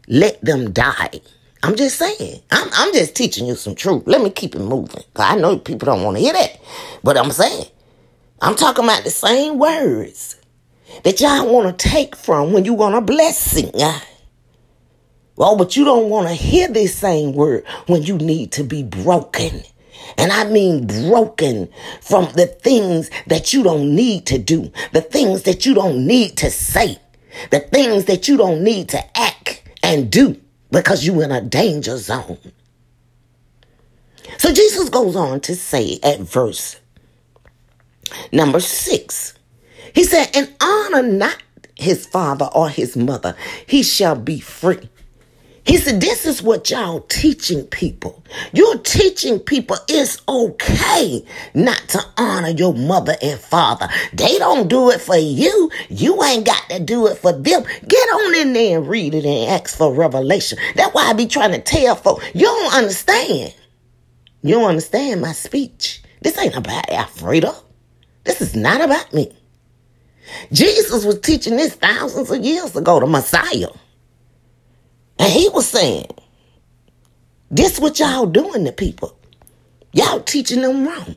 let 0.09 0.43
them 0.45 0.73
die. 0.73 1.21
I'm 1.63 1.77
just 1.77 1.97
saying. 1.97 2.41
I'm, 2.51 2.69
I'm 2.75 2.93
just 2.93 3.15
teaching 3.15 3.47
you 3.47 3.55
some 3.55 3.75
truth. 3.75 4.03
Let 4.07 4.21
me 4.21 4.31
keep 4.31 4.55
it 4.55 4.61
moving. 4.61 5.05
I 5.17 5.37
know 5.37 5.59
people 5.59 5.87
don't 5.87 6.03
want 6.03 6.17
to 6.17 6.23
hear 6.23 6.33
that. 6.33 6.61
But 7.05 7.17
I'm 7.17 7.31
saying, 7.31 7.67
I'm 8.41 8.57
talking 8.57 8.85
about 8.85 9.05
the 9.05 9.11
same 9.11 9.59
words 9.59 10.41
that 11.05 11.21
y'all 11.21 11.53
want 11.53 11.79
to 11.79 11.89
take 11.89 12.17
from 12.17 12.53
when 12.53 12.65
you 12.65 12.75
want 12.75 12.97
a 12.97 13.01
blessing. 13.01 13.71
Well, 13.75 14.03
oh, 15.53 15.57
but 15.57 15.77
you 15.77 15.85
don't 15.85 16.11
want 16.11 16.29
to 16.29 16.35
hear 16.35 16.69
this 16.69 16.95
same 16.95 17.33
word 17.33 17.65
when 17.87 18.03
you 18.03 18.19
need 18.19 18.53
to 18.53 18.65
be 18.65 18.83
broken. 18.83 19.63
And 20.19 20.31
I 20.31 20.45
mean 20.45 20.87
broken 20.87 21.69
from 22.01 22.27
the 22.33 22.47
things 22.47 23.11
that 23.29 23.53
you 23.53 23.63
don't 23.63 23.95
need 23.95 24.27
to 24.27 24.39
do, 24.39 24.71
the 24.93 25.01
things 25.01 25.45
that 25.45 25.65
you 25.65 25.75
don't 25.75 26.07
need 26.07 26.37
to 26.39 26.51
say, 26.51 26.99
the 27.51 27.61
things 27.61 28.05
that 28.07 28.29
you 28.29 28.37
don't 28.37 28.63
need 28.63 28.91
to 28.91 29.19
act 29.19 29.62
and 29.93 30.11
do 30.11 30.41
because 30.71 31.05
you're 31.05 31.23
in 31.23 31.31
a 31.31 31.43
danger 31.43 31.99
zone. 31.99 32.39
So 34.39 34.53
Jesus 34.53 34.89
goes 34.89 35.15
on 35.15 35.41
to 35.41 35.55
say 35.55 36.01
at 36.03 36.21
verse 36.21 36.81
number 38.33 38.61
six, 38.61 39.35
he 39.95 40.05
said, 40.05 40.31
and 40.35 40.53
honor 40.61 41.03
not 41.03 41.43
his 41.77 42.07
father 42.07 42.49
or 42.55 42.69
his 42.69 42.97
mother, 42.97 43.37
he 43.67 43.83
shall 43.83 44.17
be 44.17 44.41
free. 44.41 44.89
He 45.65 45.77
said, 45.77 46.01
This 46.01 46.27
is 46.27 46.43
what 46.43 46.71
y'all 46.71 47.01
teaching 47.03 47.65
people. 47.67 48.25
You're 48.53 48.79
teaching 48.79 49.39
people 49.39 49.77
it's 49.89 50.21
okay 50.29 51.25
not 51.55 51.81
to 51.91 52.01
honor 52.17 52.51
your 52.51 52.75
mother 52.75 53.15
and 53.23 53.39
father. 53.39 53.89
They 54.13 54.39
don't 54.39 54.69
do 54.69 54.91
it 54.91 55.01
for 55.01 55.17
you. 55.17 55.71
You 55.89 56.23
ain't 56.25 56.47
got 56.47 56.69
to 56.71 56.81
do 56.81 57.07
it 57.07 57.19
for 57.19 57.33
them. 57.33 57.63
Get 57.63 58.09
on 58.09 58.35
in 58.35 58.53
there 58.53 58.79
and 58.79 58.89
read 58.89 59.15
it 59.15 59.25
and 59.25 59.51
ask 59.51 59.77
for 59.77 59.95
revelation. 59.95 60.59
That's 60.75 60.93
why 60.95 61.05
I 61.05 61.13
be 61.13 61.27
trying 61.27 61.53
to 61.53 61.61
tell 61.61 61.95
folks, 61.95 62.25
you 62.35 62.47
don't 62.47 62.75
understand. 62.75 63.55
You 64.43 64.55
don't 64.57 64.69
understand 64.69 65.21
my 65.21 65.33
speech. 65.33 66.03
This 66.23 66.39
ain't 66.39 66.57
about 66.57 66.91
Alfredo. 66.91 67.55
This 68.25 68.41
is 68.41 68.57
not 68.57 68.81
about 68.81 69.13
me. 69.13 69.33
Jesus 70.53 71.05
was 71.05 71.21
teaching 71.21 71.57
this 71.57 71.75
thousands 71.75 72.31
of 72.31 72.45
years 72.45 72.75
ago, 72.77 72.99
the 73.01 73.07
Messiah. 73.07 73.69
And 75.19 75.33
he 75.33 75.49
was 75.51 75.69
saying, 75.69 76.07
this 77.51 77.79
what 77.79 77.99
y'all 77.99 78.27
doing 78.27 78.65
to 78.65 78.73
people. 78.73 79.17
Y'all 79.93 80.21
teaching 80.21 80.63
them 80.63 80.87
wrong. 80.87 81.17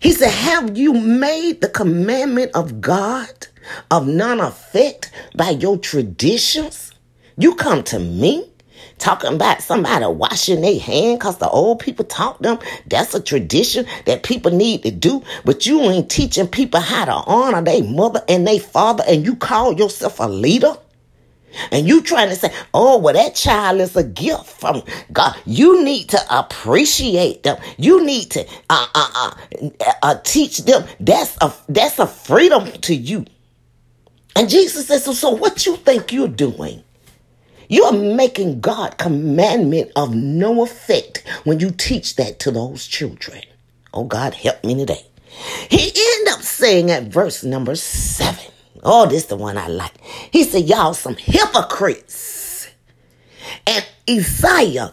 He 0.00 0.12
said, 0.12 0.30
have 0.30 0.76
you 0.76 0.92
made 0.92 1.60
the 1.60 1.68
commandment 1.68 2.52
of 2.54 2.80
God 2.80 3.48
of 3.90 4.06
none 4.06 4.40
effect 4.40 5.10
by 5.36 5.50
your 5.50 5.78
traditions? 5.78 6.92
You 7.36 7.54
come 7.54 7.82
to 7.84 7.98
me 7.98 8.50
talking 8.98 9.34
about 9.34 9.62
somebody 9.62 10.06
washing 10.06 10.60
their 10.60 10.78
hand 10.78 11.18
because 11.18 11.38
the 11.38 11.48
old 11.48 11.80
people 11.80 12.04
taught 12.04 12.40
them 12.40 12.58
that's 12.86 13.14
a 13.14 13.20
tradition 13.20 13.84
that 14.06 14.22
people 14.22 14.52
need 14.52 14.82
to 14.82 14.90
do 14.90 15.22
but 15.44 15.66
you 15.66 15.80
ain't 15.82 16.10
teaching 16.10 16.46
people 16.46 16.80
how 16.80 17.04
to 17.04 17.12
honor 17.12 17.60
their 17.60 17.82
mother 17.82 18.22
and 18.28 18.46
their 18.46 18.60
father 18.60 19.02
and 19.08 19.24
you 19.24 19.34
call 19.34 19.72
yourself 19.74 20.20
a 20.20 20.28
leader 20.28 20.76
and 21.70 21.86
you 21.86 22.02
trying 22.02 22.28
to 22.28 22.36
say, 22.36 22.52
oh, 22.72 22.98
well, 22.98 23.14
that 23.14 23.34
child 23.34 23.80
is 23.80 23.96
a 23.96 24.04
gift 24.04 24.46
from 24.46 24.82
God. 25.12 25.36
You 25.46 25.84
need 25.84 26.08
to 26.10 26.20
appreciate 26.30 27.42
them. 27.42 27.56
You 27.76 28.04
need 28.04 28.30
to 28.32 28.46
uh, 28.70 28.86
uh, 28.94 29.30
uh, 29.60 29.92
uh, 30.02 30.14
teach 30.24 30.58
them. 30.58 30.84
That's 31.00 31.36
a 31.40 31.52
that's 31.68 31.98
a 31.98 32.06
freedom 32.06 32.70
to 32.82 32.94
you. 32.94 33.26
And 34.36 34.48
Jesus 34.48 34.88
says, 34.88 35.04
so, 35.04 35.12
so 35.12 35.30
what 35.30 35.64
you 35.64 35.76
think 35.76 36.12
you're 36.12 36.28
doing? 36.28 36.82
You're 37.68 37.92
making 37.92 38.60
God 38.60 38.98
commandment 38.98 39.92
of 39.96 40.14
no 40.14 40.62
effect 40.62 41.24
when 41.44 41.60
you 41.60 41.70
teach 41.70 42.16
that 42.16 42.38
to 42.40 42.50
those 42.50 42.86
children. 42.86 43.42
Oh, 43.92 44.04
God, 44.04 44.34
help 44.34 44.62
me 44.64 44.74
today. 44.74 45.06
He 45.70 45.92
end 45.96 46.28
up 46.28 46.42
saying 46.42 46.90
at 46.90 47.04
verse 47.04 47.42
number 47.42 47.74
seven, 47.76 48.52
Oh, 48.84 49.06
this 49.06 49.26
the 49.26 49.36
one 49.36 49.56
I 49.56 49.68
like. 49.68 49.98
He 50.30 50.44
said, 50.44 50.68
Y'all 50.68 50.94
some 50.94 51.16
hypocrites. 51.16 52.68
And 53.66 53.86
Isaiah 54.08 54.92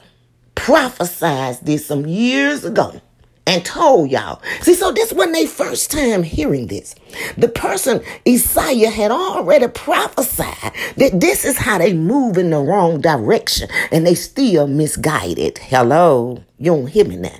prophesied 0.55 1.57
this 1.63 1.85
some 1.85 2.05
years 2.05 2.63
ago 2.63 3.01
and 3.47 3.65
told 3.65 4.11
y'all. 4.11 4.41
See, 4.61 4.75
so 4.75 4.91
this 4.91 5.11
wasn't 5.11 5.35
their 5.35 5.47
first 5.47 5.91
time 5.91 6.23
hearing 6.23 6.67
this. 6.67 6.95
The 7.37 7.49
person, 7.49 8.01
Isaiah, 8.27 8.89
had 8.89 9.11
already 9.11 9.67
prophesied 9.67 10.73
that 10.97 11.19
this 11.19 11.43
is 11.43 11.57
how 11.57 11.79
they 11.79 11.93
move 11.93 12.37
in 12.37 12.51
the 12.51 12.59
wrong 12.59 13.01
direction 13.01 13.69
and 13.91 14.05
they 14.05 14.15
still 14.15 14.67
misguided. 14.67 15.57
Hello? 15.57 16.43
You 16.57 16.75
don't 16.75 16.87
hear 16.87 17.05
me 17.05 17.17
now. 17.17 17.39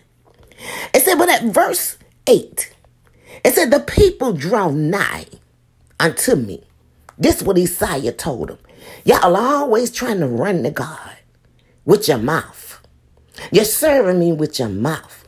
It 0.93 1.03
said, 1.03 1.15
but 1.17 1.29
at 1.29 1.43
verse 1.43 1.97
8, 2.27 2.75
it 3.43 3.53
said, 3.53 3.71
the 3.71 3.79
people 3.79 4.33
draw 4.33 4.69
nigh 4.69 5.25
unto 6.01 6.35
me. 6.35 6.63
This 7.17 7.37
is 7.37 7.43
what 7.43 7.57
Isaiah 7.57 8.11
told 8.11 8.49
him. 8.49 8.57
Y'all 9.05 9.35
are 9.35 9.55
always 9.55 9.91
trying 9.91 10.19
to 10.19 10.27
run 10.27 10.63
to 10.63 10.71
God 10.71 11.17
with 11.85 12.07
your 12.07 12.17
mouth. 12.17 12.81
You're 13.51 13.65
serving 13.65 14.19
me 14.19 14.33
with 14.33 14.59
your 14.59 14.69
mouth. 14.69 15.20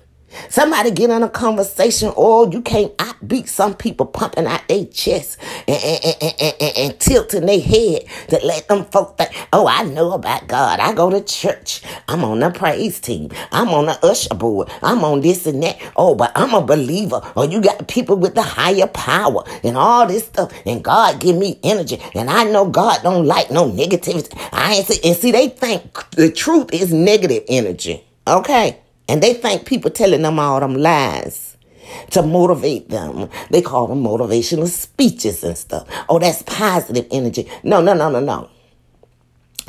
Somebody 0.50 0.92
get 0.92 1.10
in 1.10 1.24
a 1.24 1.30
conversation, 1.30 2.10
or 2.10 2.46
oh, 2.46 2.52
you 2.52 2.62
can't 2.62 2.96
outbeat 2.98 3.48
some 3.48 3.76
people 3.76 4.06
pumping 4.06 4.46
out 4.46 4.68
their 4.68 4.86
chest 4.86 5.38
and, 5.68 5.82
and, 5.84 6.34
and, 6.40 6.78
and, 6.78 7.00
tilting 7.00 7.46
their 7.46 7.60
head 7.60 8.04
to 8.30 8.40
let 8.46 8.68
them 8.68 8.86
folk 8.86 9.18
think, 9.18 9.32
oh, 9.52 9.68
I 9.68 9.84
know 9.84 10.14
about 10.14 10.48
God. 10.48 10.80
I 10.80 10.94
go 10.94 11.10
to 11.10 11.22
church. 11.22 11.82
I'm 12.08 12.24
on 12.24 12.40
the 12.40 12.52
praise 12.52 13.00
team. 13.00 13.32
I'm 13.52 13.70
on 13.70 13.88
the 13.88 14.06
usher 14.06 14.36
board. 14.36 14.70
I'm 14.82 15.04
on 15.04 15.22
this 15.22 15.46
and 15.46 15.62
that. 15.64 15.80
Oh, 15.96 16.16
but 16.16 16.32
I'm 16.36 16.54
a 16.54 16.62
believer. 16.62 17.22
Or 17.36 17.46
you 17.46 17.62
got 17.62 17.88
people 17.88 18.16
with 18.16 18.36
the 18.36 18.42
higher 18.42 18.88
power 18.88 19.44
and 19.64 19.78
all 19.78 20.08
this 20.08 20.26
stuff. 20.26 20.52
And 20.66 20.84
God 20.84 21.20
give 21.20 21.36
me 21.36 21.60
energy. 21.64 22.00
And 22.16 22.30
I 22.30 22.44
know 22.44 22.68
God 22.70 23.02
don't 23.04 23.26
like 23.26 23.52
no 23.52 23.70
negativity. 23.70 24.38
I 24.52 24.76
ain't 24.76 24.88
see, 24.88 25.08
and 25.08 25.18
see, 25.18 25.32
they 25.32 25.50
think 25.50 26.10
the 26.12 26.32
truth 26.32 26.74
is 26.74 26.94
negative 26.94 27.44
energy. 27.48 28.04
Okay. 28.28 28.80
And 29.08 29.22
they 29.22 29.34
think 29.34 29.66
people 29.66 29.92
telling 29.92 30.22
them 30.22 30.40
all 30.40 30.60
them 30.60 30.76
lies 30.76 31.58
to 32.12 32.24
motivate 32.24 32.90
them. 32.90 33.30
They 33.50 33.62
call 33.62 33.88
them 33.88 34.04
motivational 34.04 34.68
speeches 34.68 35.44
and 35.44 35.58
stuff. 35.58 35.88
Oh, 36.10 36.20
that's 36.20 36.42
positive 36.44 37.08
energy. 37.12 37.50
No, 37.64 37.82
no, 37.82 37.94
no, 37.94 38.10
no, 38.10 38.20
no. 38.20 38.50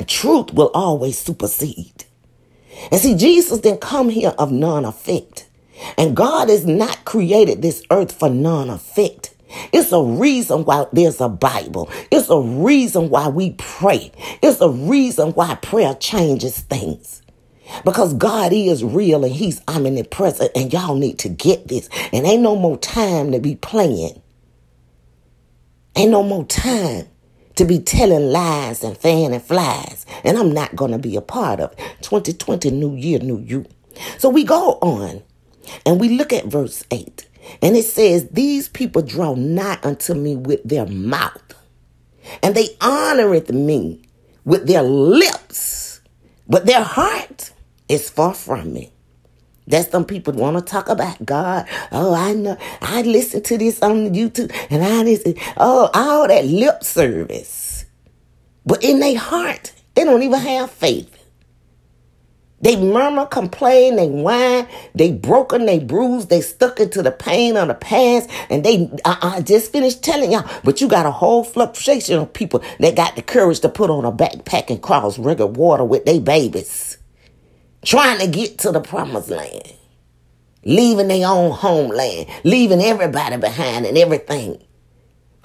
Truth 0.07 0.53
will 0.53 0.71
always 0.73 1.17
supersede. 1.17 2.05
And 2.91 2.99
see, 2.99 3.15
Jesus 3.15 3.59
didn't 3.59 3.81
come 3.81 4.09
here 4.09 4.33
of 4.37 4.51
none 4.51 4.85
effect. 4.85 5.47
And 5.97 6.15
God 6.15 6.49
has 6.49 6.65
not 6.65 7.05
created 7.05 7.61
this 7.61 7.83
earth 7.91 8.11
for 8.11 8.29
none 8.29 8.69
effect. 8.69 9.33
It's 9.71 9.91
a 9.91 10.01
reason 10.01 10.65
why 10.65 10.85
there's 10.91 11.21
a 11.21 11.29
Bible. 11.29 11.89
It's 12.11 12.29
a 12.29 12.39
reason 12.39 13.09
why 13.09 13.29
we 13.29 13.51
pray. 13.51 14.11
It's 14.41 14.59
a 14.61 14.69
reason 14.69 15.31
why 15.31 15.55
prayer 15.55 15.93
changes 15.95 16.59
things. 16.59 17.21
Because 17.83 18.13
God 18.13 18.53
is 18.53 18.83
real 18.83 19.23
and 19.23 19.33
He's 19.33 19.61
omnipresent, 19.67 20.51
and 20.55 20.71
y'all 20.71 20.95
need 20.95 21.19
to 21.19 21.29
get 21.29 21.67
this. 21.67 21.89
And 22.13 22.25
ain't 22.25 22.41
no 22.41 22.55
more 22.55 22.77
time 22.77 23.31
to 23.31 23.39
be 23.39 23.55
playing. 23.55 24.21
Ain't 25.95 26.11
no 26.11 26.23
more 26.23 26.45
time 26.45 27.07
to 27.55 27.65
be 27.65 27.79
telling 27.79 28.31
lies 28.31 28.83
and 28.83 28.97
fanning 28.97 29.39
flies. 29.39 30.05
And 30.23 30.37
I'm 30.37 30.53
not 30.53 30.75
going 30.75 30.91
to 30.91 30.97
be 30.97 31.15
a 31.15 31.21
part 31.21 31.59
of 31.59 31.71
it. 31.73 31.77
2020, 32.01 32.69
new 32.71 32.95
year, 32.95 33.19
new 33.19 33.39
you. 33.39 33.65
So 34.17 34.29
we 34.29 34.43
go 34.43 34.77
on 34.81 35.23
and 35.85 35.99
we 35.99 36.09
look 36.09 36.33
at 36.33 36.45
verse 36.45 36.83
8. 36.91 37.27
And 37.61 37.75
it 37.75 37.85
says, 37.85 38.29
These 38.29 38.69
people 38.69 39.01
draw 39.01 39.35
nigh 39.35 39.79
unto 39.83 40.13
me 40.13 40.35
with 40.35 40.63
their 40.63 40.85
mouth, 40.85 41.53
and 42.41 42.55
they 42.55 42.69
honoreth 42.79 43.51
me 43.51 44.01
with 44.43 44.67
their 44.67 44.81
lips, 44.81 46.01
but 46.47 46.65
their 46.65 46.83
heart 46.83 47.51
is 47.89 48.09
far 48.09 48.33
from 48.33 48.73
me. 48.73 48.91
That 49.67 49.91
some 49.91 50.05
people 50.05 50.33
want 50.33 50.57
to 50.57 50.61
talk 50.63 50.89
about 50.89 51.25
God. 51.25 51.67
Oh, 51.91 52.13
I 52.13 52.33
know. 52.33 52.57
I 52.81 53.01
listen 53.01 53.41
to 53.43 53.57
this 53.57 53.81
on 53.81 54.13
YouTube 54.13 54.53
and 54.69 54.83
I 54.83 55.03
listen. 55.03 55.35
Oh, 55.57 55.89
all 55.93 56.27
that 56.27 56.45
lip 56.45 56.83
service. 56.83 57.85
But 58.65 58.83
in 58.83 58.99
their 58.99 59.17
heart, 59.17 59.73
they 59.95 60.03
don't 60.03 60.23
even 60.23 60.39
have 60.39 60.69
faith. 60.71 61.11
They 62.61 62.75
murmur, 62.77 63.27
complain, 63.27 63.97
they 63.97 64.07
whine, 64.07 64.67
they 64.95 65.11
broken, 65.11 65.67
they 65.67 65.79
bruised, 65.79 66.29
they 66.29 66.41
stuck 66.41 66.79
into 66.79 67.03
the 67.03 67.11
pain 67.11 67.57
of 67.57 67.67
the 67.67 67.75
past, 67.75 68.29
and 68.49 68.63
they, 68.65 68.89
I, 69.05 69.37
I 69.37 69.41
just 69.41 69.71
finished 69.71 70.03
telling 70.03 70.31
y'all, 70.31 70.49
but 70.63 70.81
you 70.81 70.87
got 70.87 71.05
a 71.05 71.11
whole 71.11 71.43
fluctuation 71.43 72.17
of 72.17 72.33
people 72.33 72.63
that 72.79 72.95
got 72.95 73.15
the 73.15 73.21
courage 73.21 73.59
to 73.59 73.69
put 73.69 73.91
on 73.91 74.05
a 74.05 74.11
backpack 74.11 74.71
and 74.71 74.81
cross 74.81 75.19
river 75.19 75.45
water 75.45 75.83
with 75.83 76.05
their 76.05 76.21
babies 76.21 76.94
trying 77.85 78.19
to 78.19 78.27
get 78.27 78.59
to 78.59 78.71
the 78.71 78.81
promised 78.81 79.29
land, 79.29 79.73
leaving 80.65 81.07
their 81.07 81.27
own 81.27 81.51
homeland, 81.51 82.27
leaving 82.43 82.81
everybody 82.81 83.37
behind 83.37 83.85
and 83.85 83.97
everything. 83.97 84.61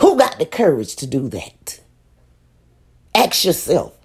Who 0.01 0.19
got 0.19 0.39
the 0.39 0.47
courage 0.47 0.97
to 0.97 1.07
do 1.07 1.29
that? 1.29 1.81
Ask 3.15 3.45
yourself. 3.45 3.97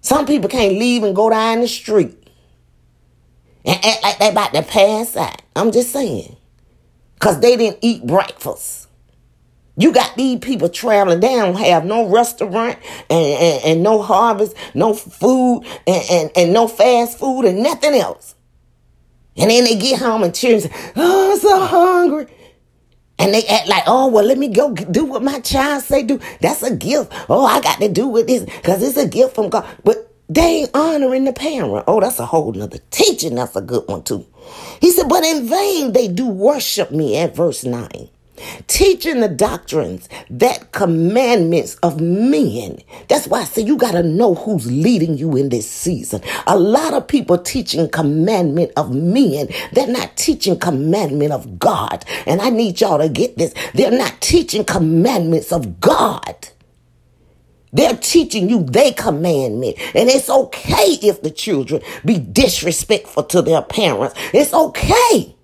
Some 0.00 0.26
people 0.26 0.48
can't 0.48 0.78
leave 0.78 1.02
and 1.02 1.16
go 1.16 1.30
down 1.30 1.60
the 1.60 1.68
street 1.68 2.16
and 3.64 3.84
act 3.84 4.02
like 4.02 4.18
they 4.18 4.30
about 4.30 4.54
to 4.54 4.62
pass 4.62 5.16
out. 5.16 5.42
I'm 5.56 5.72
just 5.72 5.92
saying. 5.92 6.36
Because 7.14 7.40
they 7.40 7.56
didn't 7.56 7.80
eat 7.82 8.06
breakfast. 8.06 8.79
You 9.76 9.92
got 9.92 10.14
these 10.16 10.38
people 10.40 10.68
traveling. 10.68 11.20
They 11.20 11.36
don't 11.36 11.56
have 11.56 11.84
no 11.84 12.06
restaurant 12.08 12.78
and, 13.08 13.26
and, 13.26 13.64
and 13.64 13.82
no 13.82 14.02
harvest, 14.02 14.54
no 14.74 14.94
food, 14.94 15.62
and, 15.86 16.04
and, 16.10 16.30
and, 16.36 16.52
no 16.52 16.68
fast 16.68 17.18
food 17.18 17.44
and 17.44 17.62
nothing 17.62 17.94
else. 17.94 18.34
And 19.36 19.50
then 19.50 19.64
they 19.64 19.76
get 19.76 20.00
home 20.00 20.22
and 20.22 20.36
say, 20.36 20.70
Oh, 20.96 21.32
I'm 21.32 21.38
so 21.38 21.60
hungry. 21.66 22.26
And 23.18 23.34
they 23.34 23.46
act 23.46 23.68
like, 23.68 23.82
oh, 23.86 24.08
well, 24.08 24.24
let 24.24 24.38
me 24.38 24.48
go 24.48 24.74
do 24.74 25.04
what 25.04 25.22
my 25.22 25.40
child 25.40 25.82
say 25.82 26.02
do. 26.02 26.18
That's 26.40 26.62
a 26.62 26.74
gift. 26.74 27.12
Oh, 27.28 27.44
I 27.44 27.60
got 27.60 27.78
to 27.80 27.88
do 27.88 28.08
with 28.08 28.26
this 28.26 28.44
because 28.44 28.82
it's 28.82 28.96
a 28.96 29.06
gift 29.06 29.34
from 29.34 29.50
God. 29.50 29.66
But 29.84 30.10
they 30.30 30.62
ain't 30.62 30.70
honoring 30.72 31.24
the 31.24 31.34
parent. 31.34 31.84
Oh, 31.86 32.00
that's 32.00 32.18
a 32.18 32.24
whole 32.24 32.52
nother 32.52 32.78
teaching. 32.90 33.34
That's 33.34 33.56
a 33.56 33.60
good 33.60 33.86
one 33.88 34.04
too. 34.04 34.26
He 34.80 34.90
said, 34.90 35.08
but 35.08 35.22
in 35.22 35.46
vain 35.46 35.92
they 35.92 36.08
do 36.08 36.26
worship 36.26 36.92
me 36.92 37.18
at 37.18 37.36
verse 37.36 37.62
9 37.62 38.08
teaching 38.66 39.20
the 39.20 39.28
doctrines 39.28 40.08
that 40.30 40.72
commandments 40.72 41.76
of 41.76 42.00
men. 42.00 42.78
That's 43.08 43.26
why 43.26 43.40
I 43.40 43.44
say 43.44 43.62
you 43.62 43.76
got 43.76 43.92
to 43.92 44.02
know 44.02 44.34
who's 44.34 44.70
leading 44.70 45.16
you 45.18 45.36
in 45.36 45.48
this 45.48 45.70
season. 45.70 46.22
A 46.46 46.58
lot 46.58 46.94
of 46.94 47.08
people 47.08 47.38
teaching 47.38 47.88
commandment 47.88 48.72
of 48.76 48.94
men. 48.94 49.48
They're 49.72 49.86
not 49.86 50.16
teaching 50.16 50.58
commandment 50.58 51.32
of 51.32 51.58
God. 51.58 52.04
And 52.26 52.40
I 52.40 52.50
need 52.50 52.80
y'all 52.80 52.98
to 52.98 53.08
get 53.08 53.36
this. 53.36 53.54
They're 53.74 53.90
not 53.90 54.20
teaching 54.20 54.64
commandments 54.64 55.52
of 55.52 55.80
God. 55.80 56.48
They're 57.72 57.96
teaching 57.96 58.50
you 58.50 58.64
their 58.64 58.92
commandment. 58.92 59.76
And 59.94 60.08
it's 60.08 60.28
okay 60.28 60.98
if 61.02 61.22
the 61.22 61.30
children 61.30 61.82
be 62.04 62.18
disrespectful 62.18 63.24
to 63.24 63.42
their 63.42 63.62
parents. 63.62 64.14
It's 64.32 64.52
okay. 64.52 65.36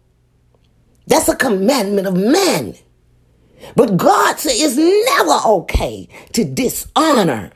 That's 1.07 1.29
a 1.29 1.37
commandment 1.37 2.09
of 2.09 2.17
man. 2.17 2.75
But 3.75 3.97
God 3.97 4.39
said 4.39 4.53
it's 4.55 4.77
never 4.77 5.39
okay 5.59 6.09
to 6.33 6.45
dishonor. 6.45 7.53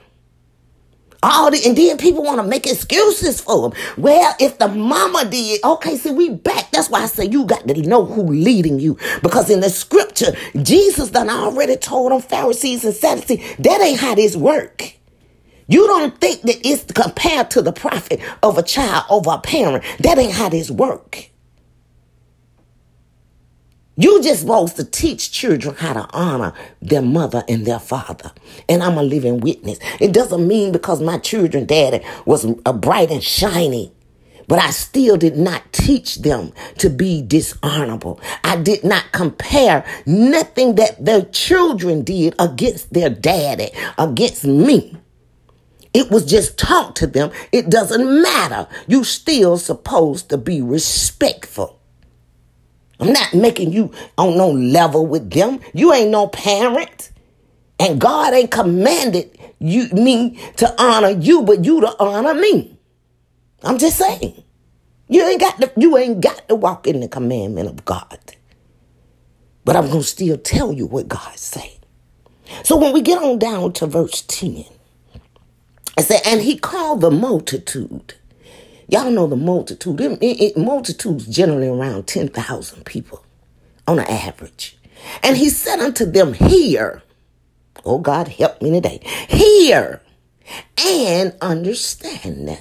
All 1.23 1.51
the, 1.51 1.61
and 1.67 1.77
then 1.77 1.99
people 1.99 2.23
want 2.23 2.41
to 2.41 2.47
make 2.47 2.67
excuses 2.67 3.43
for 3.43 3.69
them. 3.69 3.79
Well, 3.99 4.35
if 4.41 4.59
the 4.59 4.69
mama 4.69 5.27
did, 5.27 5.63
okay, 5.63 5.97
see, 5.97 6.13
we 6.13 6.31
back. 6.31 6.71
That's 6.71 6.89
why 6.89 7.03
I 7.03 7.07
say 7.07 7.27
you 7.27 7.45
got 7.45 7.69
to 7.69 7.83
know 7.83 8.07
who 8.07 8.23
leading 8.23 8.81
you. 8.81 8.97
Because 9.23 9.51
in 9.51 9.61
the 9.61 9.69
scripture, 9.69 10.35
Jesus 10.63 11.11
done 11.11 11.29
already 11.29 11.77
told 11.77 12.13
them 12.13 12.23
Pharisees 12.23 12.85
and 12.85 12.95
Sadducees, 12.95 13.57
that 13.59 13.83
ain't 13.83 14.01
how 14.01 14.15
this 14.15 14.35
work. 14.35 14.95
You 15.69 15.87
don't 15.87 16.19
think 16.21 16.43
that 16.43 16.67
it's 16.67 16.91
compared 16.91 17.51
to 17.53 17.63
the 17.63 17.73
profit 17.73 18.21
of 18.43 18.59
a 18.59 18.63
child 18.63 19.05
over 19.11 19.31
a 19.31 19.39
parent. 19.39 19.85
That 20.01 20.19
ain't 20.19 20.33
how 20.33 20.49
this 20.49 20.71
work. 20.71 21.30
You 23.97 24.23
just 24.23 24.41
supposed 24.43 24.77
to 24.77 24.85
teach 24.85 25.31
children 25.31 25.75
how 25.75 25.93
to 25.93 26.09
honor 26.13 26.55
their 26.81 27.03
mother 27.03 27.45
and 27.49 27.67
their 27.67 27.79
father. 27.79 28.33
And 28.69 28.83
I'm 28.83 28.97
a 28.97 29.03
living 29.03 29.41
witness. 29.41 29.79
It 30.01 30.13
doesn't 30.13 30.47
mean 30.47 30.73
because 30.73 31.03
my 31.03 31.19
children 31.19 31.67
daddy 31.67 32.05
was 32.25 32.47
a 32.65 32.73
bright 32.73 33.11
and 33.11 33.23
shiny. 33.23 33.93
But 34.49 34.61
I 34.61 34.71
still 34.71 35.17
did 35.17 35.37
not 35.37 35.73
teach 35.73 36.17
them 36.17 36.53
to 36.79 36.91
be 36.91 37.23
dishonorable. 37.23 38.21
I 38.43 38.57
did 38.57 38.83
not 38.83 39.13
compare 39.13 39.85
nothing 40.07 40.75
that 40.77 41.05
their 41.05 41.23
children 41.23 42.03
did 42.03 42.35
against 42.39 42.93
their 42.93 43.11
daddy, 43.11 43.71
against 43.97 44.45
me. 44.45 44.97
It 45.93 46.11
was 46.11 46.25
just 46.25 46.59
taught 46.59 46.97
to 46.97 47.07
them. 47.07 47.31
It 47.53 47.71
doesn't 47.71 48.23
matter. 48.23 48.69
You 48.87 49.05
still 49.05 49.57
supposed 49.57 50.29
to 50.31 50.39
be 50.39 50.63
respectful. 50.63 51.80
I'm 53.01 53.13
not 53.13 53.33
making 53.35 53.73
you 53.73 53.93
on 54.19 54.37
no 54.37 54.51
level 54.51 55.07
with 55.07 55.31
them. 55.31 55.61
You 55.73 55.93
ain't 55.93 56.11
no 56.11 56.29
parent. 56.29 57.11
And 57.79 58.01
God 58.01 58.35
ain't 58.35 58.51
commanded 58.51 59.39
you 59.59 59.89
me 59.91 60.39
to 60.57 60.83
honor 60.83 61.11
you, 61.11 61.43
but 61.43 61.65
you 61.65 61.81
to 61.81 61.97
honor 61.99 62.35
me. 62.35 62.79
I'm 63.63 63.79
just 63.79 63.99
saying. 63.99 64.43
You 65.09 65.27
ain't 65.27 65.41
got 65.41 65.61
to, 65.61 65.73
you 65.77 65.97
ain't 65.97 66.21
got 66.21 66.49
to 66.49 66.55
walk 66.55 66.87
in 66.87 67.01
the 67.01 67.09
commandment 67.09 67.69
of 67.69 67.85
God. 67.85 68.19
But 69.65 69.77
I'm 69.77 69.89
gonna 69.89 70.03
still 70.03 70.39
tell 70.39 70.73
you 70.73 70.87
what 70.87 71.09
God 71.09 71.37
said. 71.37 71.79
So 72.65 72.77
when 72.77 72.93
we 72.93 73.03
get 73.03 73.23
on 73.23 73.39
down 73.39 73.73
to 73.75 73.87
verse 73.87 74.23
10, 74.23 74.65
I 75.97 76.03
said, 76.03 76.21
and 76.25 76.41
he 76.41 76.59
called 76.59 77.01
the 77.01 77.11
multitude 77.11 78.15
Y'all 78.91 79.11
know 79.11 79.29
the 79.29 79.37
multitude. 79.37 80.01
It, 80.01 80.21
it, 80.21 80.41
it, 80.43 80.57
multitudes 80.57 81.27
generally 81.27 81.69
around 81.69 82.09
10,000 82.09 82.85
people 82.85 83.25
on 83.87 84.01
an 84.01 84.07
average. 84.09 84.77
And 85.23 85.37
he 85.37 85.49
said 85.49 85.79
unto 85.79 86.05
them, 86.05 86.33
Hear, 86.33 87.03
oh 87.85 87.99
God, 87.99 88.27
help 88.27 88.61
me 88.61 88.73
today, 88.73 89.01
hear 89.29 90.03
and 90.85 91.37
understand. 91.41 92.59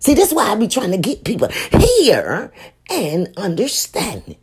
See, 0.00 0.14
that's 0.14 0.32
why 0.32 0.50
I 0.50 0.56
be 0.56 0.66
trying 0.66 0.90
to 0.90 0.98
get 0.98 1.24
people 1.24 1.48
hear 1.48 2.52
and 2.90 3.32
understand. 3.36 4.36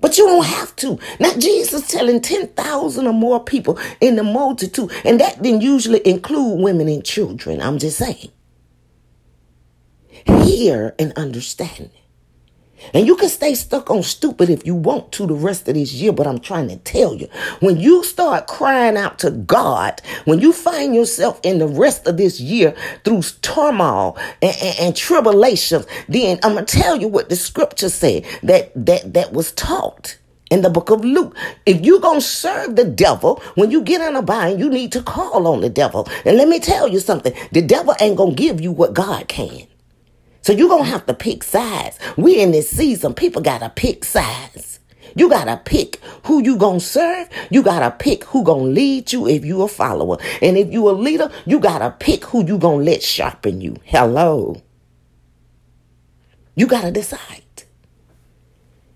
But 0.00 0.18
you 0.18 0.26
don't 0.26 0.46
have 0.46 0.76
to. 0.76 1.00
Now, 1.18 1.34
Jesus 1.34 1.88
telling 1.88 2.20
10,000 2.20 3.06
or 3.06 3.12
more 3.12 3.42
people 3.42 3.76
in 4.00 4.14
the 4.14 4.22
multitude, 4.22 4.92
and 5.04 5.20
that 5.20 5.42
didn't 5.42 5.62
usually 5.62 6.06
include 6.06 6.60
women 6.60 6.88
and 6.88 7.04
children. 7.04 7.60
I'm 7.60 7.78
just 7.78 7.98
saying 7.98 8.30
hear 10.26 10.94
and 10.98 11.12
understand. 11.14 11.90
And 12.94 13.06
you 13.06 13.16
can 13.16 13.28
stay 13.28 13.54
stuck 13.54 13.90
on 13.90 14.02
stupid 14.02 14.50
if 14.50 14.66
you 14.66 14.74
want 14.74 15.12
to 15.12 15.26
the 15.26 15.34
rest 15.34 15.68
of 15.68 15.74
this 15.74 15.92
year, 15.92 16.12
but 16.12 16.26
I'm 16.26 16.40
trying 16.40 16.68
to 16.68 16.76
tell 16.76 17.14
you, 17.14 17.28
when 17.60 17.78
you 17.78 18.02
start 18.04 18.46
crying 18.46 18.96
out 18.96 19.18
to 19.20 19.30
God, 19.30 20.00
when 20.24 20.40
you 20.40 20.52
find 20.52 20.94
yourself 20.94 21.40
in 21.42 21.58
the 21.58 21.68
rest 21.68 22.06
of 22.06 22.16
this 22.16 22.40
year 22.40 22.74
through 23.04 23.22
turmoil 23.42 24.16
and, 24.42 24.56
and, 24.62 24.76
and 24.80 24.96
tribulations, 24.96 25.86
then 26.08 26.38
I'm 26.42 26.54
gonna 26.54 26.66
tell 26.66 26.96
you 26.96 27.08
what 27.08 27.28
the 27.28 27.36
scripture 27.36 27.90
said 27.90 28.24
that 28.42 28.72
that 28.74 29.12
that 29.14 29.32
was 29.32 29.52
taught 29.52 30.16
in 30.50 30.62
the 30.62 30.70
book 30.70 30.90
of 30.90 31.04
Luke. 31.04 31.36
If 31.64 31.80
you're 31.82 32.00
going 32.00 32.20
to 32.20 32.26
serve 32.26 32.74
the 32.74 32.84
devil, 32.84 33.40
when 33.54 33.70
you 33.70 33.82
get 33.82 34.00
in 34.00 34.16
a 34.16 34.22
bind, 34.22 34.58
you 34.58 34.68
need 34.68 34.90
to 34.92 35.02
call 35.02 35.46
on 35.46 35.60
the 35.60 35.70
devil. 35.70 36.08
And 36.24 36.36
let 36.36 36.48
me 36.48 36.58
tell 36.58 36.88
you 36.88 36.98
something 36.98 37.32
the 37.52 37.62
devil 37.62 37.94
ain't 38.00 38.16
going 38.16 38.34
to 38.34 38.42
give 38.42 38.60
you 38.60 38.72
what 38.72 38.92
God 38.92 39.28
can. 39.28 39.69
So 40.42 40.52
you're 40.52 40.68
going 40.68 40.84
to 40.84 40.90
have 40.90 41.06
to 41.06 41.14
pick 41.14 41.42
sides. 41.44 41.98
We 42.16 42.40
in 42.40 42.52
this 42.52 42.70
season, 42.70 43.14
people 43.14 43.42
got 43.42 43.58
to 43.58 43.68
pick 43.70 44.04
sides. 44.04 44.80
You 45.16 45.28
got 45.28 45.44
to 45.44 45.56
pick 45.56 46.00
who 46.24 46.42
you 46.42 46.56
going 46.56 46.80
to 46.80 46.84
serve. 46.84 47.28
You 47.50 47.62
got 47.62 47.80
to 47.80 47.90
pick 47.90 48.24
who 48.24 48.44
going 48.44 48.66
to 48.66 48.70
lead 48.72 49.12
you 49.12 49.26
if 49.26 49.44
you 49.44 49.62
a 49.62 49.68
follower. 49.68 50.18
And 50.40 50.56
if 50.56 50.72
you 50.72 50.88
a 50.88 50.92
leader, 50.92 51.30
you 51.46 51.60
got 51.60 51.78
to 51.78 51.90
pick 51.90 52.24
who 52.26 52.46
you 52.46 52.58
going 52.58 52.84
to 52.84 52.90
let 52.90 53.02
sharpen 53.02 53.60
you. 53.60 53.76
Hello. 53.84 54.62
You 56.54 56.66
got 56.66 56.82
to 56.82 56.90
decide. 56.90 57.42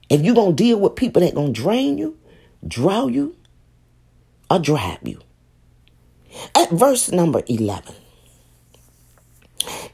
If 0.09 0.23
you're 0.23 0.35
going 0.35 0.57
to 0.57 0.63
deal 0.63 0.79
with 0.79 0.97
people 0.97 1.23
that 1.23 1.35
going 1.35 1.53
to 1.53 1.61
drain 1.61 1.99
you, 1.99 2.19
draw 2.67 3.07
you, 3.07 3.37
or 4.51 4.59
drive 4.59 5.01
you. 5.03 5.21
At 6.55 6.71
verse 6.71 7.11
number 7.11 7.43
11, 7.47 7.95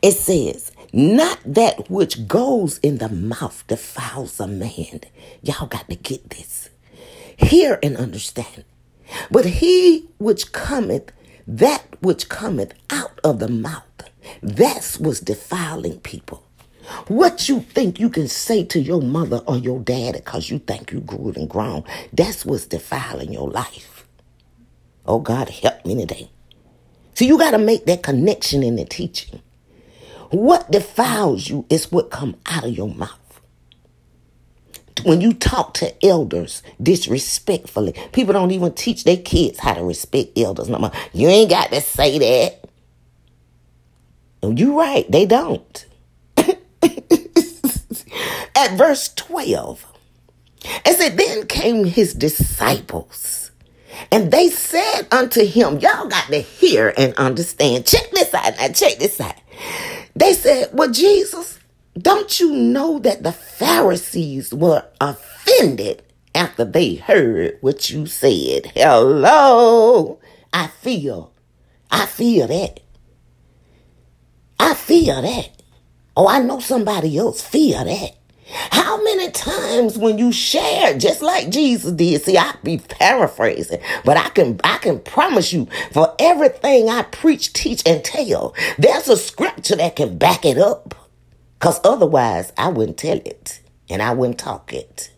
it 0.02 0.12
says, 0.12 0.69
Not 0.92 1.38
that 1.44 1.88
which 1.88 2.26
goes 2.26 2.78
in 2.78 2.98
the 2.98 3.08
mouth 3.08 3.64
defiles 3.66 4.40
a 4.40 4.46
man. 4.46 5.00
Y'all 5.42 5.66
got 5.66 5.88
to 5.88 5.96
get 5.96 6.30
this. 6.30 6.70
Hear 7.36 7.78
and 7.82 7.96
understand. 7.96 8.64
But 9.30 9.44
he 9.44 10.08
which 10.18 10.52
cometh, 10.52 11.12
that 11.46 11.84
which 12.00 12.28
cometh 12.28 12.74
out 12.90 13.20
of 13.22 13.38
the 13.38 13.48
mouth, 13.48 13.84
that's 14.42 14.98
what's 14.98 15.20
defiling 15.20 16.00
people. 16.00 16.44
What 17.06 17.48
you 17.48 17.60
think 17.60 18.00
you 18.00 18.10
can 18.10 18.26
say 18.26 18.64
to 18.64 18.80
your 18.80 19.00
mother 19.00 19.42
or 19.46 19.56
your 19.56 19.78
dad 19.80 20.14
because 20.14 20.50
you 20.50 20.58
think 20.58 20.90
you 20.92 21.00
grew 21.00 21.32
and 21.36 21.48
grown, 21.48 21.84
that's 22.12 22.44
what's 22.44 22.66
defiling 22.66 23.32
your 23.32 23.48
life. 23.48 24.06
Oh, 25.06 25.20
God, 25.20 25.48
help 25.48 25.84
me 25.86 25.94
today. 25.94 26.30
So 27.14 27.24
you 27.24 27.38
got 27.38 27.52
to 27.52 27.58
make 27.58 27.86
that 27.86 28.02
connection 28.02 28.62
in 28.62 28.76
the 28.76 28.84
teaching. 28.84 29.40
What 30.30 30.70
defiles 30.70 31.48
you 31.48 31.66
is 31.68 31.90
what 31.90 32.10
come 32.10 32.36
out 32.46 32.64
of 32.64 32.70
your 32.70 32.88
mouth. 32.88 33.18
When 35.04 35.20
you 35.20 35.32
talk 35.32 35.74
to 35.74 36.04
elders 36.04 36.62
disrespectfully, 36.82 37.94
people 38.12 38.32
don't 38.32 38.50
even 38.50 38.74
teach 38.74 39.04
their 39.04 39.16
kids 39.16 39.58
how 39.58 39.74
to 39.74 39.82
respect 39.84 40.38
elders. 40.38 40.68
No 40.68 40.78
more. 40.78 40.92
You 41.12 41.28
ain't 41.28 41.50
got 41.50 41.70
to 41.70 41.80
say 41.80 42.18
that. 42.18 42.60
You 44.42 44.78
right, 44.78 45.10
they 45.10 45.26
don't. 45.26 45.86
At 46.36 46.56
verse 48.76 49.12
12, 49.14 49.86
it 50.86 50.98
said, 50.98 51.16
Then 51.16 51.46
came 51.46 51.84
his 51.84 52.14
disciples, 52.14 53.50
and 54.10 54.30
they 54.30 54.48
said 54.48 55.02
unto 55.10 55.44
him, 55.44 55.78
Y'all 55.78 56.08
got 56.08 56.26
to 56.28 56.38
hear 56.40 56.92
and 56.96 57.14
understand. 57.14 57.86
Check 57.86 58.10
this 58.12 58.32
out 58.34 58.56
now, 58.56 58.68
check 58.68 58.98
this 58.98 59.20
out. 59.20 59.34
They 60.14 60.32
said, 60.32 60.70
Well, 60.72 60.90
Jesus, 60.90 61.58
don't 61.98 62.38
you 62.40 62.52
know 62.52 62.98
that 63.00 63.22
the 63.22 63.32
Pharisees 63.32 64.54
were 64.54 64.84
offended 65.00 66.02
after 66.34 66.64
they 66.64 66.96
heard 66.96 67.58
what 67.60 67.90
you 67.90 68.06
said? 68.06 68.72
Hello. 68.74 70.20
I 70.52 70.68
feel, 70.68 71.32
I 71.90 72.06
feel 72.06 72.46
that. 72.48 72.80
I 74.58 74.74
feel 74.74 75.22
that. 75.22 75.62
Oh, 76.16 76.28
I 76.28 76.40
know 76.40 76.60
somebody 76.60 77.16
else 77.16 77.42
feel 77.42 77.84
that. 77.84 78.16
How 78.52 79.02
many 79.02 79.30
times 79.30 79.96
when 79.96 80.18
you 80.18 80.32
share, 80.32 80.98
just 80.98 81.22
like 81.22 81.50
Jesus 81.50 81.92
did, 81.92 82.22
see, 82.22 82.36
I 82.36 82.54
be 82.62 82.78
paraphrasing, 82.78 83.80
but 84.04 84.16
I 84.16 84.28
can 84.30 84.60
I 84.64 84.78
can 84.78 84.98
promise 85.00 85.52
you 85.52 85.68
for 85.92 86.14
everything 86.18 86.88
I 86.88 87.02
preach, 87.02 87.52
teach, 87.52 87.82
and 87.86 88.04
tell, 88.04 88.54
there's 88.78 89.08
a 89.08 89.16
scripture 89.16 89.76
that 89.76 89.96
can 89.96 90.18
back 90.18 90.44
it 90.44 90.58
up. 90.58 90.94
Cause 91.60 91.80
otherwise 91.84 92.52
I 92.56 92.68
wouldn't 92.68 92.96
tell 92.98 93.18
it 93.18 93.60
and 93.88 94.02
I 94.02 94.14
wouldn't 94.14 94.38
talk 94.38 94.72
it. 94.72 95.12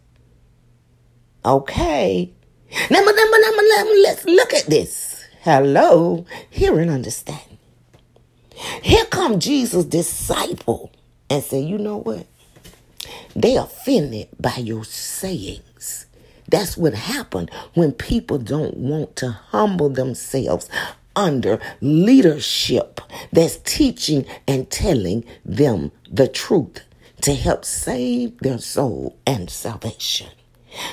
Okay. 1.45 2.33
Now, 2.91 3.01
now, 3.01 3.13
now, 3.13 3.51
now 3.51 3.85
let's 4.03 4.25
look 4.25 4.53
at 4.55 4.67
this. 4.67 5.25
Hello, 5.43 6.25
hear 6.51 6.79
and 6.79 6.91
understand. 6.91 7.41
Here 8.83 9.05
come 9.07 9.41
Jesus' 9.41 9.85
disciple 9.85 10.93
and 11.29 11.43
say, 11.43 11.61
you 11.61 11.79
know 11.79 11.99
what? 11.99 12.27
They 13.35 13.57
offended 13.57 14.29
by 14.39 14.57
your 14.57 14.85
sayings. 14.85 16.07
That's 16.49 16.77
what 16.77 16.95
happened 16.95 17.51
when 17.75 17.93
people 17.93 18.39
don't 18.39 18.77
want 18.77 19.17
to 19.17 19.31
humble 19.31 19.89
themselves 19.89 20.69
under 21.15 21.61
leadership 21.81 23.01
that's 23.33 23.57
teaching 23.59 24.27
and 24.47 24.71
telling 24.71 25.25
them 25.45 25.93
the 26.11 26.29
truth 26.29 26.83
to 27.23 27.35
help 27.35 27.65
save 27.65 28.39
their 28.39 28.59
soul 28.59 29.17
and 29.27 29.49
salvation. 29.49 30.29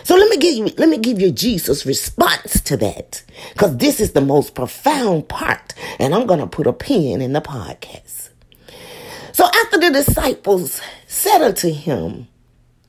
So 0.03 0.15
let 0.15 0.30
me 0.30 0.38
give 0.38 0.55
you 0.55 0.74
let 0.78 0.89
me 0.89 0.97
give 0.97 1.22
you 1.22 1.32
Jesus' 1.32 1.86
response 1.86 2.61
to 2.61 2.78
that. 2.78 3.24
Because 3.53 3.78
this 3.78 3.99
is 3.99 4.11
the 4.11 4.22
most 4.22 4.53
profound 4.53 5.30
part. 5.30 5.74
And 5.99 6.13
I'm 6.13 6.28
gonna 6.28 6.47
put 6.47 6.67
a 6.67 6.74
pin 6.74 7.22
in 7.22 7.34
the 7.34 7.41
podcast. 7.41 8.30
So 9.32 9.45
after 9.45 9.80
the 9.80 9.91
disciples 9.91 10.82
said 11.10 11.41
unto 11.41 11.74
him, 11.74 12.28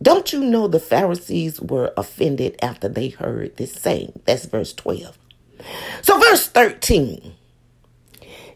Don't 0.03 0.31
you 0.31 0.41
know 0.45 0.69
the 0.69 0.79
Pharisees 0.79 1.59
were 1.59 1.95
offended 1.97 2.55
after 2.63 2.87
they 2.87 3.09
heard 3.09 3.57
this 3.57 3.73
saying? 3.73 4.21
That's 4.27 4.45
verse 4.45 4.75
12. 4.75 5.19
So, 6.03 6.19
verse 6.21 6.47
13, 6.47 7.33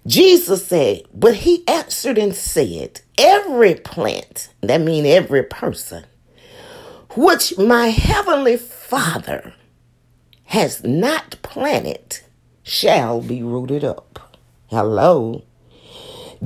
Jesus 0.07 0.67
said, 0.67 1.05
But 1.15 1.37
he 1.37 1.67
answered 1.67 2.19
and 2.19 2.35
said, 2.35 3.01
Every 3.17 3.75
plant, 3.75 4.51
that 4.61 4.83
means 4.83 5.07
every 5.07 5.43
person, 5.43 6.05
which 7.17 7.57
my 7.57 7.87
heavenly 7.89 8.59
Father 8.59 9.55
has 10.45 10.85
not 10.85 11.37
planted 11.41 12.21
shall 12.62 13.23
be 13.23 13.43
rooted 13.43 13.83
up. 13.83 14.39
Hello. 14.67 15.43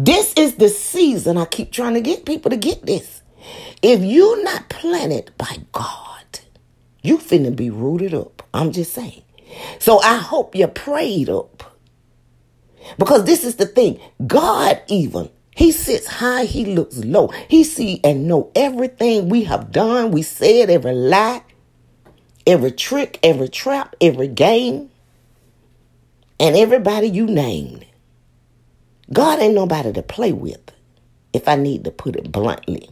This 0.00 0.32
is 0.34 0.54
the 0.54 0.68
season. 0.68 1.36
I 1.36 1.44
keep 1.44 1.72
trying 1.72 1.94
to 1.94 2.00
get 2.00 2.24
people 2.24 2.52
to 2.52 2.56
get 2.56 2.86
this. 2.86 3.20
If 3.82 4.00
you're 4.00 4.44
not 4.44 4.68
planted 4.68 5.32
by 5.36 5.56
God, 5.72 6.40
you 7.02 7.18
finna 7.18 7.54
be 7.54 7.68
rooted 7.68 8.14
up. 8.14 8.46
I'm 8.54 8.70
just 8.70 8.92
saying. 8.94 9.24
So 9.80 10.00
I 10.00 10.18
hope 10.18 10.54
you're 10.54 10.68
prayed 10.68 11.28
up. 11.28 11.74
Because 12.96 13.24
this 13.24 13.42
is 13.42 13.56
the 13.56 13.66
thing. 13.66 13.98
God 14.24 14.80
even, 14.86 15.30
he 15.56 15.72
sits 15.72 16.06
high, 16.06 16.44
he 16.44 16.64
looks 16.64 16.98
low. 16.98 17.32
He 17.48 17.64
see 17.64 18.00
and 18.04 18.28
know 18.28 18.52
everything 18.54 19.28
we 19.28 19.42
have 19.44 19.72
done, 19.72 20.12
we 20.12 20.22
said, 20.22 20.70
every 20.70 20.94
lie, 20.94 21.42
every 22.46 22.70
trick, 22.70 23.18
every 23.24 23.48
trap, 23.48 23.96
every 24.00 24.28
game, 24.28 24.90
and 26.38 26.54
everybody 26.54 27.08
you 27.08 27.26
named. 27.26 27.84
God 29.12 29.40
ain't 29.40 29.54
nobody 29.54 29.92
to 29.92 30.02
play 30.02 30.32
with, 30.32 30.72
if 31.32 31.48
I 31.48 31.56
need 31.56 31.84
to 31.84 31.92
put 31.92 32.16
it 32.16 32.32
bluntly. 32.32 32.90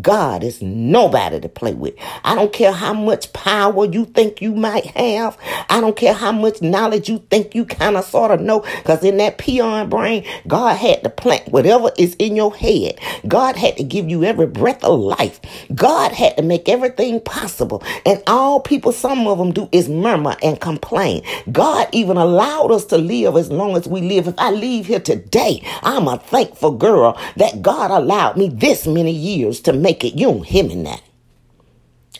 God 0.00 0.42
is 0.42 0.60
nobody 0.62 1.40
to 1.40 1.48
play 1.48 1.74
with. 1.74 1.94
I 2.24 2.34
don't 2.34 2.52
care 2.52 2.72
how 2.72 2.92
much 2.92 3.32
power 3.32 3.84
you 3.84 4.06
think 4.06 4.42
you 4.42 4.54
might 4.54 4.86
have. 4.86 5.38
I 5.70 5.80
don't 5.80 5.96
care 5.96 6.14
how 6.14 6.32
much 6.32 6.62
knowledge 6.62 7.08
you 7.08 7.18
think 7.30 7.54
you 7.54 7.64
kind 7.64 7.96
of 7.96 8.04
sort 8.04 8.30
of 8.30 8.40
know. 8.40 8.60
Because 8.60 9.04
in 9.04 9.18
that 9.18 9.38
peon 9.38 9.88
brain, 9.88 10.24
God 10.48 10.74
had 10.76 11.02
to 11.04 11.10
plant 11.10 11.48
whatever 11.48 11.90
is 11.98 12.14
in 12.18 12.36
your 12.36 12.54
head. 12.54 12.98
God 13.28 13.56
had 13.56 13.76
to 13.76 13.84
give 13.84 14.08
you 14.08 14.24
every 14.24 14.46
breath 14.46 14.82
of 14.84 14.98
life. 14.98 15.40
God 15.74 16.12
had 16.12 16.36
to 16.36 16.42
make 16.42 16.68
everything 16.68 17.20
possible. 17.20 17.82
And 18.04 18.22
all 18.26 18.60
people, 18.60 18.92
some 18.92 19.26
of 19.26 19.38
them 19.38 19.52
do 19.52 19.68
is 19.72 19.88
murmur 19.88 20.36
and 20.42 20.60
complain. 20.60 21.22
God 21.52 21.88
even 21.92 22.16
allowed 22.16 22.72
us 22.72 22.84
to 22.86 22.98
live 22.98 23.36
as 23.36 23.50
long 23.50 23.76
as 23.76 23.86
we 23.86 24.00
live. 24.00 24.28
If 24.28 24.34
I 24.38 24.50
leave 24.50 24.86
here 24.86 25.00
today, 25.00 25.62
I'm 25.82 26.08
a 26.08 26.18
thankful 26.18 26.72
girl 26.72 27.18
that 27.36 27.62
God 27.62 27.90
allowed 27.90 28.36
me 28.36 28.48
this 28.48 28.86
many 28.86 29.12
years 29.12 29.60
to 29.62 29.72
make 29.84 30.04
it. 30.04 30.16
You 30.16 30.28
don't 30.28 30.46
hear 30.46 30.64
me 30.64 30.76
now. 30.76 31.00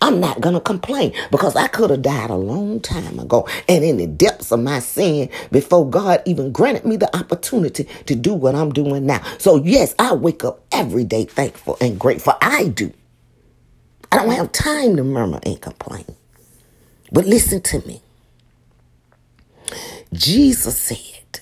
I'm 0.03 0.21
not 0.21 0.41
going 0.43 0.55
to 0.55 0.61
complain 0.63 1.15
because 1.31 1.57
I 1.57 1.69
could 1.69 1.91
have 1.91 2.03
died 2.03 2.31
a 2.31 2.37
long 2.37 2.81
time 2.81 3.19
ago 3.19 3.49
and 3.69 3.85
in 3.85 3.99
the 3.99 4.07
depths 4.07 4.53
of 4.53 4.61
my 4.61 4.81
sin 4.81 5.31
before 5.53 5.89
God 5.91 6.23
even 6.27 6.53
granted 6.53 6.87
me 6.87 6.97
the 6.97 7.15
opportunity 7.17 7.85
to 8.07 8.15
do 8.15 8.35
what 8.35 8.55
I'm 8.55 8.73
doing 8.73 9.07
now. 9.07 9.23
So, 9.39 9.57
yes, 9.65 9.95
I 9.99 10.15
wake 10.15 10.45
up 10.45 10.63
every 10.73 11.05
day 11.05 11.25
thankful 11.25 11.79
and 11.81 11.99
grateful. 12.01 12.35
I 12.43 12.69
do. 12.69 12.93
I 14.13 14.19
don't 14.19 14.31
have 14.31 14.53
time 14.53 14.97
to 14.97 15.05
murmur 15.05 15.41
and 15.45 15.61
complain. 15.61 16.07
But 17.13 17.27
listen 17.27 17.63
to 17.63 17.87
me. 17.87 18.03
Jesus 20.13 20.79
said, 20.81 21.41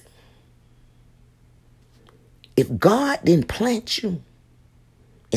if 2.56 2.78
God 2.78 3.20
didn't 3.24 3.48
plant 3.48 4.02
you, 4.02 4.22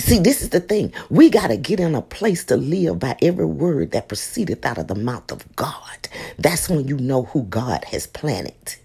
see, 0.02 0.20
this 0.20 0.41
is 0.41 0.50
the 0.50 0.62
thing. 0.62 0.93
We 1.10 1.30
got 1.30 1.48
to 1.48 1.58
get 1.58 1.80
in 1.80 1.96
a 1.96 2.02
place 2.02 2.46
to 2.46 2.58
live 2.58 3.00
by 3.00 3.18
every 3.22 3.46
word 3.46 3.91
that 3.91 4.10
proceedeth 4.10 4.66
out 4.66 4.78
of 4.80 4.88
the 4.88 4.96
mouth 4.96 5.32
of 5.32 5.46
God. 5.56 6.10
That's 6.39 6.70
when 6.70 6.88
you 6.88 6.98
know 6.98 7.24
who 7.24 7.43
God 7.43 7.86
has 7.86 8.08
planted. 8.08 8.78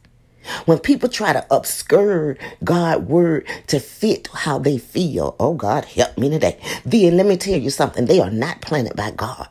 When 0.66 0.78
people 0.78 1.08
try 1.08 1.32
to 1.34 1.46
obscure 1.50 2.38
God's 2.64 3.06
word 3.06 3.46
to 3.68 3.80
fit 3.80 4.28
how 4.34 4.58
they 4.58 4.78
feel, 4.78 5.36
oh 5.40 5.54
God, 5.54 5.84
help 5.86 6.18
me 6.18 6.30
today. 6.30 6.58
Then 6.84 7.16
let 7.16 7.26
me 7.26 7.36
tell 7.36 7.58
you 7.58 7.70
something. 7.70 8.06
They 8.06 8.20
are 8.20 8.30
not 8.30 8.62
planted 8.62 8.96
by 8.96 9.12
God. 9.12 9.48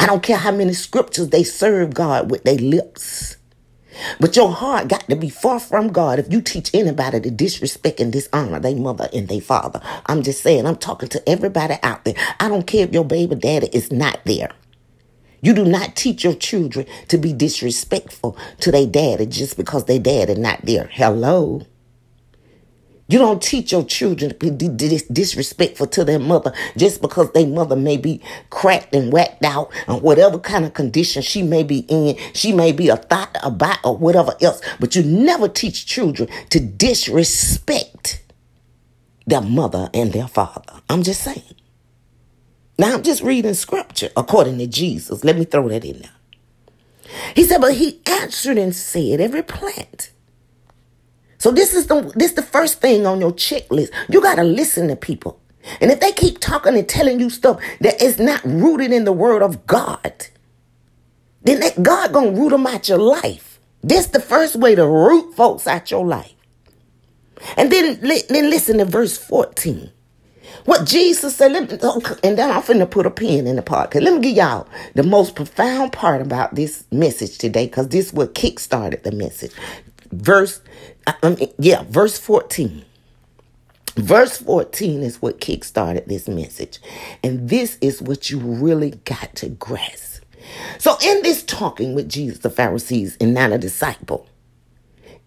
I 0.00 0.06
don't 0.06 0.22
care 0.22 0.38
how 0.38 0.52
many 0.52 0.74
scriptures 0.74 1.30
they 1.30 1.44
serve 1.44 1.94
God 1.94 2.30
with 2.30 2.44
their 2.44 2.58
lips. 2.58 3.36
But 4.20 4.36
your 4.36 4.50
heart 4.52 4.88
got 4.88 5.08
to 5.08 5.16
be 5.16 5.28
far 5.28 5.60
from 5.60 5.88
God 5.92 6.18
if 6.18 6.32
you 6.32 6.40
teach 6.40 6.74
anybody 6.74 7.20
to 7.20 7.30
disrespect 7.30 8.00
and 8.00 8.12
dishonor 8.12 8.60
their 8.60 8.76
mother 8.76 9.08
and 9.12 9.28
their 9.28 9.40
father. 9.40 9.80
I'm 10.06 10.22
just 10.22 10.42
saying, 10.42 10.66
I'm 10.66 10.76
talking 10.76 11.08
to 11.10 11.28
everybody 11.28 11.76
out 11.82 12.04
there. 12.04 12.14
I 12.40 12.48
don't 12.48 12.66
care 12.66 12.84
if 12.84 12.92
your 12.92 13.04
baby 13.04 13.36
daddy 13.36 13.68
is 13.72 13.92
not 13.92 14.20
there. 14.24 14.50
You 15.40 15.54
do 15.54 15.64
not 15.64 15.96
teach 15.96 16.24
your 16.24 16.34
children 16.34 16.86
to 17.08 17.18
be 17.18 17.32
disrespectful 17.32 18.36
to 18.60 18.72
their 18.72 18.86
daddy 18.86 19.26
just 19.26 19.56
because 19.56 19.84
their 19.84 19.98
dad 20.00 20.30
is 20.30 20.38
not 20.38 20.62
there. 20.64 20.88
Hello. 20.92 21.62
You 23.08 23.18
don't 23.20 23.40
teach 23.40 23.70
your 23.70 23.84
children 23.84 24.36
to 24.36 24.50
be 24.50 24.68
disrespectful 24.68 25.86
to 25.88 26.04
their 26.04 26.18
mother 26.18 26.52
just 26.76 27.00
because 27.00 27.30
their 27.32 27.46
mother 27.46 27.76
may 27.76 27.96
be 27.96 28.20
cracked 28.50 28.94
and 28.94 29.12
whacked 29.12 29.44
out 29.44 29.70
or 29.86 30.00
whatever 30.00 30.38
kind 30.40 30.64
of 30.64 30.74
condition 30.74 31.22
she 31.22 31.42
may 31.42 31.62
be 31.62 31.80
in. 31.88 32.16
She 32.34 32.52
may 32.52 32.72
be 32.72 32.88
a 32.88 32.96
thought 32.96 33.36
about 33.44 33.78
or 33.84 33.96
whatever 33.96 34.34
else. 34.40 34.60
But 34.80 34.96
you 34.96 35.04
never 35.04 35.46
teach 35.46 35.86
children 35.86 36.28
to 36.50 36.58
disrespect 36.58 38.24
their 39.24 39.40
mother 39.40 39.88
and 39.94 40.12
their 40.12 40.28
father. 40.28 40.80
I'm 40.90 41.04
just 41.04 41.22
saying. 41.22 41.42
Now 42.78 42.94
I'm 42.94 43.02
just 43.04 43.22
reading 43.22 43.54
scripture 43.54 44.10
according 44.16 44.58
to 44.58 44.66
Jesus. 44.66 45.22
Let 45.22 45.36
me 45.38 45.44
throw 45.44 45.68
that 45.68 45.84
in 45.84 46.00
there. 46.00 46.10
He 47.36 47.44
said, 47.44 47.60
but 47.60 47.74
he 47.74 48.00
answered 48.04 48.58
and 48.58 48.74
said, 48.74 49.20
every 49.20 49.44
plant 49.44 50.10
so 51.38 51.50
this 51.50 51.74
is 51.74 51.86
the 51.86 52.12
this 52.14 52.32
the 52.32 52.42
first 52.42 52.80
thing 52.80 53.06
on 53.06 53.20
your 53.20 53.32
checklist. 53.32 53.90
You 54.08 54.20
gotta 54.22 54.44
listen 54.44 54.88
to 54.88 54.96
people. 54.96 55.40
And 55.80 55.90
if 55.90 56.00
they 56.00 56.12
keep 56.12 56.38
talking 56.38 56.76
and 56.76 56.88
telling 56.88 57.20
you 57.20 57.30
stuff 57.30 57.60
that 57.80 58.00
is 58.00 58.18
not 58.18 58.42
rooted 58.44 58.92
in 58.92 59.04
the 59.04 59.12
word 59.12 59.42
of 59.42 59.66
God, 59.66 60.26
then 61.42 61.60
that 61.60 61.82
God 61.82 62.12
gonna 62.12 62.32
root 62.32 62.50
them 62.50 62.66
out 62.66 62.88
your 62.88 62.98
life. 62.98 63.60
This 63.82 64.06
the 64.06 64.20
first 64.20 64.56
way 64.56 64.74
to 64.74 64.86
root 64.86 65.34
folks 65.34 65.66
out 65.66 65.90
your 65.90 66.06
life. 66.06 66.34
And 67.56 67.70
then, 67.70 68.00
then 68.00 68.50
listen 68.50 68.78
to 68.78 68.84
verse 68.84 69.18
14. 69.18 69.90
What 70.64 70.86
Jesus 70.86 71.36
said, 71.36 71.52
me, 71.52 71.58
and 71.58 72.38
then 72.38 72.50
I'm 72.50 72.62
finna 72.62 72.90
put 72.90 73.06
a 73.06 73.10
pin 73.10 73.46
in 73.46 73.56
the 73.56 73.62
part. 73.62 73.94
Let 73.94 74.14
me 74.14 74.20
give 74.20 74.36
y'all 74.36 74.68
the 74.94 75.02
most 75.02 75.34
profound 75.36 75.92
part 75.92 76.22
about 76.22 76.54
this 76.54 76.84
message 76.90 77.38
today, 77.38 77.66
because 77.66 77.88
this 77.88 78.12
what 78.12 78.34
kick-started 78.34 79.04
the 79.04 79.12
message 79.12 79.52
verse, 80.12 80.60
I 81.06 81.30
mean, 81.30 81.52
yeah, 81.58 81.84
verse 81.88 82.18
14. 82.18 82.84
Verse 83.96 84.38
14 84.38 85.02
is 85.02 85.22
what 85.22 85.40
kickstarted 85.40 86.06
this 86.06 86.28
message. 86.28 86.80
And 87.24 87.48
this 87.48 87.78
is 87.80 88.02
what 88.02 88.30
you 88.30 88.38
really 88.38 88.92
got 89.04 89.34
to 89.36 89.48
grasp. 89.50 90.24
So, 90.78 90.96
in 91.02 91.22
this 91.22 91.42
talking 91.44 91.94
with 91.94 92.08
Jesus, 92.08 92.40
the 92.40 92.50
Pharisees, 92.50 93.16
and 93.20 93.34
not 93.34 93.52
a 93.52 93.58
disciple, 93.58 94.28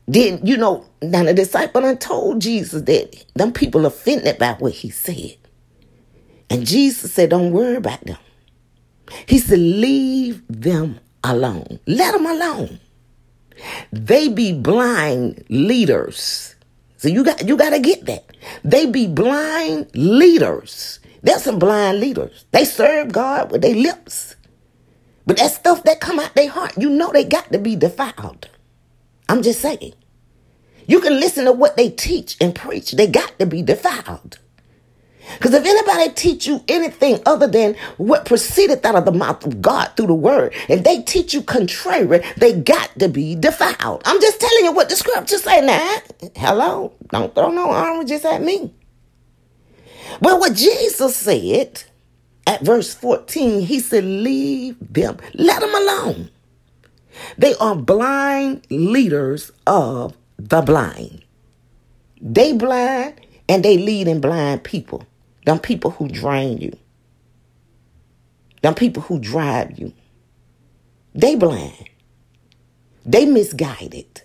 then, 0.08 0.46
you 0.46 0.58
know, 0.58 0.86
now 1.02 1.24
the 1.24 1.34
disciple 1.34 1.86
I 1.86 1.96
told 1.96 2.42
Jesus 2.42 2.84
that 2.84 3.26
them 3.36 3.54
people 3.54 3.86
offended 3.86 4.40
by 4.40 4.54
what 4.54 4.74
he 4.74 4.90
said. 4.90 5.38
And 6.50 6.66
Jesus 6.66 7.14
said, 7.14 7.32
Don't 7.32 7.52
worry 7.52 7.76
about 7.76 8.06
them. 8.06 8.18
He 9.28 9.40
said, 9.40 9.60
Leave 9.60 10.44
them 10.50 11.00
alone. 11.24 11.80
Let 11.88 12.14
them 12.14 12.26
alone. 12.26 12.80
They 13.92 14.28
be 14.28 14.54
blind 14.54 15.44
leaders. 15.50 16.56
So 16.98 17.08
you 17.08 17.24
got 17.24 17.48
you 17.48 17.58
got 17.58 17.72
to 17.72 17.80
get 17.80 18.06
that. 18.06 18.26
They 18.64 18.86
be 18.86 19.08
blind 19.08 19.88
leaders. 19.94 21.00
There's 21.22 21.44
some 21.44 21.60
blind 21.60 22.00
leaders. 22.00 22.46
They 22.52 22.66
serve 22.66 23.12
God 23.12 23.52
with 23.52 23.62
their 23.62 23.76
lips. 23.76 24.36
But 25.26 25.38
that 25.38 25.52
stuff 25.52 25.84
that 25.84 26.00
come 26.00 26.20
out 26.20 26.34
their 26.34 26.50
heart, 26.50 26.74
you 26.78 26.90
know 26.90 27.12
they 27.12 27.24
got 27.24 27.52
to 27.52 27.60
be 27.60 27.76
defiled. 27.76 28.50
I'm 29.28 29.44
just 29.44 29.62
saying. 29.62 29.94
You 30.88 31.00
can 31.02 31.20
listen 31.20 31.46
to 31.46 31.52
what 31.52 31.78
they 31.78 31.90
teach 31.90 32.36
and 32.42 32.56
preach. 32.56 32.94
They 32.94 33.06
got 33.06 33.38
to 33.38 33.46
be 33.46 33.62
defiled. 33.62 34.40
Because 35.38 35.54
if 35.54 35.66
anybody 35.66 36.12
teach 36.14 36.48
you 36.48 36.64
anything 36.68 37.22
other 37.26 37.48
than 37.48 37.76
what 37.98 38.26
proceedeth 38.26 38.84
out 38.86 38.96
of 38.96 39.06
the 39.06 39.12
mouth 39.12 39.46
of 39.46 39.62
God 39.62 39.92
through 39.96 40.08
the 40.08 40.14
word, 40.14 40.54
if 40.68 40.84
they 40.84 41.02
teach 41.02 41.34
you 41.34 41.42
contrary, 41.42 42.24
they 42.38 42.54
got 42.54 42.98
to 43.00 43.08
be 43.08 43.36
defiled. 43.36 44.02
I'm 44.06 44.20
just 44.22 44.40
telling 44.40 44.66
you 44.66 44.72
what 44.72 44.90
the 44.90 44.96
scripture 44.96 45.38
say 45.38 45.62
now. 45.62 45.98
Hello? 46.36 46.94
Don't 47.10 47.34
throw 47.36 47.50
no 47.52 47.70
oranges 47.70 48.26
at 48.26 48.42
me. 48.42 48.74
But 50.22 50.40
what 50.40 50.56
Jesus 50.56 51.16
said 51.16 51.84
at 52.48 52.62
verse 52.62 52.94
14, 52.94 53.62
he 53.62 53.80
said, 53.80 54.04
leave 54.04 54.78
them. 54.80 55.18
Let 55.34 55.62
them 55.62 55.76
alone. 55.76 56.30
They 57.38 57.56
are 57.56 57.76
blind 57.76 58.66
leaders 58.70 59.52
of 59.68 60.16
the 60.38 60.62
blind. 60.62 61.24
They 62.22 62.54
blind 62.54 63.22
and 63.48 63.64
they 63.64 63.78
lead 63.78 64.08
in 64.08 64.22
blind 64.22 64.64
people. 64.64 65.04
Them 65.50 65.58
people 65.58 65.90
who 65.90 66.08
drain 66.08 66.60
you. 66.60 66.78
Them 68.62 68.76
people 68.76 69.02
who 69.02 69.18
drive 69.18 69.80
you. 69.80 69.94
They 71.16 71.36
blind. 71.36 71.90
They 73.04 73.26
misguided. 73.26 74.22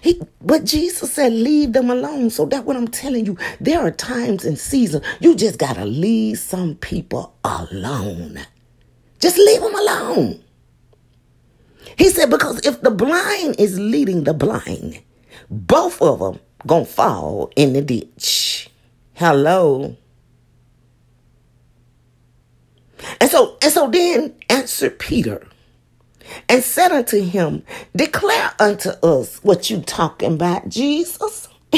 He, 0.00 0.22
but 0.40 0.62
Jesus 0.62 1.12
said, 1.12 1.32
leave 1.32 1.72
them 1.72 1.90
alone. 1.90 2.30
So 2.30 2.46
that's 2.46 2.64
what 2.64 2.76
I'm 2.76 2.86
telling 2.86 3.26
you. 3.26 3.36
There 3.60 3.80
are 3.80 3.90
times 3.90 4.44
and 4.44 4.56
seasons 4.56 5.04
you 5.18 5.34
just 5.34 5.58
gotta 5.58 5.86
leave 5.86 6.38
some 6.38 6.76
people 6.76 7.34
alone. 7.42 8.38
Just 9.18 9.38
leave 9.38 9.60
them 9.60 9.74
alone. 9.74 10.40
He 11.98 12.10
said, 12.10 12.30
because 12.30 12.64
if 12.64 12.80
the 12.80 12.92
blind 12.92 13.56
is 13.58 13.76
leading 13.76 14.22
the 14.22 14.34
blind, 14.34 15.02
both 15.50 16.00
of 16.00 16.20
them 16.20 16.38
gonna 16.64 16.84
fall 16.84 17.50
in 17.56 17.72
the 17.72 17.82
ditch. 17.82 18.70
Hello. 19.14 19.96
And 23.20 23.30
so, 23.30 23.56
and 23.62 23.72
so 23.72 23.90
then 23.90 24.34
answered 24.48 24.98
Peter 24.98 25.46
and 26.48 26.62
said 26.62 26.92
unto 26.92 27.22
him, 27.22 27.62
Declare 27.94 28.52
unto 28.58 28.90
us 29.02 29.42
what 29.42 29.70
you 29.70 29.80
talking 29.80 30.34
about, 30.34 30.68
Jesus. 30.68 31.48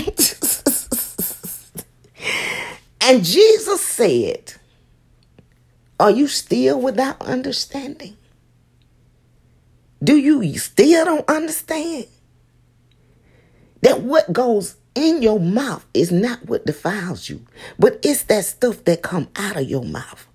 and 3.00 3.24
Jesus 3.24 3.80
said, 3.80 4.54
Are 5.98 6.10
you 6.10 6.28
still 6.28 6.80
without 6.80 7.20
understanding? 7.22 8.16
Do 10.02 10.16
you 10.16 10.58
still 10.58 11.04
don't 11.04 11.28
understand 11.28 12.06
that 13.80 14.00
what 14.00 14.32
goes 14.32 14.76
in 14.94 15.22
your 15.22 15.40
mouth 15.40 15.84
is 15.92 16.12
not 16.12 16.46
what 16.46 16.66
defiles 16.66 17.28
you, 17.28 17.44
but 17.78 17.98
it's 18.02 18.22
that 18.24 18.44
stuff 18.44 18.84
that 18.84 19.02
come 19.02 19.28
out 19.36 19.56
of 19.56 19.68
your 19.68 19.84
mouth. 19.84 20.26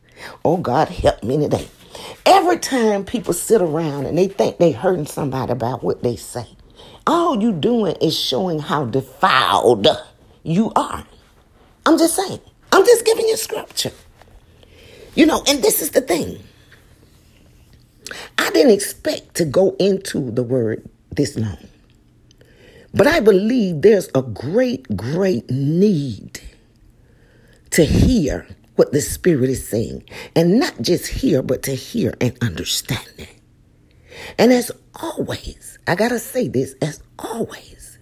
Oh, 0.44 0.58
God, 0.58 0.90
help 0.90 1.24
me 1.24 1.38
today. 1.38 1.68
Every 2.26 2.60
time 2.60 3.06
people 3.06 3.34
sit 3.34 3.62
around 3.62 4.06
and 4.06 4.18
they 4.18 4.28
think 4.28 4.58
they're 4.58 4.74
hurting 4.74 5.08
somebody 5.08 5.52
about 5.52 5.84
what 5.84 6.04
they 6.04 6.16
say, 6.16 6.48
all 7.08 7.42
you 7.42 7.52
doing 7.52 7.96
is 8.02 8.18
showing 8.18 8.60
how 8.60 8.86
defiled 8.86 9.88
you 10.44 10.72
are. 10.76 11.06
I'm 11.86 11.98
just 11.98 12.16
saying. 12.16 12.40
I'm 12.72 12.86
just 12.86 13.06
giving 13.06 13.28
you 13.28 13.38
scripture. 13.38 13.92
You 15.16 15.26
know, 15.26 15.44
and 15.48 15.64
this 15.64 15.82
is 15.82 15.92
the 15.92 16.02
thing. 16.02 16.40
I 18.38 18.50
didn't 18.52 18.72
expect 18.74 19.36
to 19.36 19.46
go 19.46 19.76
into 19.80 20.32
the 20.32 20.44
word 20.44 20.90
this 21.12 21.38
long. 21.38 21.58
But 22.94 23.08
I 23.08 23.20
believe 23.20 23.82
there's 23.82 24.10
a 24.16 24.22
great, 24.22 24.96
great 24.96 25.50
need 25.50 26.42
to 27.72 27.84
hear 27.86 28.48
what 28.80 28.94
the 28.94 29.02
Spirit 29.02 29.50
is 29.50 29.68
saying. 29.68 30.06
And 30.38 30.58
not 30.58 30.82
just 30.82 31.06
hear, 31.06 31.44
but 31.44 31.64
to 31.64 31.76
hear 31.76 32.14
and 32.22 32.36
understand 32.42 33.12
it. 33.18 33.28
And 34.38 34.54
as 34.54 34.72
always, 34.96 35.78
I 35.86 35.96
got 35.96 36.10
to 36.10 36.20
say 36.20 36.48
this 36.48 36.76
as 36.82 37.04
always, 37.20 38.00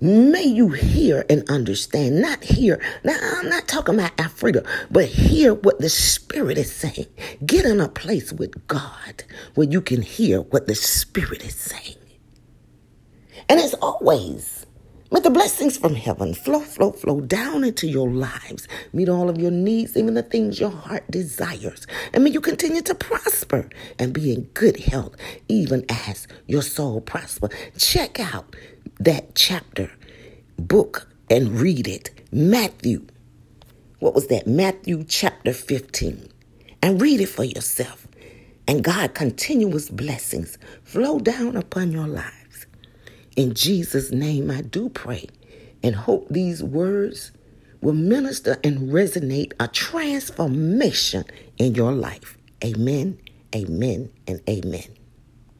may 0.00 0.44
you 0.44 0.68
hear 0.68 1.26
and 1.28 1.50
understand. 1.50 2.20
Not 2.20 2.44
hear, 2.44 2.80
now 3.02 3.18
I'm 3.20 3.48
not 3.48 3.66
talking 3.66 3.96
about 3.96 4.12
Africa, 4.20 4.64
but 4.92 5.06
hear 5.06 5.54
what 5.54 5.80
the 5.80 5.90
Spirit 5.90 6.56
is 6.56 6.72
saying. 6.72 7.08
Get 7.44 7.66
in 7.66 7.80
a 7.80 7.88
place 7.88 8.32
with 8.32 8.68
God 8.68 9.24
where 9.56 9.68
you 9.68 9.80
can 9.80 10.02
hear 10.02 10.40
what 10.40 10.68
the 10.68 10.76
Spirit 10.76 11.44
is 11.44 11.56
saying. 11.56 11.96
And 13.48 13.58
as 13.58 13.74
always, 13.74 14.53
May 15.12 15.20
the 15.20 15.30
blessings 15.30 15.78
from 15.78 15.94
heaven 15.96 16.34
flow, 16.34 16.60
flow, 16.60 16.92
flow 16.92 17.20
down 17.22 17.64
into 17.64 17.86
your 17.88 18.10
lives. 18.10 18.68
Meet 18.92 19.08
all 19.08 19.30
of 19.30 19.38
your 19.38 19.52
needs, 19.52 19.96
even 19.96 20.14
the 20.14 20.22
things 20.22 20.60
your 20.60 20.70
heart 20.70 21.10
desires. 21.10 21.86
And 22.12 22.24
may 22.24 22.30
you 22.30 22.40
continue 22.42 22.82
to 22.82 22.94
prosper 22.94 23.68
and 23.98 24.12
be 24.14 24.32
in 24.34 24.42
good 24.54 24.78
health, 24.80 25.16
even 25.48 25.86
as 25.90 26.28
your 26.46 26.62
soul 26.62 27.00
prosper. 27.00 27.50
Check 27.78 28.20
out 28.20 28.56
that 29.00 29.34
chapter, 29.36 29.90
book, 30.58 31.08
and 31.30 31.60
read 31.60 31.88
it. 31.88 32.10
Matthew. 32.32 33.06
What 34.00 34.14
was 34.14 34.28
that? 34.28 34.46
Matthew 34.46 35.04
chapter 35.04 35.52
15. 35.54 36.28
And 36.82 37.00
read 37.02 37.20
it 37.20 37.28
for 37.28 37.44
yourself. 37.44 38.06
and 38.68 38.84
God 38.84 39.14
continuous 39.14 39.90
blessings 39.90 40.58
flow 40.84 41.18
down 41.18 41.56
upon 41.56 41.92
your 41.92 42.08
lives. 42.08 42.43
In 43.36 43.54
Jesus' 43.54 44.12
name, 44.12 44.50
I 44.50 44.60
do 44.60 44.88
pray 44.88 45.26
and 45.82 45.96
hope 45.96 46.28
these 46.30 46.62
words 46.62 47.32
will 47.80 47.94
minister 47.94 48.58
and 48.62 48.92
resonate 48.92 49.52
a 49.58 49.68
transformation 49.68 51.24
in 51.58 51.74
your 51.74 51.92
life. 51.92 52.38
Amen, 52.64 53.18
amen, 53.54 54.10
and 54.26 54.40
amen. 54.48 54.93